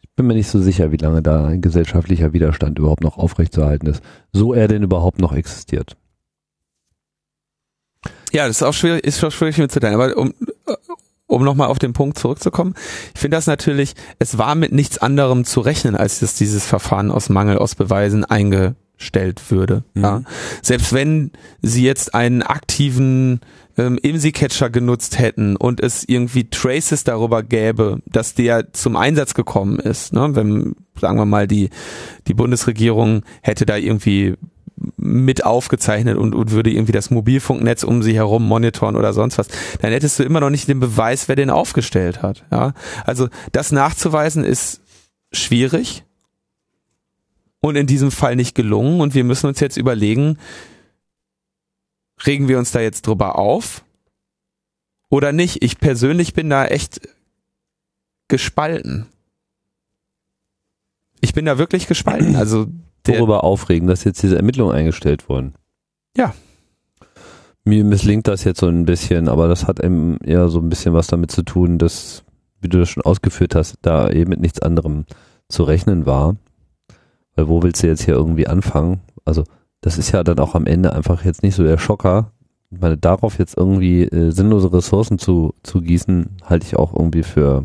ich 0.00 0.10
bin 0.16 0.26
mir 0.26 0.34
nicht 0.34 0.48
so 0.48 0.60
sicher, 0.60 0.90
wie 0.90 0.96
lange 0.96 1.22
da 1.22 1.46
ein 1.46 1.60
gesellschaftlicher 1.60 2.32
Widerstand 2.32 2.78
überhaupt 2.78 3.04
noch 3.04 3.18
aufrechtzuerhalten 3.18 3.86
ist, 3.86 4.02
so 4.32 4.54
er 4.54 4.68
denn 4.68 4.82
überhaupt 4.82 5.20
noch 5.20 5.32
existiert. 5.32 5.96
Ja, 8.32 8.46
das 8.46 8.56
ist 8.56 8.62
auch 8.62 8.74
schwierig, 8.74 9.04
ist 9.04 9.22
auch 9.22 9.32
schwierig 9.32 9.58
mitzuteilen. 9.58 9.94
Aber 9.94 10.16
um, 10.16 10.32
um 11.30 11.44
nochmal 11.44 11.68
auf 11.68 11.78
den 11.78 11.92
Punkt 11.92 12.18
zurückzukommen, 12.18 12.74
ich 13.14 13.20
finde 13.20 13.36
das 13.36 13.46
natürlich, 13.46 13.94
es 14.18 14.36
war 14.36 14.54
mit 14.54 14.72
nichts 14.72 14.98
anderem 14.98 15.44
zu 15.44 15.60
rechnen, 15.60 15.96
als 15.96 16.20
dass 16.20 16.34
dieses 16.34 16.66
Verfahren 16.66 17.10
aus 17.10 17.28
Mangel 17.28 17.58
aus 17.58 17.74
Beweisen 17.74 18.24
eingestellt 18.24 19.50
würde. 19.50 19.84
Mhm. 19.94 20.02
Ja. 20.02 20.22
Selbst 20.62 20.92
wenn 20.92 21.30
sie 21.62 21.84
jetzt 21.84 22.14
einen 22.14 22.42
aktiven 22.42 23.40
ähm, 23.78 23.98
IMSI-Catcher 24.02 24.70
genutzt 24.70 25.18
hätten 25.18 25.56
und 25.56 25.80
es 25.80 26.04
irgendwie 26.06 26.50
Traces 26.50 27.04
darüber 27.04 27.42
gäbe, 27.42 28.00
dass 28.06 28.34
der 28.34 28.72
zum 28.72 28.96
Einsatz 28.96 29.34
gekommen 29.34 29.78
ist, 29.78 30.12
ne? 30.12 30.30
wenn, 30.34 30.74
sagen 31.00 31.16
wir 31.16 31.26
mal, 31.26 31.46
die, 31.46 31.70
die 32.26 32.34
Bundesregierung 32.34 33.22
hätte 33.42 33.66
da 33.66 33.76
irgendwie 33.76 34.34
mit 34.96 35.44
aufgezeichnet 35.44 36.16
und, 36.16 36.34
und 36.34 36.50
würde 36.50 36.70
irgendwie 36.70 36.92
das 36.92 37.10
Mobilfunknetz 37.10 37.82
um 37.82 38.02
sie 38.02 38.14
herum 38.14 38.46
monitoren 38.46 38.96
oder 38.96 39.12
sonst 39.12 39.38
was, 39.38 39.48
dann 39.80 39.92
hättest 39.92 40.18
du 40.18 40.22
immer 40.22 40.40
noch 40.40 40.50
nicht 40.50 40.68
den 40.68 40.80
Beweis, 40.80 41.28
wer 41.28 41.36
den 41.36 41.50
aufgestellt 41.50 42.22
hat. 42.22 42.44
Ja? 42.50 42.72
Also 43.04 43.28
das 43.52 43.72
nachzuweisen 43.72 44.44
ist 44.44 44.80
schwierig 45.32 46.04
und 47.60 47.76
in 47.76 47.86
diesem 47.86 48.10
Fall 48.10 48.36
nicht 48.36 48.54
gelungen 48.54 49.00
und 49.00 49.14
wir 49.14 49.24
müssen 49.24 49.46
uns 49.46 49.60
jetzt 49.60 49.76
überlegen, 49.76 50.38
regen 52.26 52.48
wir 52.48 52.58
uns 52.58 52.72
da 52.72 52.80
jetzt 52.80 53.06
drüber 53.06 53.38
auf 53.38 53.84
oder 55.10 55.32
nicht? 55.32 55.62
Ich 55.62 55.78
persönlich 55.78 56.34
bin 56.34 56.48
da 56.48 56.64
echt 56.64 57.00
gespalten. 58.28 59.06
Ich 61.20 61.34
bin 61.34 61.44
da 61.44 61.58
wirklich 61.58 61.86
gespalten. 61.86 62.36
Also 62.36 62.68
darüber 63.02 63.44
aufregen, 63.44 63.88
dass 63.88 64.04
jetzt 64.04 64.22
diese 64.22 64.36
Ermittlungen 64.36 64.74
eingestellt 64.74 65.28
wurden. 65.28 65.54
Ja. 66.16 66.34
Mir 67.64 67.84
misslingt 67.84 68.26
das 68.26 68.44
jetzt 68.44 68.60
so 68.60 68.68
ein 68.68 68.84
bisschen, 68.86 69.28
aber 69.28 69.48
das 69.48 69.66
hat 69.66 69.80
eben 69.80 70.16
eher 70.18 70.48
so 70.48 70.60
ein 70.60 70.68
bisschen 70.68 70.94
was 70.94 71.06
damit 71.06 71.30
zu 71.30 71.42
tun, 71.42 71.78
dass, 71.78 72.24
wie 72.60 72.68
du 72.68 72.78
das 72.78 72.88
schon 72.88 73.02
ausgeführt 73.04 73.54
hast, 73.54 73.76
da 73.82 74.10
eben 74.10 74.30
mit 74.30 74.40
nichts 74.40 74.60
anderem 74.60 75.04
zu 75.48 75.64
rechnen 75.64 76.06
war. 76.06 76.36
Weil 77.34 77.48
wo 77.48 77.62
willst 77.62 77.82
du 77.82 77.86
jetzt 77.86 78.02
hier 78.02 78.14
irgendwie 78.14 78.46
anfangen? 78.46 79.00
Also, 79.24 79.44
das 79.82 79.98
ist 79.98 80.12
ja 80.12 80.24
dann 80.24 80.38
auch 80.38 80.54
am 80.54 80.66
Ende 80.66 80.92
einfach 80.92 81.24
jetzt 81.24 81.42
nicht 81.42 81.54
so 81.54 81.62
der 81.62 81.78
Schocker, 81.78 82.32
Ich 82.70 82.80
meine, 82.80 82.96
darauf 82.96 83.38
jetzt 83.38 83.56
irgendwie 83.56 84.02
äh, 84.02 84.30
sinnlose 84.30 84.72
Ressourcen 84.72 85.18
zu, 85.18 85.54
zu 85.62 85.80
gießen, 85.80 86.36
halte 86.44 86.66
ich 86.66 86.76
auch 86.76 86.92
irgendwie 86.94 87.22
für, 87.22 87.64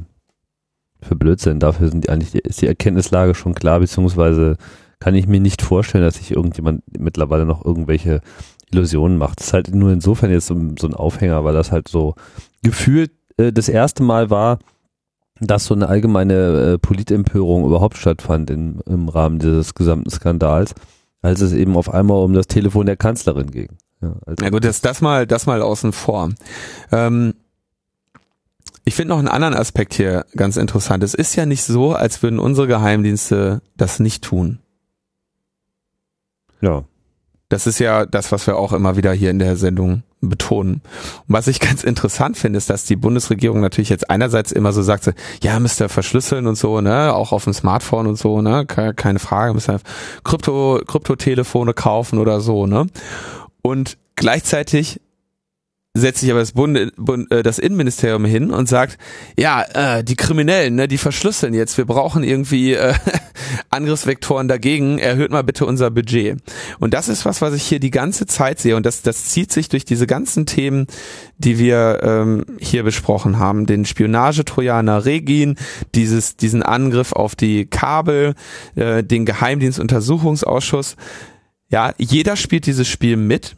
für 1.02 1.16
Blödsinn. 1.16 1.60
Dafür 1.60 1.90
sind 1.90 2.06
die 2.06 2.10
eigentlich 2.10 2.36
ist 2.36 2.62
die 2.62 2.68
Erkenntnislage 2.68 3.36
schon 3.36 3.54
klar, 3.54 3.80
beziehungsweise 3.80 4.58
kann 5.06 5.14
ich 5.14 5.28
mir 5.28 5.40
nicht 5.40 5.62
vorstellen, 5.62 6.04
dass 6.04 6.16
sich 6.16 6.32
irgendjemand 6.32 6.82
mittlerweile 6.98 7.46
noch 7.46 7.64
irgendwelche 7.64 8.22
Illusionen 8.72 9.20
macht. 9.20 9.40
Das 9.40 9.48
ist 9.48 9.54
halt 9.54 9.76
nur 9.76 9.92
insofern 9.92 10.32
jetzt 10.32 10.48
so, 10.48 10.60
so 10.80 10.88
ein 10.88 10.96
Aufhänger, 10.96 11.44
weil 11.44 11.54
das 11.54 11.72
halt 11.72 11.88
so 11.88 12.16
gefühlt 12.64 13.12
äh, 13.38 13.54
das 13.54 13.70
erste 13.70 14.02
Mal 14.02 14.32
war, 14.32 14.58
dass 15.40 15.66
so 15.66 15.76
eine 15.76 15.90
allgemeine 15.90 16.74
äh, 16.74 16.78
Politempörung 16.80 17.66
überhaupt 17.66 17.98
stattfand 17.98 18.50
in, 18.50 18.80
im 18.88 19.08
Rahmen 19.08 19.38
dieses 19.38 19.76
gesamten 19.76 20.10
Skandals, 20.10 20.74
als 21.22 21.40
es 21.40 21.54
eben 21.54 21.78
auf 21.78 21.94
einmal 21.94 22.24
um 22.24 22.34
das 22.34 22.48
Telefon 22.48 22.88
der 22.88 22.98
Kanzlerin 22.98 23.52
ging. 23.52 23.78
Ja, 24.02 24.16
also 24.26 24.44
ja 24.44 24.50
gut, 24.50 24.66
das, 24.66 24.82
das 24.82 25.02
mal, 25.02 25.28
das 25.28 25.46
mal 25.46 25.62
außen 25.62 25.92
vor. 25.92 26.32
Ähm, 26.92 27.36
ich 28.86 28.96
finde 28.96 29.10
noch 29.10 29.20
einen 29.20 29.28
anderen 29.28 29.54
Aspekt 29.54 29.94
hier 29.94 30.26
ganz 30.36 30.58
interessant. 30.58 31.04
Es 31.04 31.14
ist 31.14 31.36
ja 31.36 31.46
nicht 31.46 31.64
so, 31.64 31.94
als 31.94 32.24
würden 32.24 32.40
unsere 32.40 32.66
Geheimdienste 32.66 33.62
das 33.78 34.00
nicht 34.00 34.24
tun. 34.24 34.62
Ja. 36.62 36.84
Das 37.50 37.68
ist 37.68 37.80
ja 37.80 38.06
das, 38.06 38.32
was 38.32 38.48
wir 38.48 38.58
auch 38.58 38.74
immer 38.74 38.98
wieder 38.98 39.14
hier 39.14 39.30
in 39.30 39.38
der 39.40 39.56
Sendung 39.56 40.02
betonen. 40.22 40.82
Und 41.28 41.34
was 41.34 41.48
ich 41.48 41.60
ganz 41.60 41.84
interessant 41.84 42.38
finde, 42.38 42.58
ist, 42.58 42.70
dass 42.70 42.86
die 42.86 42.96
Bundesregierung 42.96 43.62
natürlich 43.62 43.90
jetzt 43.90 44.10
einerseits 44.10 44.52
immer 44.52 44.74
so 44.74 44.82
sagt, 44.82 45.14
ja, 45.44 45.60
müsst 45.60 45.80
ihr 45.80 45.90
verschlüsseln 45.90 46.48
und 46.48 46.56
so, 46.56 46.82
ne, 46.82 47.14
auch 47.14 47.32
auf 47.32 47.44
dem 47.44 47.54
Smartphone 47.54 48.08
und 48.08 48.18
so, 48.18 48.42
ne, 48.42 48.66
keine 48.66 49.20
Frage, 49.20 49.54
müsst 49.54 49.70
ihr 49.70 49.80
Krypto, 50.24 50.82
Kryptotelefone 50.86 51.74
kaufen 51.74 52.18
oder 52.18 52.42
so, 52.42 52.66
ne. 52.66 52.88
Und 53.62 53.98
gleichzeitig 54.16 55.02
setzt 55.96 56.20
sich 56.20 56.30
aber 56.30 56.42
das, 56.42 56.52
Bund, 56.52 56.92
Bund, 56.98 57.32
äh, 57.32 57.42
das 57.42 57.58
Innenministerium 57.58 58.26
hin 58.26 58.52
und 58.52 58.68
sagt, 58.68 58.98
ja, 59.38 59.64
äh, 59.74 60.04
die 60.04 60.18
Kriminellen, 60.18 60.76
ne, 60.76 60.88
die 60.90 60.98
verschlüsseln 60.98 61.54
jetzt, 61.54 61.78
wir 61.78 61.86
brauchen 61.86 62.24
irgendwie 62.24 62.74
äh, 62.74 62.94
Angriffsvektoren 63.70 64.50
dagegen, 64.50 65.00
erhöht 65.00 65.32
mal 65.32 65.44
bitte 65.44 65.66
unser 65.66 65.90
Budget. 65.92 66.38
Und 66.80 66.94
das 66.94 67.08
ist 67.08 67.26
was, 67.26 67.42
was 67.42 67.54
ich 67.54 67.64
hier 67.64 67.80
die 67.80 67.92
ganze 67.92 68.26
Zeit 68.26 68.60
sehe. 68.60 68.76
Und 68.76 68.86
das, 68.86 69.04
das 69.04 69.26
zieht 69.26 69.54
sich 69.54 69.70
durch 69.70 69.86
diese 69.86 70.06
ganzen 70.06 70.46
Themen, 70.46 70.88
die 71.38 71.58
wir 71.58 72.02
ähm, 72.04 72.46
hier 72.60 72.84
besprochen 72.84 73.40
haben, 73.40 73.66
den 73.66 73.86
Spionagetrojaner 73.86 75.06
Regin, 75.06 75.56
dieses, 75.96 76.36
diesen 76.36 76.62
Angriff 76.62 77.14
auf 77.14 77.36
die 77.36 77.68
Kabel, 77.68 78.36
äh, 78.76 79.02
den 79.02 79.26
Geheimdienstuntersuchungsausschuss. 79.26 80.98
Ja, 81.70 81.94
jeder 81.98 82.36
spielt 82.36 82.66
dieses 82.66 82.88
Spiel 82.88 83.16
mit 83.16 83.56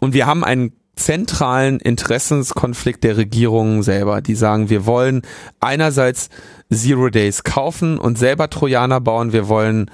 und 0.00 0.14
wir 0.14 0.26
haben 0.26 0.44
einen 0.44 0.72
zentralen 0.96 1.78
Interessenskonflikt 1.78 3.04
der 3.04 3.18
Regierungen 3.18 3.82
selber, 3.82 4.22
die 4.22 4.34
sagen, 4.34 4.70
wir 4.70 4.86
wollen 4.86 5.22
einerseits 5.60 6.30
Zero 6.72 7.10
Days 7.10 7.44
kaufen 7.44 7.98
und 7.98 8.18
selber 8.18 8.48
Trojaner 8.48 9.00
bauen, 9.00 9.32
wir 9.32 9.48
wollen 9.48 9.90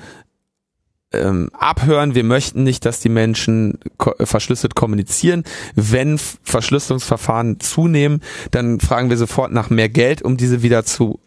ähm, 1.12 1.50
abhören, 1.52 2.14
wir 2.14 2.24
möchten 2.24 2.62
nicht, 2.62 2.84
dass 2.86 3.00
die 3.00 3.08
Menschen 3.08 3.78
ko 3.98 4.14
verschlüsselt 4.20 4.74
kommunizieren. 4.74 5.44
Wenn 5.74 6.18
Verschlüsselungsverfahren 6.18 7.60
zunehmen, 7.60 8.22
dann 8.50 8.80
fragen 8.80 9.10
wir 9.10 9.18
sofort 9.18 9.52
nach 9.52 9.70
mehr 9.70 9.88
Geld, 9.88 10.22
um 10.22 10.36
diese 10.36 10.62
wieder 10.62 10.84
zu 10.84 11.20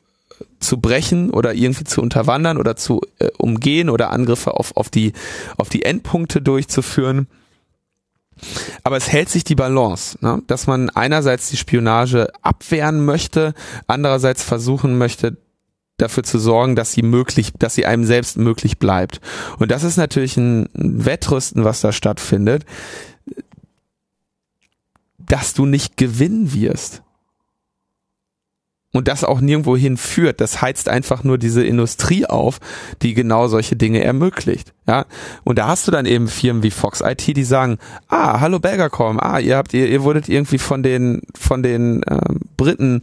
zu 0.59 0.80
brechen 0.80 1.30
oder 1.30 1.53
irgendwie 1.53 1.86
zu 1.86 2.01
unterwandern 2.01 2.57
oder 2.57 2.76
zu 2.76 3.01
äh, 3.19 3.30
umgehen 3.38 3.89
oder 3.89 4.11
Angriffe 4.11 4.55
auf, 4.55 4.76
auf, 4.76 4.89
die, 4.89 5.13
auf 5.57 5.69
die 5.69 5.84
Endpunkte 5.84 6.41
durchzuführen. 6.41 7.28
Aber 8.84 8.98
es 8.98 9.12
hält 9.12 9.30
sich 9.30 9.44
die 9.44 9.56
Balance, 9.56 10.18
ne? 10.22 10.42
dass 10.48 10.68
man 10.68 10.90
einerseits 10.90 11.50
die 11.50 11.58
Spionage 11.58 12.28
abwehren 12.42 13.06
möchte, 13.06 13.54
andererseits 13.88 14.44
versuchen 14.44 14.98
möchte, 14.98 15.38
dafür 15.98 16.24
zu 16.24 16.40
sorgen, 16.40 16.76
dass 16.76 16.92
sie 16.92 17.02
möglich, 17.02 17.54
dass 17.58 17.76
sie 17.76 17.86
einem 17.86 18.04
selbst 18.04 18.38
möglich 18.38 18.80
bleibt. 18.80 19.22
Und 19.60 19.72
das 19.72 19.84
ist 19.84 19.98
natürlich 19.98 20.36
ein 20.36 20.68
Wettrüsten, 20.74 21.64
was 21.64 21.82
da 21.82 21.92
stattfindet, 21.92 22.66
dass 25.18 25.54
du 25.54 25.66
nicht 25.66 25.98
gewinnen 25.98 26.54
wirst 26.54 27.02
und 28.96 29.08
das 29.08 29.24
auch 29.24 29.41
nirgendwo 29.41 29.76
hinführt. 29.76 30.39
Das 30.39 30.62
heizt 30.62 30.88
einfach 30.88 31.24
nur 31.24 31.38
diese 31.38 31.64
Industrie 31.64 32.26
auf, 32.26 32.60
die 33.02 33.14
genau 33.14 33.48
solche 33.48 33.76
Dinge 33.76 34.02
ermöglicht. 34.04 34.74
Ja, 34.88 35.06
und 35.43 35.58
da 35.58 35.68
hast 35.68 35.88
du 35.88 35.91
dann 35.91 36.06
eben 36.06 36.28
Firmen 36.28 36.62
wie 36.62 36.70
Fox 36.70 37.02
IT, 37.02 37.26
die 37.36 37.43
sagen, 37.43 37.80
ah, 38.08 38.39
hallo 38.39 38.60
Belgacom, 38.60 39.20
ah, 39.20 39.39
ihr 39.39 39.58
habt, 39.58 39.74
ihr, 39.74 39.89
ihr 39.89 40.04
wurdet 40.04 40.30
irgendwie 40.30 40.60
von 40.60 40.84
den, 40.84 41.24
von 41.36 41.64
den 41.64 42.04
äh, 42.04 42.20
Briten 42.56 43.02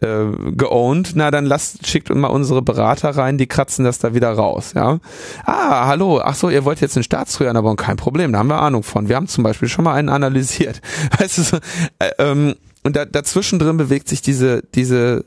äh, 0.00 0.26
geowned, 0.52 1.12
na 1.16 1.32
dann 1.32 1.44
lasst, 1.44 1.88
schickt 1.88 2.14
mal 2.14 2.28
unsere 2.28 2.62
Berater 2.62 3.10
rein, 3.10 3.36
die 3.36 3.48
kratzen 3.48 3.84
das 3.84 3.98
da 3.98 4.14
wieder 4.14 4.30
raus, 4.30 4.74
ja. 4.76 5.00
Ah, 5.44 5.88
hallo, 5.88 6.20
ach 6.22 6.36
so, 6.36 6.50
ihr 6.50 6.64
wollt 6.64 6.80
jetzt 6.80 6.96
einen 6.96 7.04
Staatstrojaner 7.04 7.62
bauen, 7.62 7.76
kein 7.76 7.96
Problem, 7.96 8.32
da 8.32 8.38
haben 8.38 8.48
wir 8.48 8.62
Ahnung 8.62 8.84
von. 8.84 9.08
Wir 9.08 9.16
haben 9.16 9.26
zum 9.26 9.42
Beispiel 9.42 9.68
schon 9.68 9.84
mal 9.84 9.94
einen 9.94 10.10
analysiert. 10.10 10.80
Weißt 11.18 11.38
du, 11.38 11.42
so, 11.42 11.56
äh, 11.98 12.10
ähm, 12.18 12.54
und 12.84 12.96
da, 12.96 13.06
dazwischen 13.06 13.58
drin 13.58 13.76
bewegt 13.76 14.08
sich 14.08 14.22
diese, 14.22 14.62
diese 14.74 15.24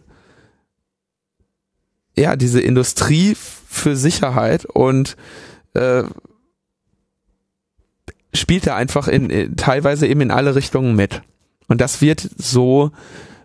ja, 2.17 2.35
diese 2.35 2.61
Industrie 2.61 3.35
für 3.35 3.95
Sicherheit 3.95 4.65
und 4.65 5.15
äh, 5.73 6.03
spielt 8.33 8.67
da 8.67 8.75
einfach 8.75 9.07
in, 9.07 9.29
in, 9.29 9.55
teilweise 9.55 10.07
eben 10.07 10.21
in 10.21 10.31
alle 10.31 10.55
Richtungen 10.55 10.95
mit. 10.95 11.21
Und 11.67 11.81
das 11.81 12.01
wird 12.01 12.27
so 12.37 12.91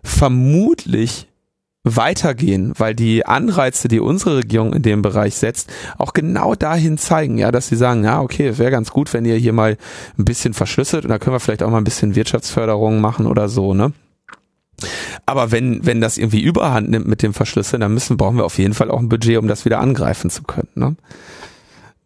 vermutlich 0.03 1.27
weitergehen, 1.83 2.73
weil 2.77 2.95
die 2.95 3.25
Anreize, 3.25 3.89
die 3.89 3.99
unsere 3.99 4.37
Regierung 4.37 4.73
in 4.73 4.81
dem 4.81 5.01
Bereich 5.01 5.35
setzt, 5.35 5.71
auch 5.97 6.13
genau 6.13 6.55
dahin 6.55 6.97
zeigen, 6.97 7.37
ja, 7.37 7.51
dass 7.51 7.67
sie 7.67 7.75
sagen, 7.75 8.05
ja, 8.05 8.21
okay, 8.21 8.57
wäre 8.57 8.71
ganz 8.71 8.91
gut, 8.91 9.13
wenn 9.13 9.25
ihr 9.25 9.35
hier 9.35 9.51
mal 9.51 9.77
ein 10.17 10.25
bisschen 10.25 10.53
verschlüsselt 10.53 11.03
und 11.03 11.09
da 11.09 11.19
können 11.19 11.35
wir 11.35 11.41
vielleicht 11.41 11.61
auch 11.61 11.69
mal 11.69 11.79
ein 11.79 11.83
bisschen 11.83 12.15
Wirtschaftsförderung 12.15 13.01
machen 13.01 13.25
oder 13.25 13.49
so, 13.49 13.73
ne? 13.73 13.91
Aber 15.25 15.51
wenn, 15.51 15.85
wenn 15.85 16.01
das 16.01 16.17
irgendwie 16.17 16.41
überhand 16.41 16.89
nimmt 16.89 17.07
mit 17.07 17.21
dem 17.21 17.33
Verschlüsseln, 17.33 17.81
dann 17.81 17.93
müssen, 17.93 18.17
brauchen 18.17 18.37
wir 18.37 18.45
auf 18.45 18.57
jeden 18.57 18.73
Fall 18.73 18.91
auch 18.91 18.99
ein 18.99 19.09
Budget, 19.09 19.37
um 19.37 19.47
das 19.47 19.65
wieder 19.65 19.79
angreifen 19.79 20.29
zu 20.29 20.43
können. 20.43 20.69
Ne? 20.75 20.95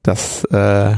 Das, 0.03 0.43
äh, 0.45 0.95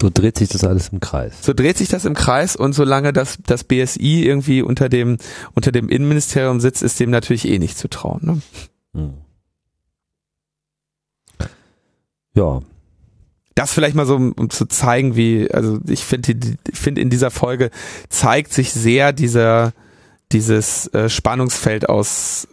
so 0.00 0.10
dreht 0.12 0.36
sich 0.36 0.48
das 0.48 0.64
alles 0.64 0.88
im 0.88 0.98
Kreis. 1.00 1.44
So 1.44 1.52
dreht 1.52 1.78
sich 1.78 1.88
das 1.88 2.04
im 2.04 2.14
Kreis 2.14 2.56
und 2.56 2.72
solange 2.72 3.12
das, 3.12 3.38
das 3.46 3.62
BSI 3.62 4.24
irgendwie 4.24 4.62
unter 4.62 4.88
dem, 4.88 5.18
unter 5.54 5.70
dem 5.70 5.88
Innenministerium 5.88 6.58
sitzt, 6.58 6.82
ist 6.82 6.98
dem 6.98 7.10
natürlich 7.10 7.46
eh 7.46 7.58
nicht 7.58 7.78
zu 7.78 7.88
trauen. 7.88 8.20
Ne? 8.22 8.42
Hm. 8.94 9.14
Ja, 12.34 12.62
das 13.54 13.72
vielleicht 13.72 13.94
mal 13.94 14.06
so, 14.06 14.16
um 14.16 14.50
zu 14.50 14.66
zeigen, 14.66 15.16
wie, 15.16 15.50
also 15.52 15.78
ich 15.86 16.04
finde, 16.04 16.34
finde 16.72 17.00
in 17.00 17.10
dieser 17.10 17.30
Folge 17.30 17.70
zeigt 18.08 18.52
sich 18.52 18.72
sehr 18.72 19.12
dieser, 19.12 19.72
dieses 20.32 20.86
äh, 20.88 21.08
Spannungsfeld 21.08 21.88
aus 21.88 22.48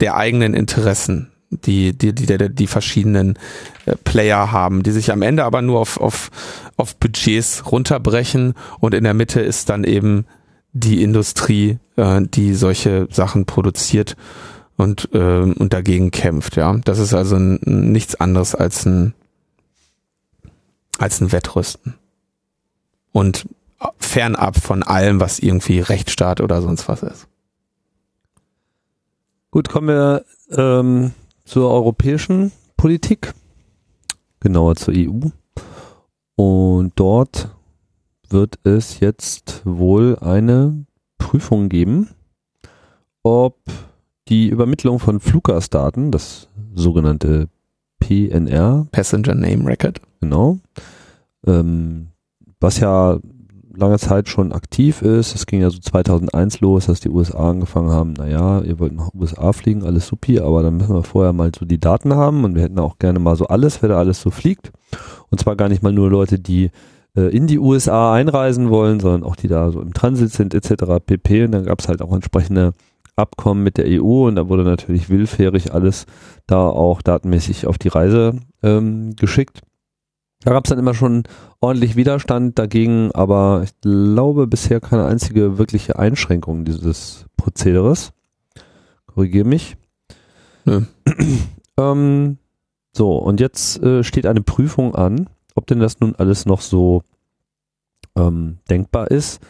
der 0.00 0.16
eigenen 0.16 0.54
Interessen, 0.54 1.30
die, 1.50 1.96
die, 1.96 2.14
die, 2.14 2.26
die, 2.26 2.54
die 2.54 2.66
verschiedenen 2.66 3.38
äh, 3.86 3.96
Player 3.96 4.52
haben, 4.52 4.82
die 4.82 4.92
sich 4.92 5.10
am 5.10 5.22
Ende 5.22 5.44
aber 5.44 5.62
nur 5.62 5.80
auf, 5.80 5.98
auf, 5.98 6.30
auf 6.76 6.96
Budgets 6.96 7.70
runterbrechen 7.70 8.54
und 8.80 8.94
in 8.94 9.04
der 9.04 9.14
Mitte 9.14 9.40
ist 9.40 9.68
dann 9.68 9.84
eben 9.84 10.26
die 10.72 11.02
Industrie, 11.02 11.78
äh, 11.96 12.20
die 12.22 12.54
solche 12.54 13.08
Sachen 13.10 13.46
produziert 13.46 14.16
und, 14.76 15.08
äh, 15.12 15.18
und 15.18 15.72
dagegen 15.72 16.12
kämpft, 16.12 16.56
ja. 16.56 16.76
Das 16.84 16.98
ist 17.00 17.14
also 17.14 17.36
ein, 17.36 17.58
nichts 17.64 18.14
anderes 18.14 18.54
als 18.54 18.86
ein 18.86 19.14
als 20.98 21.20
ein 21.20 21.32
Wettrüsten. 21.32 21.94
Und 23.12 23.46
fernab 23.98 24.56
von 24.60 24.82
allem, 24.82 25.20
was 25.20 25.38
irgendwie 25.38 25.80
Rechtsstaat 25.80 26.40
oder 26.40 26.60
sonst 26.62 26.88
was 26.88 27.02
ist. 27.02 27.28
Gut, 29.50 29.68
kommen 29.68 29.88
wir 29.88 30.24
ähm, 30.50 31.12
zur 31.44 31.70
europäischen 31.70 32.52
Politik, 32.76 33.32
genauer 34.40 34.76
zur 34.76 34.94
EU. 34.94 35.28
Und 36.36 36.92
dort 36.96 37.48
wird 38.28 38.58
es 38.64 39.00
jetzt 39.00 39.62
wohl 39.64 40.18
eine 40.20 40.84
Prüfung 41.16 41.68
geben, 41.68 42.10
ob 43.22 43.56
die 44.28 44.48
Übermittlung 44.48 44.98
von 44.98 45.20
Fluggastdaten, 45.20 46.12
das 46.12 46.48
sogenannte 46.74 47.48
PNR. 48.00 48.86
Passenger 48.92 49.34
Name 49.34 49.66
Record. 49.66 50.00
Genau. 50.20 50.58
Ähm, 51.46 52.08
was 52.60 52.80
ja 52.80 53.18
lange 53.78 53.98
Zeit 53.98 54.28
schon 54.28 54.52
aktiv 54.52 55.02
ist. 55.02 55.34
Es 55.34 55.46
ging 55.46 55.60
ja 55.60 55.70
so 55.70 55.78
2001 55.78 56.60
los, 56.60 56.86
dass 56.86 57.00
die 57.00 57.08
USA 57.08 57.50
angefangen 57.50 57.90
haben, 57.90 58.12
naja, 58.12 58.60
ihr 58.62 58.78
wollt 58.78 58.94
nach 58.94 59.14
USA 59.14 59.52
fliegen, 59.52 59.84
alles 59.84 60.08
supi, 60.08 60.40
aber 60.40 60.62
dann 60.62 60.76
müssen 60.76 60.94
wir 60.94 61.04
vorher 61.04 61.32
mal 61.32 61.52
so 61.56 61.64
die 61.64 61.78
Daten 61.78 62.14
haben 62.14 62.44
und 62.44 62.54
wir 62.54 62.62
hätten 62.62 62.78
auch 62.80 62.98
gerne 62.98 63.20
mal 63.20 63.36
so 63.36 63.46
alles, 63.46 63.80
wer 63.80 63.90
da 63.90 63.98
alles 63.98 64.20
so 64.20 64.30
fliegt. 64.30 64.72
Und 65.30 65.38
zwar 65.40 65.56
gar 65.56 65.68
nicht 65.68 65.82
mal 65.82 65.92
nur 65.92 66.10
Leute, 66.10 66.38
die 66.38 66.70
äh, 67.16 67.34
in 67.34 67.46
die 67.46 67.58
USA 67.58 68.14
einreisen 68.14 68.70
wollen, 68.70 69.00
sondern 69.00 69.22
auch 69.22 69.36
die 69.36 69.48
da 69.48 69.70
so 69.70 69.80
im 69.80 69.94
Transit 69.94 70.32
sind 70.32 70.54
etc. 70.54 71.04
pp. 71.04 71.44
Und 71.44 71.52
dann 71.52 71.64
gab 71.64 71.80
es 71.80 71.88
halt 71.88 72.02
auch 72.02 72.12
entsprechende 72.12 72.72
Abkommen 73.18 73.62
mit 73.62 73.76
der 73.76 73.86
EU 73.86 74.26
und 74.26 74.36
da 74.36 74.48
wurde 74.48 74.64
natürlich 74.64 75.10
willfährig 75.10 75.72
alles 75.74 76.06
da 76.46 76.68
auch 76.68 77.02
datenmäßig 77.02 77.66
auf 77.66 77.78
die 77.78 77.88
Reise 77.88 78.40
ähm, 78.62 79.16
geschickt. 79.16 79.60
Da 80.44 80.52
gab 80.52 80.64
es 80.64 80.70
dann 80.70 80.78
immer 80.78 80.94
schon 80.94 81.24
ordentlich 81.60 81.96
Widerstand 81.96 82.58
dagegen, 82.58 83.10
aber 83.12 83.62
ich 83.64 83.78
glaube 83.80 84.46
bisher 84.46 84.80
keine 84.80 85.06
einzige 85.06 85.58
wirkliche 85.58 85.98
Einschränkung 85.98 86.64
dieses 86.64 87.26
Prozederes. 87.36 88.12
Korrigiere 89.06 89.46
mich. 89.46 89.76
Nö. 90.64 90.82
ähm, 91.76 92.38
so, 92.92 93.16
und 93.16 93.40
jetzt 93.40 93.82
äh, 93.82 94.04
steht 94.04 94.26
eine 94.26 94.42
Prüfung 94.42 94.94
an, 94.94 95.28
ob 95.54 95.66
denn 95.66 95.80
das 95.80 96.00
nun 96.00 96.14
alles 96.14 96.46
noch 96.46 96.60
so 96.60 97.02
ähm, 98.16 98.58
denkbar 98.70 99.10
ist, 99.10 99.40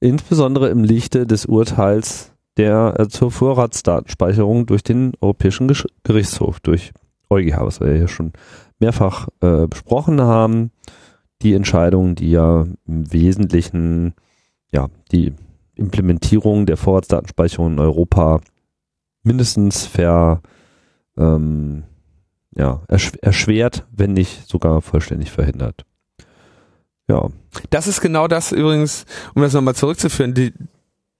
insbesondere 0.00 0.68
im 0.70 0.84
Lichte 0.84 1.26
des 1.26 1.46
Urteils 1.46 2.32
der 2.58 2.94
äh, 2.98 3.08
zur 3.08 3.30
Vorratsdatenspeicherung 3.30 4.66
durch 4.66 4.82
den 4.82 5.12
Europäischen 5.20 5.68
Gesch 5.68 5.86
Gerichtshof, 6.02 6.60
durch 6.60 6.92
EuGH, 7.30 7.60
was 7.60 7.80
wir 7.80 7.88
ja 7.92 7.98
hier 7.98 8.08
schon 8.08 8.32
mehrfach 8.78 9.28
äh, 9.40 9.66
besprochen 9.66 10.20
haben. 10.20 10.72
Die 11.42 11.54
Entscheidung, 11.54 12.16
die 12.16 12.32
ja 12.32 12.66
im 12.86 13.12
Wesentlichen 13.12 14.14
ja 14.72 14.88
die 15.12 15.32
Implementierung 15.76 16.66
der 16.66 16.76
Vorratsdatenspeicherung 16.76 17.74
in 17.74 17.78
Europa 17.78 18.40
mindestens 19.22 19.86
ver 19.86 20.42
ähm, 21.16 21.84
ja, 22.56 22.82
ersch 22.88 23.12
erschwert, 23.22 23.86
wenn 23.92 24.12
nicht 24.12 24.48
sogar 24.48 24.82
vollständig 24.82 25.30
verhindert. 25.30 25.84
Ja. 27.08 27.28
Das 27.70 27.86
ist 27.86 28.00
genau 28.00 28.26
das 28.26 28.52
übrigens, 28.52 29.06
um 29.34 29.42
das 29.42 29.52
nochmal 29.52 29.74
zurückzuführen, 29.74 30.34
die, 30.34 30.52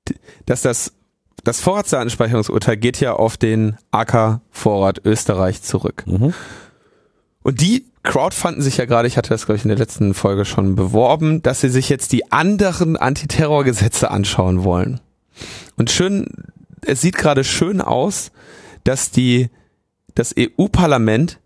die, 0.09 0.16
dass 0.45 0.62
das 0.62 0.97
das 1.45 1.61
Vorratsdatenspeicherungsurteil 1.61 2.76
geht 2.76 3.01
ja 3.01 3.14
auf 3.14 3.36
den 3.36 3.76
AK 3.91 4.41
Vorrat 4.51 5.01
Österreich 5.05 5.62
zurück. 5.62 6.05
Mhm. 6.07 6.34
Und 7.43 7.61
die 7.61 7.86
crowdfunden 8.03 8.62
sich 8.62 8.76
ja 8.76 8.84
gerade, 8.84 9.09
ich 9.09 9.16
hatte 9.16 9.30
das 9.30 9.47
glaube 9.47 9.57
ich 9.57 9.64
in 9.64 9.68
der 9.68 9.78
letzten 9.78 10.14
Folge 10.14 10.45
schon 10.45 10.76
beworben, 10.76 11.43
dass 11.43 11.61
sie 11.61 11.68
sich 11.68 11.89
jetzt 11.89 12.12
die 12.12 12.32
anderen 12.32 12.97
Antiterrorgesetze 12.97 14.11
anschauen 14.11 14.64
wollen. 14.64 15.01
Und 15.76 15.91
schön, 15.91 16.26
es 16.82 17.01
sieht 17.01 17.16
gerade 17.16 17.45
schön 17.45 17.80
aus, 17.80 18.30
dass 18.84 19.11
die, 19.11 19.51
das 20.14 20.34
EU-Parlament 20.39 21.39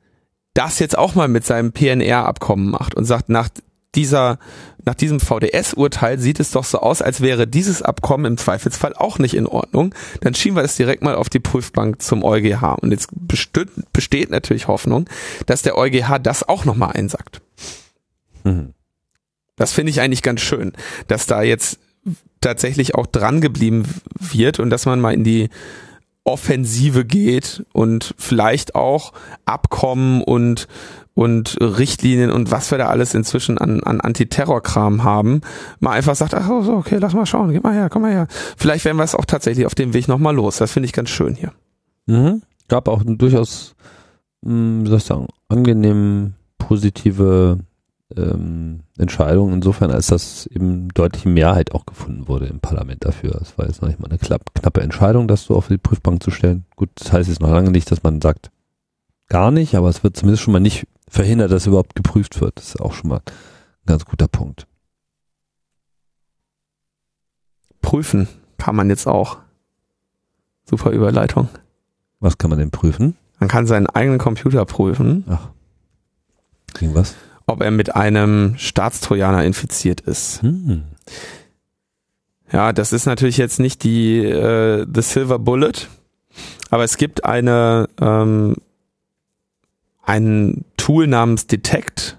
das 0.55 0.79
jetzt 0.79 0.97
auch 0.99 1.15
mal 1.15 1.29
mit 1.29 1.45
seinem 1.47 1.73
PNR-Abkommen 1.73 2.71
macht 2.71 2.95
und 2.95 3.05
sagt, 3.05 3.29
nach 3.29 3.49
dieser, 3.95 4.39
nach 4.85 4.95
diesem 4.95 5.21
VDS-Urteil 5.21 6.19
sieht 6.19 6.41
es 6.41 6.51
doch 6.51 6.65
so 6.65 6.79
aus, 6.79 7.03
als 7.03 7.21
wäre 7.21 7.47
dieses 7.47 7.83
Abkommen 7.83 8.25
im 8.25 8.37
Zweifelsfall 8.37 8.95
auch 8.95 9.19
nicht 9.19 9.35
in 9.35 9.47
Ordnung. 9.47 9.95
Dann 10.21 10.35
schieben 10.35 10.57
wir 10.57 10.65
es 10.65 10.77
direkt 10.77 11.03
mal 11.03 11.15
auf 11.15 11.29
die 11.29 11.41
Prüfbank 11.41 12.01
zum 12.03 12.25
EuGH. 12.25 12.79
Und 12.81 12.91
jetzt 12.91 13.09
besteht, 13.13 13.69
besteht 13.93 14.31
natürlich 14.31 14.69
Hoffnung, 14.69 15.09
dass 15.47 15.63
der 15.63 15.77
EuGH 15.77 16.19
das 16.23 16.49
auch 16.49 16.65
nochmal 16.65 16.93
einsackt. 16.93 17.41
Mhm. 18.45 18.75
Das 19.57 19.73
finde 19.73 19.91
ich 19.91 20.01
eigentlich 20.01 20.23
ganz 20.23 20.41
schön, 20.41 20.73
dass 21.09 21.27
da 21.27 21.43
jetzt 21.43 21.79
tatsächlich 22.41 22.95
auch 22.95 23.07
dran 23.07 23.41
geblieben 23.41 23.85
wird 24.19 24.59
und 24.59 24.71
dass 24.71 24.87
man 24.87 25.01
mal 25.01 25.15
in 25.15 25.25
die 25.25 25.51
Offensive 26.25 27.05
geht 27.05 27.65
und 27.73 28.15
vielleicht 28.17 28.75
auch 28.75 29.13
Abkommen 29.45 30.23
und 30.23 30.69
und 31.15 31.59
Richtlinien 31.61 32.31
und 32.31 32.51
was 32.51 32.71
wir 32.71 32.79
da 32.79 32.87
alles 32.87 33.13
inzwischen 33.15 33.59
an, 33.59 33.83
an 33.83 34.01
Antiterrorkram 34.01 35.05
haben, 35.05 35.43
mal 35.79 35.91
einfach 35.91 36.15
sagt, 36.15 36.35
ach 36.35 36.47
so, 36.47 36.73
okay, 36.73 36.97
lass 36.99 37.13
mal 37.13 37.27
schauen, 37.27 37.53
geh 37.53 37.61
mal 37.61 37.75
her, 37.75 37.91
komm 37.91 38.03
mal 38.03 38.13
her. 38.13 38.29
Vielleicht 38.57 38.85
werden 38.87 38.97
wir 38.97 39.05
es 39.05 39.15
auch 39.15 39.27
tatsächlich 39.27 39.67
auf 39.67 39.75
dem 39.75 39.93
Weg 39.93 40.09
nochmal 40.09 40.35
los. 40.35 40.57
Das 40.57 40.73
finde 40.73 40.87
ich 40.87 40.95
ganz 40.95 41.11
schön 41.11 41.35
hier. 41.35 41.53
Mhm. 42.07 42.43
Gab 42.69 42.89
auch 42.89 43.03
durchaus, 43.05 43.75
mh, 44.41 44.85
wie 44.85 44.89
soll 44.89 44.99
ich 44.99 45.05
sagen, 45.05 45.27
angenehm 45.49 46.33
positive 46.57 47.59
ähm, 48.17 48.81
Entscheidung, 48.99 49.53
insofern 49.53 49.91
als 49.91 50.09
das 50.09 50.47
eben 50.47 50.89
deutliche 50.89 51.29
Mehrheit 51.29 51.73
auch 51.73 51.87
gefunden 51.87 52.29
wurde 52.29 52.47
im 52.47 52.61
Parlament 52.61 53.05
dafür. 53.05 53.41
Es 53.41 53.57
war 53.59 53.67
jetzt 53.67 53.83
noch 53.83 53.89
nicht 53.89 54.01
mal 54.01 54.09
eine 54.09 54.19
knappe 54.19 54.81
Entscheidung, 54.81 55.29
das 55.29 55.45
so 55.45 55.57
auf 55.57 55.69
die 55.69 55.79
Prüfbank 55.79 56.23
zu 56.23 56.31
stellen. 56.31 56.65
Gut, 56.77 56.91
das 56.97 57.13
heißt 57.13 57.29
jetzt 57.29 57.41
noch 57.41 57.51
lange 57.51 57.71
nicht, 57.71 57.91
dass 57.91 58.03
man 58.03 58.21
sagt, 58.21 58.51
gar 59.29 59.51
nicht, 59.51 59.75
aber 59.75 59.89
es 59.89 60.05
wird 60.05 60.17
zumindest 60.17 60.43
schon 60.43 60.53
mal 60.53 60.61
nicht 60.61 60.87
verhindert, 61.09 61.53
dass 61.53 61.67
überhaupt 61.67 61.95
geprüft 61.95 62.41
wird. 62.41 62.57
Das 62.57 62.69
ist 62.69 62.81
auch 62.81 62.93
schon 62.93 63.11
mal 63.11 63.19
ein 63.19 63.87
ganz 63.87 64.05
guter 64.05 64.29
Punkt. 64.29 64.67
Prüfen 67.81 68.29
kann 68.59 68.77
man 68.77 68.89
jetzt 68.89 69.07
auch. 69.07 69.39
Super 70.65 70.91
Überleitung. 70.91 71.49
Was 72.21 72.39
kann 72.39 72.51
man 72.51 72.59
denn 72.59 72.71
prüfen? 72.71 73.17
Man 73.41 73.49
kann 73.49 73.67
seinen 73.67 73.89
eigenen 73.89 74.19
Computer 74.19 74.65
prüfen. 74.65 75.25
Ach. 75.29 75.49
Irgendwas? 76.81 77.15
Ob 77.53 77.63
er 77.63 77.71
mit 77.71 77.95
einem 77.95 78.55
Staatstrojaner 78.57 79.45
infiziert 79.45 80.01
ist. 80.01 80.43
Hm. 80.43 80.83
Ja, 82.51 82.73
das 82.73 82.93
ist 82.93 83.07
natürlich 83.07 83.37
jetzt 83.37 83.61
nicht 83.61 83.83
die 83.83 84.19
äh, 84.19 84.87
The 84.93 85.03
Silver 85.03 85.39
Bullet, 85.39 85.73
aber 86.71 86.85
es 86.85 86.97
gibt 86.97 87.25
eine 87.25 87.89
ähm, 88.01 88.57
ein 90.03 90.65
Tool 90.77 91.07
namens 91.07 91.47
Detect, 91.47 92.19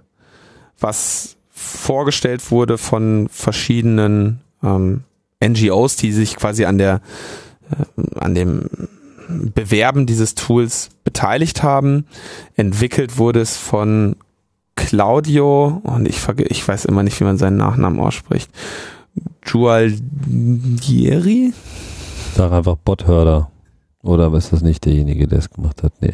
was 0.80 1.36
vorgestellt 1.52 2.50
wurde 2.50 2.78
von 2.78 3.28
verschiedenen 3.30 4.40
ähm, 4.64 5.04
NGOs, 5.44 5.98
die 5.98 6.12
sich 6.12 6.36
quasi 6.36 6.66
an 6.66 6.78
der 6.78 7.02
äh, 7.72 8.20
an 8.20 8.34
dem 8.34 8.70
Bewerben 9.28 10.06
dieses 10.06 10.36
Tools 10.36 10.90
beteiligt 11.04 11.64
haben. 11.64 12.06
Entwickelt 12.56 13.18
wurde 13.18 13.42
es 13.42 13.58
von 13.58 14.16
Claudio, 14.88 15.82
und 15.84 16.08
ich, 16.08 16.20
ich 16.50 16.68
weiß 16.68 16.86
immer 16.86 17.04
nicht, 17.04 17.20
wie 17.20 17.26
man 17.26 17.38
seinen 17.38 17.58
Nachnamen 17.58 18.00
ausspricht, 18.00 18.50
Gualdieri? 19.50 21.54
Sag 22.36 22.52
einfach 22.52 22.78
Bothörder. 22.78 23.52
Oder 24.02 24.34
ist 24.34 24.52
das 24.52 24.62
nicht 24.62 24.86
derjenige, 24.86 25.28
der 25.28 25.40
es 25.40 25.50
gemacht 25.50 25.84
hat? 25.84 25.94
Nee. 26.02 26.14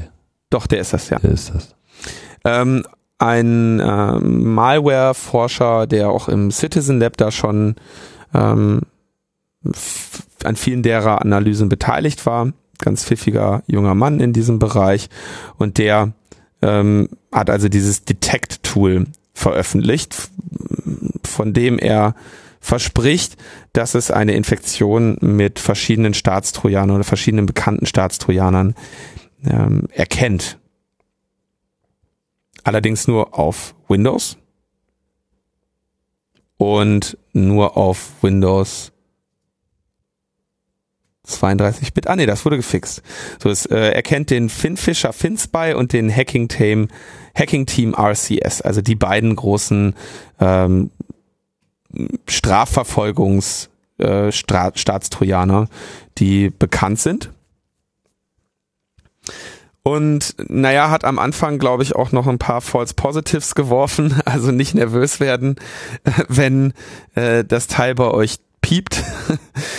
Doch, 0.50 0.68
der 0.68 0.80
ist 0.80 0.94
das, 0.94 1.10
ja. 1.10 1.20
Der 1.20 1.32
ist 1.32 1.54
das. 1.54 1.76
Ähm, 2.46 2.84
ein 3.18 3.82
ähm, 3.84 4.54
Malware-Forscher, 4.54 5.88
der 5.88 6.10
auch 6.10 6.30
im 6.30 6.52
Citizen 6.52 7.00
Lab 7.00 7.18
da 7.18 7.32
schon 7.32 7.76
ähm, 8.34 8.82
an 10.44 10.56
vielen 10.56 10.84
derer 10.84 11.22
Analysen 11.22 11.70
beteiligt 11.70 12.26
war. 12.26 12.52
Ganz 12.78 13.04
pfiffiger 13.04 13.64
junger 13.68 13.96
Mann 13.96 14.20
in 14.20 14.34
diesem 14.34 14.60
Bereich. 14.60 15.10
Und 15.58 15.78
der 15.78 16.14
ähm, 16.62 17.10
hat 17.32 17.50
also 17.50 17.70
dieses 17.70 18.06
Detect-Tool 18.06 19.06
veröffentlicht, 19.34 20.30
von 21.24 21.54
dem 21.54 21.80
er 21.80 22.16
verspricht, 22.60 23.38
dass 23.74 23.96
es 23.96 24.12
eine 24.12 24.34
Infektion 24.34 25.18
mit 25.22 25.60
verschiedenen 25.60 26.14
Staatstrojanern 26.14 26.98
oder 26.98 27.04
verschiedenen 27.06 27.46
bekannten 27.46 27.86
Staatstrojanern 27.86 28.76
ähm, 29.46 29.88
erkennt. 29.92 30.58
Allerdings 32.64 33.08
nur 33.08 33.40
auf 33.40 33.74
Windows 33.88 34.38
und 36.58 37.18
nur 37.32 37.78
auf 37.78 38.12
Windows 38.22 38.92
32-Bit. 41.30 42.08
Ah 42.08 42.16
nee, 42.16 42.26
das 42.26 42.46
wurde 42.46 42.58
gefixt. 42.58 43.02
So, 43.42 43.50
es 43.50 43.66
äh, 43.66 43.92
erkennt 43.92 44.30
den 44.30 44.50
FinFisher 44.50 45.14
FinSpy 45.14 45.74
und 45.74 45.94
den 45.94 46.14
Hacking 46.14 46.48
Team 46.48 46.88
Hacking 47.36 47.66
Team 47.66 47.94
RCS, 47.94 48.62
also 48.62 48.82
die 48.82 48.96
beiden 48.96 49.36
großen 49.36 49.96
ähm, 50.40 50.92
Strafverfolgungs 52.28 53.70
äh, 53.98 54.32
Staatstrojaner, 54.32 55.68
die 56.18 56.50
bekannt 56.50 57.00
sind. 57.00 57.32
Und 59.82 60.36
naja, 60.50 60.90
hat 60.90 61.06
am 61.06 61.18
Anfang, 61.18 61.58
glaube 61.58 61.84
ich, 61.84 61.96
auch 61.96 62.12
noch 62.12 62.28
ein 62.28 62.38
paar 62.38 62.62
False 62.62 62.94
Positives 62.94 63.56
geworfen. 63.56 64.22
Also 64.26 64.52
nicht 64.52 64.76
nervös 64.76 65.20
werden, 65.20 65.56
wenn 66.28 66.74
äh, 67.16 67.44
das 67.44 67.68
Teil 67.68 67.96
bei 67.96 68.12
euch 68.12 68.36
piept. 68.62 69.04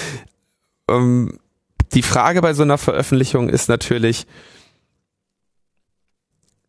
ähm, 0.89 1.39
die 1.93 2.03
Frage 2.03 2.41
bei 2.41 2.55
so 2.55 2.63
einer 2.63 2.79
Veröffentlichung 2.79 3.49
ist 3.49 3.69
natürlich, 3.69 4.27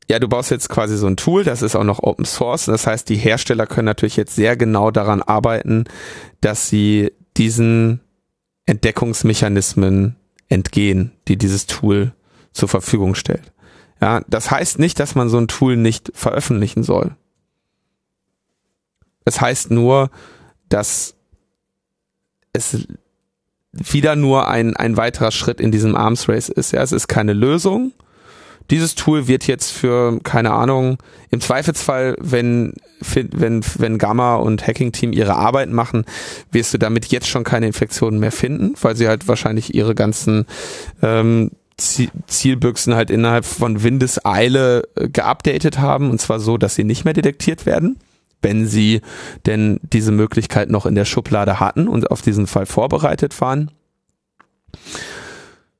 ja, 0.09 0.19
du 0.19 0.27
baust 0.27 0.51
jetzt 0.51 0.69
quasi 0.69 0.97
so 0.97 1.07
ein 1.07 1.17
Tool, 1.17 1.43
das 1.43 1.61
ist 1.61 1.75
auch 1.75 1.83
noch 1.83 2.03
Open 2.03 2.25
Source. 2.25 2.65
Das 2.65 2.87
heißt, 2.87 3.07
die 3.07 3.15
Hersteller 3.15 3.67
können 3.67 3.85
natürlich 3.85 4.17
jetzt 4.17 4.35
sehr 4.35 4.57
genau 4.57 4.91
daran 4.91 5.21
arbeiten, 5.21 5.85
dass 6.41 6.67
sie 6.67 7.13
diesen 7.37 8.01
Entdeckungsmechanismen 8.65 10.17
entgehen, 10.49 11.13
die 11.27 11.37
dieses 11.37 11.65
Tool 11.65 12.13
zur 12.51 12.67
Verfügung 12.67 13.15
stellt. 13.15 13.53
Ja, 14.01 14.21
das 14.27 14.51
heißt 14.51 14.79
nicht, 14.79 14.99
dass 14.99 15.15
man 15.15 15.29
so 15.29 15.37
ein 15.37 15.47
Tool 15.47 15.77
nicht 15.77 16.11
veröffentlichen 16.13 16.83
soll. 16.83 17.15
Es 19.23 19.39
heißt 19.39 19.71
nur, 19.71 20.09
dass 20.67 21.15
es 22.53 22.87
wieder 23.73 24.15
nur 24.15 24.47
ein, 24.47 24.75
ein 24.75 24.97
weiterer 24.97 25.31
Schritt 25.31 25.61
in 25.61 25.71
diesem 25.71 25.95
Arms 25.95 26.27
Race 26.27 26.49
ist. 26.49 26.73
Ja, 26.73 26.81
es 26.81 26.91
ist 26.91 27.07
keine 27.07 27.33
Lösung. 27.33 27.93
Dieses 28.69 28.95
Tool 28.95 29.27
wird 29.27 29.47
jetzt 29.47 29.71
für, 29.71 30.19
keine 30.23 30.51
Ahnung, 30.51 30.97
im 31.29 31.41
Zweifelsfall, 31.41 32.15
wenn, 32.19 32.73
wenn, 32.99 33.61
wenn 33.77 33.97
Gamma 33.97 34.35
und 34.35 34.65
Hacking 34.65 34.91
Team 34.91 35.11
ihre 35.11 35.35
Arbeit 35.35 35.71
machen, 35.71 36.05
wirst 36.51 36.73
du 36.73 36.77
damit 36.77 37.07
jetzt 37.07 37.27
schon 37.27 37.43
keine 37.43 37.67
Infektionen 37.67 38.19
mehr 38.19 38.31
finden, 38.31 38.73
weil 38.81 38.95
sie 38.95 39.07
halt 39.07 39.27
wahrscheinlich 39.27 39.73
ihre 39.73 39.95
ganzen 39.95 40.45
ähm, 41.01 41.51
Zielbüchsen 41.77 42.95
halt 42.95 43.09
innerhalb 43.09 43.45
von 43.45 43.83
Windeseile 43.83 44.83
äh, 44.95 45.09
geupdatet 45.09 45.79
haben 45.79 46.09
und 46.09 46.21
zwar 46.21 46.39
so, 46.39 46.57
dass 46.57 46.75
sie 46.75 46.83
nicht 46.83 47.03
mehr 47.03 47.13
detektiert 47.13 47.65
werden, 47.65 47.97
wenn 48.41 48.67
sie 48.67 49.01
denn 49.45 49.79
diese 49.83 50.11
Möglichkeit 50.11 50.69
noch 50.69 50.85
in 50.85 50.95
der 50.95 51.05
Schublade 51.05 51.59
hatten 51.59 51.87
und 51.87 52.11
auf 52.11 52.21
diesen 52.21 52.47
Fall 52.47 52.65
vorbereitet 52.65 53.39
waren. 53.41 53.71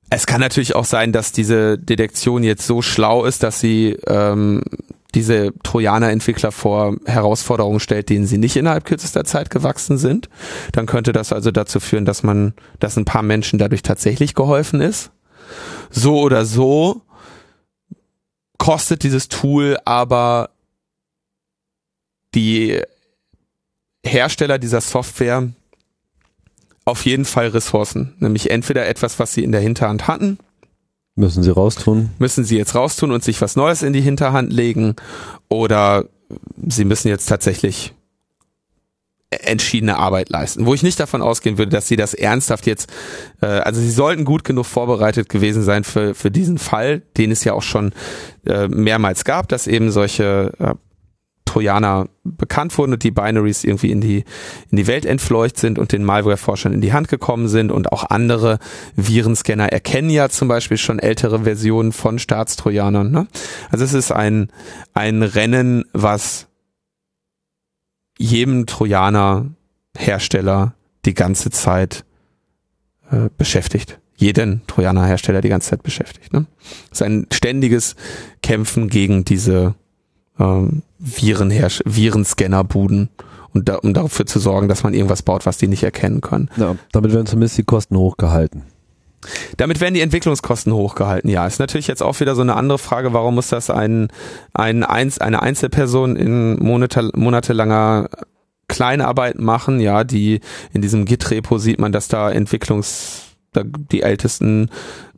Es 0.09 0.26
kann 0.26 0.41
natürlich 0.41 0.76
auch 0.76 0.86
sein, 0.86 1.14
dass 1.14 1.32
diese 1.32 1.78
Detektion 1.78 2.43
jetzt 2.43 2.68
so 2.68 2.82
schlau 2.82 3.24
ist, 3.24 3.43
dass 3.43 3.62
sie 3.62 3.97
ähm, 4.07 4.62
diese 5.16 5.53
Trojaner-Entwickler 5.64 6.51
vor 6.51 6.95
Herausforderungen 7.05 7.80
stellt, 7.80 8.09
denen 8.09 8.26
sie 8.26 8.38
nicht 8.38 8.55
innerhalb 8.55 8.86
kürzester 8.86 9.24
Zeit 9.24 9.49
gewachsen 9.49 9.97
sind. 9.97 10.30
Dann 10.72 10.86
könnte 10.86 11.12
das 11.12 11.34
also 11.34 11.51
dazu 11.51 11.80
führen, 11.80 12.05
dass 12.05 12.24
man, 12.24 12.53
dass 12.80 12.97
ein 12.97 13.05
paar 13.05 13.24
Menschen 13.24 13.59
dadurch 13.59 13.84
tatsächlich 13.84 14.36
geholfen 14.36 14.82
ist. 14.82 15.12
So 15.89 16.20
oder 16.20 16.45
so 16.45 17.01
kostet 18.57 19.03
dieses 19.03 19.28
Tool 19.28 19.78
aber 19.86 20.51
die 22.36 22.82
Hersteller 24.05 24.57
dieser 24.57 24.82
Software 24.82 25.49
auf 26.86 27.05
jeden 27.05 27.25
Fall 27.25 27.47
Ressourcen, 27.47 28.15
nämlich 28.19 28.49
entweder 28.49 28.88
etwas, 28.88 29.19
was 29.19 29.34
sie 29.34 29.43
in 29.43 29.51
der 29.51 29.61
Hinterhand 29.61 30.07
hatten, 30.07 30.39
müssen 31.15 31.43
sie 31.43 31.51
raustun, 31.51 32.11
müssen 32.19 32.43
sie 32.43 32.57
jetzt 32.57 32.73
raustun 32.73 33.11
und 33.11 33.23
sich 33.23 33.41
was 33.41 33.55
Neues 33.55 33.84
in 33.84 33.93
die 33.93 34.01
Hinterhand 34.01 34.51
legen, 34.51 34.95
oder 35.49 36.05
sie 36.67 36.86
müssen 36.86 37.09
jetzt 37.09 37.27
tatsächlich 37.27 37.93
entschiedene 39.29 39.97
Arbeit 39.97 40.29
leisten. 40.29 40.65
Wo 40.65 40.73
ich 40.73 40.84
nicht 40.84 40.99
davon 40.99 41.21
ausgehen 41.21 41.57
würde, 41.57 41.71
dass 41.71 41.88
sie 41.88 41.95
das 41.95 42.13
ernsthaft 42.13 42.67
jetzt, 42.67 42.91
äh, 43.41 43.45
also 43.45 43.79
sie 43.79 43.91
sollten 43.91 44.25
gut 44.25 44.43
genug 44.43 44.65
vorbereitet 44.65 45.29
gewesen 45.29 45.63
sein 45.63 45.84
für, 45.86 46.13
für 46.15 46.32
diesen 46.32 46.57
Fall, 46.57 47.01
den 47.17 47.32
es 47.32 47.43
ja 47.45 47.53
auch 47.53 47.61
schon 47.61 47.93
äh, 48.45 48.67
mehrmals 48.67 49.23
gab, 49.23 49.47
dass 49.47 49.67
eben 49.67 49.91
solche 49.91 50.51
äh, 50.59 50.73
Trojaner 51.52 52.08
bekannt 52.24 52.78
wurden 52.78 52.93
und 52.93 53.04
die 53.04 53.12
Binaries 53.12 53.66
irgendwie 53.66 53.91
in 53.91 53.99
die, 53.99 54.24
in 54.70 54.78
die 54.78 54.88
Welt 54.88 55.06
entfleucht 55.06 55.58
sind 55.58 55.80
und 55.80 55.91
den 55.91 56.06
Malware-Forschern 56.06 56.72
in 56.72 56.80
die 56.80 56.93
Hand 56.93 57.10
gekommen 57.10 57.49
sind 57.49 57.74
und 57.74 57.91
auch 57.91 58.10
andere 58.10 58.58
Virenscanner 58.95 59.70
erkennen 59.70 60.10
ja 60.10 60.30
zum 60.30 60.47
Beispiel 60.47 60.78
schon 60.78 60.97
ältere 60.97 61.43
Versionen 61.43 61.91
von 61.91 62.20
Staatstrojanern. 62.20 63.12
Ne? 63.12 63.28
Also 63.70 63.84
es 63.84 63.93
ist 63.93 64.14
ein, 64.14 64.49
ein 64.93 65.24
Rennen, 65.24 65.84
was 65.91 66.47
jedem 68.18 68.66
Trojaner-Hersteller 68.66 70.74
die 71.04 71.16
ganze 71.16 71.49
Zeit 71.49 72.06
äh, 73.10 73.28
beschäftigt. 73.38 73.99
Jeden 74.16 74.62
Trojaner-Hersteller 74.68 75.41
die 75.41 75.49
ganze 75.49 75.72
Zeit 75.72 75.84
beschäftigt. 75.84 76.32
Ne? 76.32 76.45
Es 76.91 77.02
ist 77.02 77.04
ein 77.04 77.28
ständiges 77.30 77.97
Kämpfen 78.41 78.88
gegen 78.88 79.26
diese 79.26 79.76
ähm, 80.41 80.81
Virenherrsch 80.99 81.81
Virenscannerbuden 81.85 83.09
und 83.53 83.69
da, 83.69 83.75
um 83.75 83.93
dafür 83.93 84.25
zu 84.25 84.39
sorgen, 84.39 84.67
dass 84.67 84.83
man 84.83 84.93
irgendwas 84.93 85.21
baut, 85.23 85.45
was 85.45 85.57
die 85.57 85.67
nicht 85.67 85.83
erkennen 85.83 86.21
können. 86.21 86.49
Ja, 86.57 86.75
damit 86.91 87.13
werden 87.13 87.25
zumindest 87.25 87.57
die 87.57 87.63
Kosten 87.63 87.97
hochgehalten. 87.97 88.63
Damit 89.57 89.81
werden 89.81 89.93
die 89.93 90.01
Entwicklungskosten 90.01 90.73
hochgehalten, 90.73 91.29
ja. 91.29 91.45
Ist 91.45 91.59
natürlich 91.59 91.87
jetzt 91.87 92.01
auch 92.01 92.19
wieder 92.19 92.33
so 92.33 92.41
eine 92.41 92.55
andere 92.55 92.79
Frage, 92.79 93.13
warum 93.13 93.35
muss 93.35 93.49
das 93.49 93.69
ein, 93.69 94.07
ein 94.53 94.83
eine 94.83 95.41
Einzelperson 95.41 96.15
in 96.15 96.57
monate, 96.57 97.11
monatelanger 97.13 98.09
Kleinarbeit 98.67 99.37
machen, 99.37 99.79
ja, 99.79 100.03
die 100.03 100.39
in 100.73 100.81
diesem 100.81 101.05
Git-Repo 101.05 101.57
sieht 101.57 101.79
man, 101.79 101.91
dass 101.91 102.07
da 102.07 102.31
Entwicklungs, 102.31 103.35
die 103.53 104.01
ältesten 104.01 104.69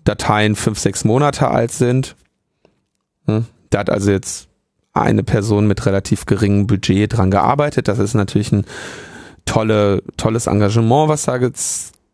Dateien 0.04 0.56
fünf, 0.56 0.80
sechs 0.80 1.06
Monate 1.06 1.48
alt 1.48 1.72
sind. 1.72 2.16
Hm. 3.26 3.46
Da 3.70 3.80
hat 3.80 3.90
also 3.90 4.12
jetzt 4.12 4.50
eine 4.94 5.24
Person 5.24 5.68
mit 5.68 5.86
relativ 5.86 6.26
geringem 6.26 6.68
Budget 6.68 7.18
dran 7.18 7.32
gearbeitet. 7.32 7.88
Das 7.88 8.00
ist 8.00 8.14
natürlich 8.14 8.52
ein 8.52 8.66
tolle, 9.46 10.04
tolles 10.18 10.48
Engagement, 10.48 11.10
was 11.10 11.24
da 11.24 11.38
ge 11.38 11.52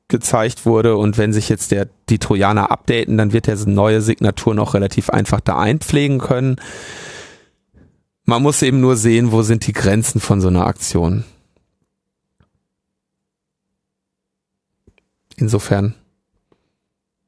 gezeigt 0.08 0.66
wurde. 0.66 0.98
Und 0.98 1.20
wenn 1.20 1.34
sich 1.34 1.50
jetzt 1.50 1.70
der, 1.70 1.88
die 2.10 2.18
Trojaner 2.18 2.72
updaten, 2.72 3.16
dann 3.18 3.32
wird 3.32 3.48
er 3.48 3.58
neue 3.68 4.02
Signaturen 4.02 4.58
auch 4.58 4.74
relativ 4.74 5.12
einfach 5.12 5.40
da 5.40 5.60
einpflegen 5.60 6.18
können. 6.18 6.56
Man 8.26 8.42
muss 8.42 8.64
eben 8.64 8.82
nur 8.82 8.96
sehen, 8.96 9.32
wo 9.32 9.44
sind 9.44 9.68
die 9.68 9.74
Grenzen 9.74 10.20
von 10.20 10.42
so 10.42 10.48
einer 10.48 10.66
Aktion. 10.66 11.26
Insofern. 15.36 15.94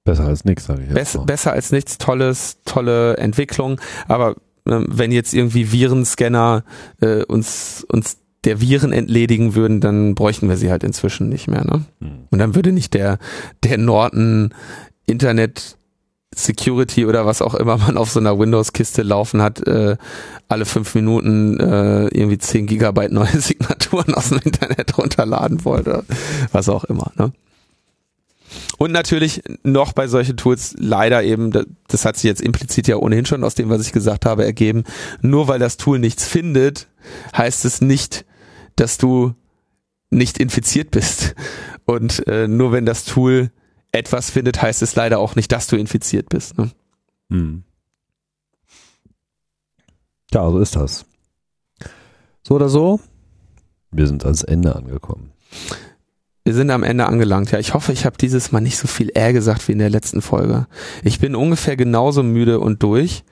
Besser 0.04 0.26
als 0.26 0.44
nichts, 0.44 0.66
sage 0.66 0.82
ich 0.82 0.88
jetzt. 0.88 0.96
Bess, 0.96 1.26
besser 1.26 1.52
als 1.54 1.72
nichts, 1.72 2.00
tolles, 2.00 2.58
tolle 2.66 3.18
Entwicklung. 3.18 3.80
Aber 4.08 4.36
wenn 4.66 5.12
jetzt 5.12 5.34
irgendwie 5.34 5.72
Virenscanner 5.72 6.64
äh, 7.02 7.24
uns, 7.24 7.86
uns 7.90 8.18
der 8.44 8.60
Viren 8.60 8.92
entledigen 8.92 9.56
würden, 9.56 9.82
dann 9.82 10.16
bräuchten 10.16 10.50
wir 10.50 10.58
sie 10.58 10.72
halt 10.72 10.84
inzwischen 10.84 11.30
nicht 11.30 11.48
mehr. 11.48 11.64
Ne? 11.64 11.86
Mhm. 12.00 12.28
Und 12.32 12.40
dann 12.40 12.56
würde 12.56 12.72
nicht 12.72 12.94
der, 12.94 13.20
der 13.64 13.78
Norton 13.78 14.54
Internet 15.06 15.78
Security 16.34 17.06
oder 17.06 17.26
was 17.26 17.42
auch 17.42 17.56
immer 17.56 17.78
man 17.78 17.98
auf 17.98 18.10
so 18.10 18.20
einer 18.20 18.40
Windows-Kiste 18.40 19.04
laufen 19.04 19.42
hat, 19.42 19.68
äh, 19.68 19.98
alle 20.48 20.66
fünf 20.66 20.96
Minuten 20.96 21.60
äh, 21.60 22.08
irgendwie 22.08 22.38
zehn 22.38 22.68
Gigabyte 22.68 23.12
neue 23.12 23.28
Signaturen 23.40 24.14
aus 24.14 24.30
dem 24.30 24.40
Internet 24.44 24.98
runterladen 24.98 25.66
wollte. 25.66 26.06
Was 26.52 26.70
auch 26.70 26.86
immer. 26.86 27.12
Ne? 27.18 27.34
Und 28.82 28.94
natürlich 28.94 29.44
noch 29.62 29.94
bei 29.94 30.08
solchen 30.08 30.38
Tools 30.38 30.74
leider 30.76 31.22
eben, 31.22 31.52
das 31.88 32.04
hat 32.04 32.16
sich 32.16 32.24
jetzt 32.24 32.42
implizit 32.42 32.88
ja 32.88 32.96
ohnehin 32.96 33.28
schon 33.28 33.44
aus 33.44 33.54
dem, 33.54 33.70
was 33.70 33.86
ich 33.86 33.92
gesagt 33.92 34.26
habe, 34.26 34.44
ergeben, 34.44 34.86
nur 35.22 35.48
weil 35.48 35.60
das 35.60 35.78
Tool 35.78 36.00
nichts 36.00 36.26
findet, 36.26 36.88
heißt 37.38 37.64
es 37.64 37.82
nicht, 37.82 38.26
dass 38.76 38.98
du 38.98 39.36
nicht 40.10 40.40
infiziert 40.40 40.90
bist. 40.90 41.36
Und 41.86 42.26
äh, 42.28 42.48
nur 42.48 42.72
wenn 42.72 42.88
das 42.88 43.06
Tool 43.06 43.52
etwas 43.92 44.32
findet, 44.32 44.64
heißt 44.64 44.82
es 44.82 44.96
leider 44.96 45.20
auch 45.20 45.36
nicht, 45.36 45.52
dass 45.52 45.68
du 45.68 45.76
infiziert 45.76 46.30
bist. 46.30 46.58
Ne? 46.58 46.72
Hm. 47.30 47.64
Ja, 50.34 50.50
so 50.50 50.58
ist 50.58 50.76
das. 50.76 51.06
So 52.42 52.56
oder 52.56 52.68
so, 52.68 53.00
wir 53.92 54.08
sind 54.08 54.26
ans 54.26 54.42
Ende 54.42 54.76
angekommen. 54.76 55.34
Wir 56.52 56.56
sind 56.58 56.70
am 56.70 56.84
Ende 56.84 57.06
angelangt. 57.06 57.50
Ja, 57.52 57.60
ich 57.60 57.74
hoffe, 57.74 57.94
ich 57.94 58.06
habe 58.06 58.18
dieses 58.18 58.52
Mal 58.52 58.60
nicht 58.60 58.78
so 58.78 58.86
viel 58.86 59.08
R 59.12 59.32
gesagt 59.32 59.70
wie 59.70 59.72
in 59.72 59.80
der 59.80 59.90
letzten 59.90 60.22
Folge. 60.22 60.68
Ich 61.02 61.18
bin 61.18 61.34
ungefähr 61.34 61.78
genauso 61.78 62.24
müde 62.24 62.60
und 62.60 62.84
durch, 62.84 63.24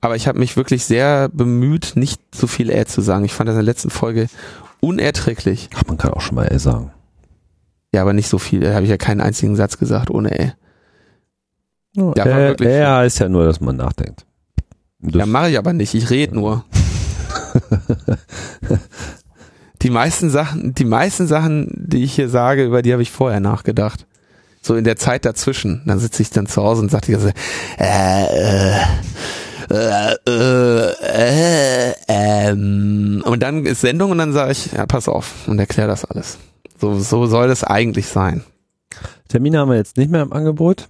aber 0.00 0.14
ich 0.14 0.28
habe 0.28 0.38
mich 0.38 0.56
wirklich 0.56 0.84
sehr 0.84 1.28
bemüht, 1.30 1.94
nicht 1.96 2.20
so 2.32 2.46
viel 2.46 2.70
R 2.70 2.86
zu 2.86 3.00
sagen. 3.00 3.24
Ich 3.24 3.32
fand 3.32 3.48
das 3.48 3.54
in 3.54 3.64
der 3.64 3.64
letzten 3.64 3.90
Folge 3.90 4.28
unerträglich. 4.78 5.68
Ach, 5.74 5.82
man 5.88 5.98
kann 5.98 6.12
auch 6.12 6.20
schon 6.20 6.36
mal 6.36 6.46
R 6.46 6.60
sagen. 6.60 6.92
Ja, 7.92 8.02
aber 8.02 8.12
nicht 8.12 8.28
so 8.28 8.38
viel. 8.38 8.60
Da 8.60 8.72
habe 8.72 8.84
ich 8.84 8.90
ja 8.90 8.98
keinen 8.98 9.20
einzigen 9.20 9.56
Satz 9.56 9.76
gesagt 9.76 10.08
ohne 10.08 10.38
R. 10.38 10.54
Ja, 11.96 12.24
äh, 12.24 12.54
R 12.54 12.96
heißt 12.98 13.18
ja 13.18 13.28
nur, 13.28 13.46
dass 13.46 13.60
man 13.60 13.74
nachdenkt. 13.74 14.26
Das 15.00 15.16
ja, 15.16 15.26
mache 15.26 15.50
ich 15.50 15.58
aber 15.58 15.72
nicht. 15.72 15.92
Ich 15.94 16.08
rede 16.08 16.36
nur. 16.36 16.64
die 19.82 19.90
meisten 19.90 20.30
Sachen, 20.30 20.74
die 20.74 20.84
meisten 20.84 21.26
Sachen, 21.26 21.68
die 21.74 22.04
ich 22.04 22.14
hier 22.14 22.28
sage, 22.28 22.64
über 22.64 22.82
die 22.82 22.92
habe 22.92 23.02
ich 23.02 23.10
vorher 23.10 23.40
nachgedacht. 23.40 24.06
So 24.62 24.76
in 24.76 24.84
der 24.84 24.96
Zeit 24.96 25.24
dazwischen. 25.24 25.82
Dann 25.86 25.98
sitze 25.98 26.20
ich 26.22 26.30
dann 26.30 26.46
zu 26.46 26.62
Hause 26.62 26.82
und 26.82 26.90
sage 26.90 27.12
äh, 27.12 27.32
äh, 27.78 28.74
äh, 29.70 30.16
äh, 30.26 30.92
äh, 31.88 31.94
ähm. 32.08 33.22
und 33.24 33.42
dann 33.42 33.64
ist 33.64 33.80
Sendung 33.80 34.10
und 34.10 34.18
dann 34.18 34.32
sage 34.32 34.52
ich, 34.52 34.72
ja, 34.72 34.84
pass 34.84 35.08
auf 35.08 35.48
und 35.48 35.58
erkläre 35.58 35.88
das 35.88 36.04
alles. 36.04 36.38
So, 36.78 36.98
so 36.98 37.26
soll 37.26 37.48
das 37.48 37.64
eigentlich 37.64 38.08
sein. 38.08 38.42
Termine 39.28 39.58
haben 39.58 39.70
wir 39.70 39.76
jetzt 39.76 39.96
nicht 39.96 40.10
mehr 40.10 40.22
im 40.22 40.32
Angebot. 40.32 40.88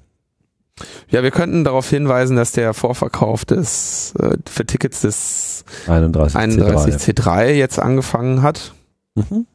Ja, 1.11 1.23
wir 1.23 1.31
könnten 1.31 1.63
darauf 1.65 1.89
hinweisen, 1.91 2.37
dass 2.37 2.53
der 2.53 2.73
Vorverkauf 2.73 3.45
des 3.45 4.15
äh, 4.19 4.37
für 4.49 4.65
Tickets 4.65 5.03
des 5.03 5.65
31, 5.87 6.37
31 6.37 6.95
C3, 6.95 7.23
C3 7.23 7.51
jetzt 7.53 7.79
angefangen 7.79 8.43
hat. 8.43 8.73
Mhm. 9.15 9.47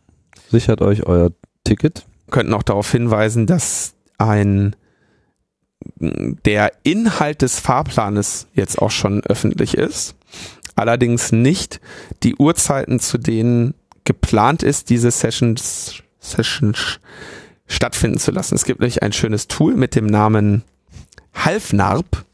Sichert 0.49 0.81
euch 0.81 1.03
euer 1.03 1.31
Ticket. 1.63 2.05
Könnten 2.29 2.53
auch 2.53 2.63
darauf 2.63 2.91
hinweisen, 2.91 3.47
dass 3.47 3.93
ein 4.17 4.75
der 5.97 6.71
Inhalt 6.83 7.41
des 7.41 7.59
Fahrplanes 7.59 8.47
jetzt 8.53 8.79
auch 8.79 8.91
schon 8.91 9.23
öffentlich 9.23 9.75
ist. 9.75 10.15
Allerdings 10.75 11.31
nicht 11.31 11.79
die 12.23 12.35
Uhrzeiten, 12.35 12.99
zu 12.99 13.17
denen 13.17 13.75
geplant 14.03 14.63
ist, 14.63 14.89
diese 14.89 15.11
Sessions, 15.11 16.03
Sessions 16.19 16.99
stattfinden 17.67 18.19
zu 18.19 18.31
lassen. 18.31 18.55
Es 18.55 18.65
gibt 18.65 18.79
nämlich 18.79 19.03
ein 19.03 19.13
schönes 19.13 19.47
Tool 19.47 19.75
mit 19.75 19.95
dem 19.95 20.05
Namen 20.05 20.63
Halfnarb, 21.33 22.25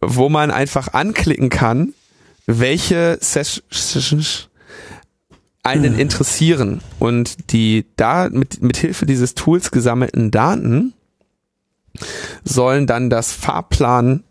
wo 0.00 0.28
man 0.28 0.50
einfach 0.50 0.88
anklicken 0.92 1.48
kann, 1.50 1.94
welche 2.46 3.18
Sessions 3.20 4.48
einen 5.62 5.98
interessieren 5.98 6.80
und 6.98 7.52
die 7.52 7.86
da 7.96 8.28
mit, 8.28 8.62
mit 8.62 8.76
Hilfe 8.76 9.06
dieses 9.06 9.34
Tools 9.34 9.70
gesammelten 9.70 10.30
Daten 10.30 10.92
sollen 12.42 12.86
dann 12.86 13.10
das 13.10 13.32
Fahrplan 13.32 14.24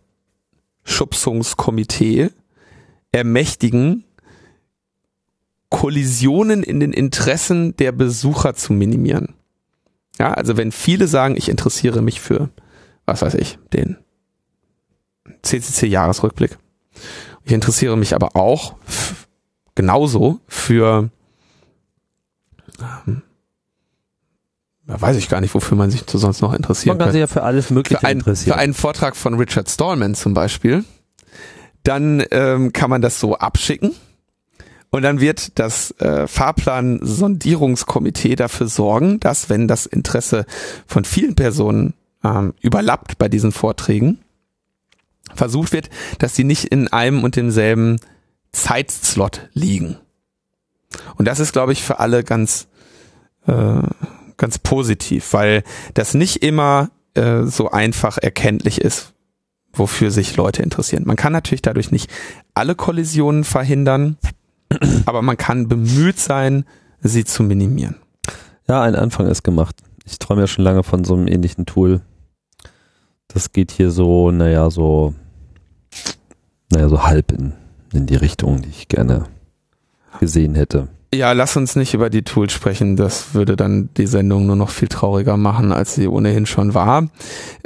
Schubsungskomitee 0.83 2.31
ermächtigen, 3.11 4.03
Kollisionen 5.69 6.63
in 6.63 6.79
den 6.79 6.91
Interessen 6.91 7.77
der 7.77 7.93
Besucher 7.93 8.55
zu 8.55 8.73
minimieren. 8.73 9.35
Ja, 10.19 10.33
also 10.33 10.57
wenn 10.57 10.71
viele 10.71 11.07
sagen, 11.07 11.37
ich 11.37 11.47
interessiere 11.47 12.01
mich 12.01 12.19
für, 12.19 12.49
was 13.05 13.21
weiß 13.21 13.35
ich, 13.35 13.57
den 13.73 13.97
CCC-Jahresrückblick. 15.43 16.57
Ich 17.45 17.53
interessiere 17.53 17.95
mich 17.95 18.13
aber 18.13 18.35
auch 18.35 18.75
genauso 19.75 20.41
für, 20.47 21.09
ähm, 23.07 23.21
weiß 24.85 25.17
ich 25.17 25.29
gar 25.29 25.41
nicht, 25.41 25.53
wofür 25.53 25.77
man 25.77 25.91
sich 25.91 26.03
sonst 26.07 26.41
noch 26.41 26.53
interessiert. 26.53 26.97
Man 26.97 27.05
kann 27.05 27.13
sich 27.13 27.19
ja 27.19 27.27
für 27.27 27.43
alles 27.43 27.69
Mögliche 27.69 27.99
für 27.99 28.07
ein, 28.07 28.17
interessieren. 28.17 28.53
Für 28.53 28.59
einen 28.59 28.73
Vortrag 28.73 29.15
von 29.15 29.35
Richard 29.35 29.69
Stallman 29.69 30.15
zum 30.15 30.33
Beispiel. 30.33 30.83
Dann 31.83 32.23
ähm, 32.31 32.73
kann 32.73 32.89
man 32.89 33.01
das 33.01 33.19
so 33.19 33.37
abschicken 33.37 33.93
und 34.91 35.01
dann 35.03 35.21
wird 35.21 35.57
das 35.57 35.91
äh, 35.99 36.27
Fahrplan-Sondierungskomitee 36.27 38.35
dafür 38.35 38.67
sorgen, 38.67 39.21
dass 39.21 39.49
wenn 39.49 39.67
das 39.67 39.85
Interesse 39.85 40.45
von 40.85 41.05
vielen 41.05 41.35
Personen 41.35 41.93
ähm, 42.23 42.53
überlappt 42.61 43.17
bei 43.17 43.29
diesen 43.29 43.53
Vorträgen, 43.53 44.19
versucht 45.33 45.71
wird, 45.71 45.89
dass 46.19 46.35
sie 46.35 46.43
nicht 46.43 46.65
in 46.65 46.89
einem 46.89 47.23
und 47.23 47.37
demselben 47.37 48.01
Zeitslot 48.51 49.47
liegen. 49.53 49.95
Und 51.15 51.25
das 51.25 51.39
ist, 51.39 51.53
glaube 51.53 51.71
ich, 51.71 51.83
für 51.83 51.99
alle 51.99 52.25
ganz, 52.25 52.67
äh, 53.47 53.81
ganz 54.37 54.59
positiv, 54.59 55.33
weil 55.33 55.63
das 55.93 56.13
nicht 56.13 56.37
immer 56.43 56.89
äh, 57.13 57.43
so 57.43 57.71
einfach 57.71 58.17
erkenntlich 58.17 58.81
ist, 58.81 59.13
wofür 59.73 60.11
sich 60.11 60.35
Leute 60.35 60.63
interessieren. 60.63 61.03
Man 61.05 61.15
kann 61.15 61.33
natürlich 61.33 61.61
dadurch 61.61 61.91
nicht 61.91 62.09
alle 62.53 62.75
Kollisionen 62.75 63.43
verhindern, 63.43 64.17
aber 65.05 65.21
man 65.21 65.37
kann 65.37 65.67
bemüht 65.67 66.19
sein, 66.19 66.65
sie 67.01 67.25
zu 67.25 67.43
minimieren. 67.43 67.95
Ja, 68.67 68.81
ein 68.81 68.95
Anfang 68.95 69.27
ist 69.27 69.43
gemacht. 69.43 69.75
Ich 70.05 70.19
träume 70.19 70.41
ja 70.41 70.47
schon 70.47 70.63
lange 70.63 70.83
von 70.83 71.03
so 71.03 71.13
einem 71.15 71.27
ähnlichen 71.27 71.65
Tool. 71.65 72.01
Das 73.27 73.51
geht 73.51 73.71
hier 73.71 73.91
so, 73.91 74.31
naja, 74.31 74.69
so, 74.69 75.13
naja, 76.71 76.89
so 76.89 77.03
halb 77.03 77.31
in, 77.31 77.53
in 77.93 78.05
die 78.05 78.15
Richtung, 78.15 78.61
die 78.61 78.69
ich 78.69 78.87
gerne 78.87 79.25
gesehen 80.19 80.55
hätte. 80.55 80.89
Ja, 81.13 81.33
lass 81.33 81.57
uns 81.57 81.75
nicht 81.75 81.93
über 81.93 82.09
die 82.09 82.21
Tools 82.21 82.53
sprechen. 82.53 82.95
Das 82.95 83.33
würde 83.33 83.57
dann 83.57 83.89
die 83.97 84.07
Sendung 84.07 84.45
nur 84.45 84.55
noch 84.55 84.69
viel 84.69 84.87
trauriger 84.87 85.35
machen, 85.35 85.73
als 85.73 85.93
sie 85.93 86.07
ohnehin 86.07 86.45
schon 86.45 86.73
war. 86.73 87.09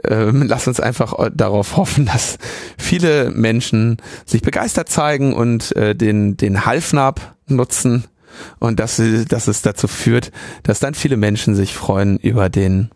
Ähm, 0.03 0.43
lass 0.47 0.67
uns 0.67 0.79
einfach 0.79 1.13
darauf 1.31 1.77
hoffen, 1.77 2.05
dass 2.07 2.39
viele 2.77 3.29
Menschen 3.29 3.97
sich 4.25 4.41
begeistert 4.41 4.89
zeigen 4.89 5.33
und 5.33 5.75
äh, 5.75 5.95
den, 5.95 6.37
den 6.37 6.65
Halfnab 6.65 7.35
nutzen 7.47 8.05
und 8.57 8.79
dass, 8.79 8.95
sie, 8.95 9.25
dass 9.25 9.47
es 9.47 9.61
dazu 9.61 9.87
führt, 9.87 10.31
dass 10.63 10.79
dann 10.79 10.95
viele 10.95 11.15
Menschen 11.15 11.53
sich 11.53 11.75
freuen 11.75 12.17
über 12.17 12.49
den 12.49 12.89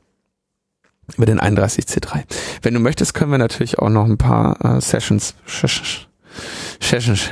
über 1.16 1.26
den 1.26 1.40
31C3. 1.40 2.24
Wenn 2.62 2.76
du 2.76 2.80
möchtest, 2.80 3.16
können 3.16 3.32
wir 3.32 3.40
natürlich 3.40 3.80
auch 3.80 3.90
noch 3.90 4.06
ein 4.06 4.20
paar 4.20 4.78
äh, 4.78 4.82
Sessions, 4.82 5.34
Sessions 6.80 7.30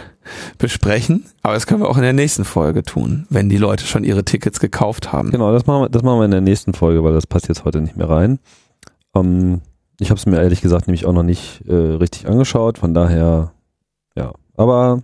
besprechen, 0.58 1.26
aber 1.42 1.54
das 1.54 1.68
können 1.68 1.82
wir 1.82 1.90
auch 1.90 1.98
in 1.98 2.04
der 2.04 2.14
nächsten 2.14 2.46
Folge 2.46 2.84
tun, 2.84 3.26
wenn 3.30 3.50
die 3.50 3.58
Leute 3.58 3.86
schon 3.86 4.04
ihre 4.04 4.24
Tickets 4.24 4.60
gekauft 4.60 5.12
haben. 5.12 5.32
Genau, 5.32 5.52
das 5.52 5.66
machen 5.66 5.84
wir, 5.84 5.90
das 5.90 6.04
machen 6.04 6.20
wir 6.20 6.26
in 6.26 6.32
der 6.32 6.42
nächsten 6.42 6.74
Folge, 6.74 7.04
weil 7.04 7.14
das 7.14 7.28
passt 7.28 7.48
jetzt 7.48 7.66
heute 7.66 7.82
nicht 7.82 7.98
mehr 7.98 8.10
rein. 8.10 8.40
Ähm, 9.16 9.62
ich 10.00 10.10
habe 10.10 10.20
es 10.20 10.26
mir 10.26 10.42
ehrlich 10.42 10.62
gesagt 10.62 10.88
nämlich 10.88 11.06
auch 11.06 11.14
noch 11.14 11.24
nicht 11.24 11.64
äh, 11.68 11.74
richtig 11.74 12.28
angeschaut, 12.28 12.78
von 12.78 12.94
daher, 12.94 13.52
ja, 14.16 14.34
aber 14.56 15.02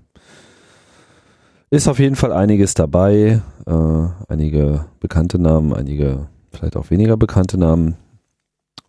ist 1.69 1.87
auf 1.87 1.97
jeden 1.97 2.15
Fall 2.15 2.31
einiges 2.31 2.75
dabei, 2.75 3.41
äh, 3.65 4.07
einige 4.27 4.85
bekannte 4.99 5.39
Namen, 5.39 5.73
einige 5.73 6.27
vielleicht 6.51 6.77
auch 6.77 6.91
weniger 6.91 7.17
bekannte 7.17 7.57
Namen. 7.57 7.95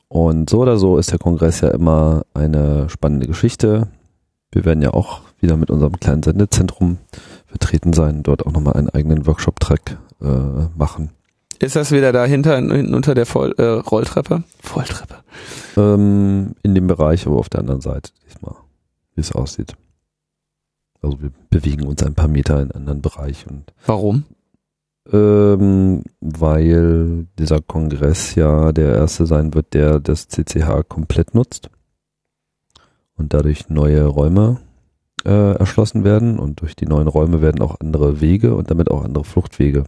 Und 0.08 0.50
so 0.50 0.60
oder 0.60 0.76
so 0.76 0.98
ist 0.98 1.10
der 1.10 1.18
Kongress 1.18 1.62
ja 1.62 1.70
immer 1.70 2.22
eine 2.34 2.88
spannende 2.90 3.26
Geschichte. 3.26 3.88
Wir 4.52 4.64
werden 4.64 4.82
ja 4.82 4.92
auch 4.92 5.22
wieder 5.44 5.56
mit 5.56 5.70
unserem 5.70 6.00
kleinen 6.00 6.22
Sendezentrum 6.22 6.98
vertreten 7.46 7.92
sein, 7.92 8.22
dort 8.22 8.46
auch 8.46 8.52
nochmal 8.52 8.74
einen 8.74 8.88
eigenen 8.88 9.26
Workshop-Track 9.26 9.98
äh, 10.22 10.26
machen. 10.76 11.10
Ist 11.60 11.76
das 11.76 11.92
wieder 11.92 12.12
dahinter 12.12 12.56
hinten 12.56 12.94
unter 12.94 13.14
der 13.14 13.26
Voll, 13.26 13.54
äh, 13.58 13.62
Rolltreppe? 13.62 14.42
Volltreppe. 14.60 15.16
Ähm, 15.76 16.54
in 16.62 16.74
dem 16.74 16.86
Bereich, 16.86 17.26
aber 17.26 17.36
auf 17.36 17.48
der 17.48 17.60
anderen 17.60 17.80
Seite 17.80 18.10
diesmal, 18.26 18.54
wie 19.14 19.20
es 19.20 19.32
aussieht. 19.32 19.76
Also 21.02 21.20
wir 21.20 21.30
bewegen 21.50 21.86
uns 21.86 22.02
ein 22.02 22.14
paar 22.14 22.28
Meter 22.28 22.54
in 22.54 22.62
einen 22.62 22.72
anderen 22.72 23.02
Bereich 23.02 23.46
und. 23.46 23.72
Warum? 23.86 24.24
Ähm, 25.12 26.02
weil 26.20 27.26
dieser 27.38 27.60
Kongress 27.60 28.34
ja 28.34 28.72
der 28.72 28.94
erste 28.94 29.26
sein 29.26 29.52
wird, 29.52 29.74
der 29.74 30.00
das 30.00 30.28
CCH 30.28 30.88
komplett 30.88 31.34
nutzt 31.34 31.68
und 33.16 33.34
dadurch 33.34 33.68
neue 33.68 34.06
Räume 34.06 34.60
äh, 35.24 35.52
erschlossen 35.56 36.04
werden 36.04 36.38
und 36.38 36.60
durch 36.60 36.76
die 36.76 36.86
neuen 36.86 37.08
Räume 37.08 37.40
werden 37.40 37.62
auch 37.62 37.80
andere 37.80 38.20
Wege 38.20 38.54
und 38.54 38.70
damit 38.70 38.90
auch 38.90 39.04
andere 39.04 39.24
Fluchtwege 39.24 39.84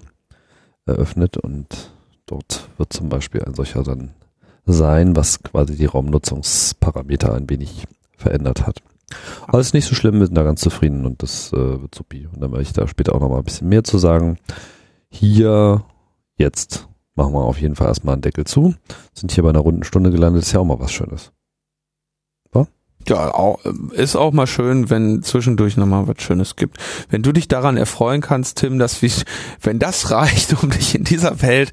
eröffnet 0.87 1.37
und 1.37 1.93
dort 2.26 2.68
wird 2.78 2.93
zum 2.93 3.09
Beispiel 3.09 3.43
ein 3.43 3.55
solcher 3.55 3.82
dann 3.82 4.12
sein, 4.64 5.14
was 5.16 5.43
quasi 5.43 5.76
die 5.76 5.87
Raumnutzungsparameter 5.87 7.34
ein 7.34 7.49
wenig 7.49 7.84
verändert 8.16 8.66
hat. 8.66 8.82
Aber 9.47 9.61
es 9.61 9.68
ist 9.68 9.74
nicht 9.74 9.87
so 9.87 9.95
schlimm, 9.95 10.18
wir 10.18 10.26
sind 10.26 10.34
da 10.34 10.43
ganz 10.43 10.61
zufrieden 10.61 11.07
und 11.07 11.22
das 11.22 11.53
äh, 11.53 11.80
wird 11.80 11.95
supi. 11.95 12.26
Und 12.26 12.41
dann 12.41 12.51
werde 12.51 12.62
ich 12.62 12.72
da 12.72 12.89
später 12.89 13.14
auch 13.14 13.20
nochmal 13.20 13.39
ein 13.39 13.45
bisschen 13.45 13.68
mehr 13.68 13.84
zu 13.84 13.99
sagen. 13.99 14.39
Hier, 15.09 15.84
jetzt 16.37 16.89
machen 17.14 17.32
wir 17.32 17.45
auf 17.45 17.61
jeden 17.61 17.76
Fall 17.76 17.87
erstmal 17.87 18.14
einen 18.14 18.22
Deckel 18.22 18.45
zu. 18.45 18.74
Sind 19.14 19.30
hier 19.30 19.45
bei 19.45 19.51
einer 19.51 19.61
runden 19.61 19.84
Stunde 19.84 20.11
gelandet, 20.11 20.43
ist 20.43 20.53
ja 20.53 20.61
auch 20.61 20.64
mal 20.64 20.80
was 20.80 20.93
Schönes. 20.93 21.32
Ja, 23.09 23.35
auch, 23.35 23.65
ist 23.93 24.17
auch 24.17 24.33
mal 24.33 24.47
schön, 24.47 24.91
wenn 24.91 25.23
zwischendurch 25.23 25.77
nochmal 25.77 26.09
was 26.09 26.23
Schönes 26.23 26.57
gibt. 26.57 26.79
Wenn 27.09 27.23
du 27.23 27.33
dich 27.33 27.49
daran 27.49 27.77
erfreuen 27.77 28.21
kannst, 28.21 28.59
Tim, 28.59 28.79
dass 28.79 29.03
wie, 29.03 29.13
wenn 29.61 29.79
das 29.79 30.11
reicht, 30.11 30.63
um 30.63 30.71
dich 30.71 30.95
in 30.95 31.05
dieser 31.05 31.43
Welt 31.43 31.73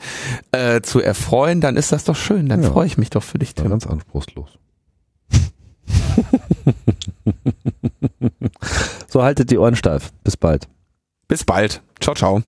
äh, 0.52 0.82
zu 0.82 1.00
erfreuen, 1.00 1.62
dann 1.62 1.78
ist 1.78 1.92
das 1.92 2.04
doch 2.04 2.16
schön. 2.16 2.50
Dann 2.50 2.64
ja. 2.64 2.72
freue 2.72 2.88
ich 2.88 2.98
mich 2.98 3.10
doch 3.10 3.24
für 3.24 3.40
dich, 3.40 3.56
Tim. 3.56 3.70
Ganz 3.70 3.88
anspruchslos. 3.88 4.50
so 9.08 9.24
haltet 9.24 9.52
die 9.52 9.58
Ohren 9.58 9.76
steif. 9.76 10.12
Bis 10.24 10.38
bald. 10.38 10.68
Bis 11.28 11.44
bald. 11.44 11.82
Ciao, 12.00 12.16
ciao. 12.16 12.42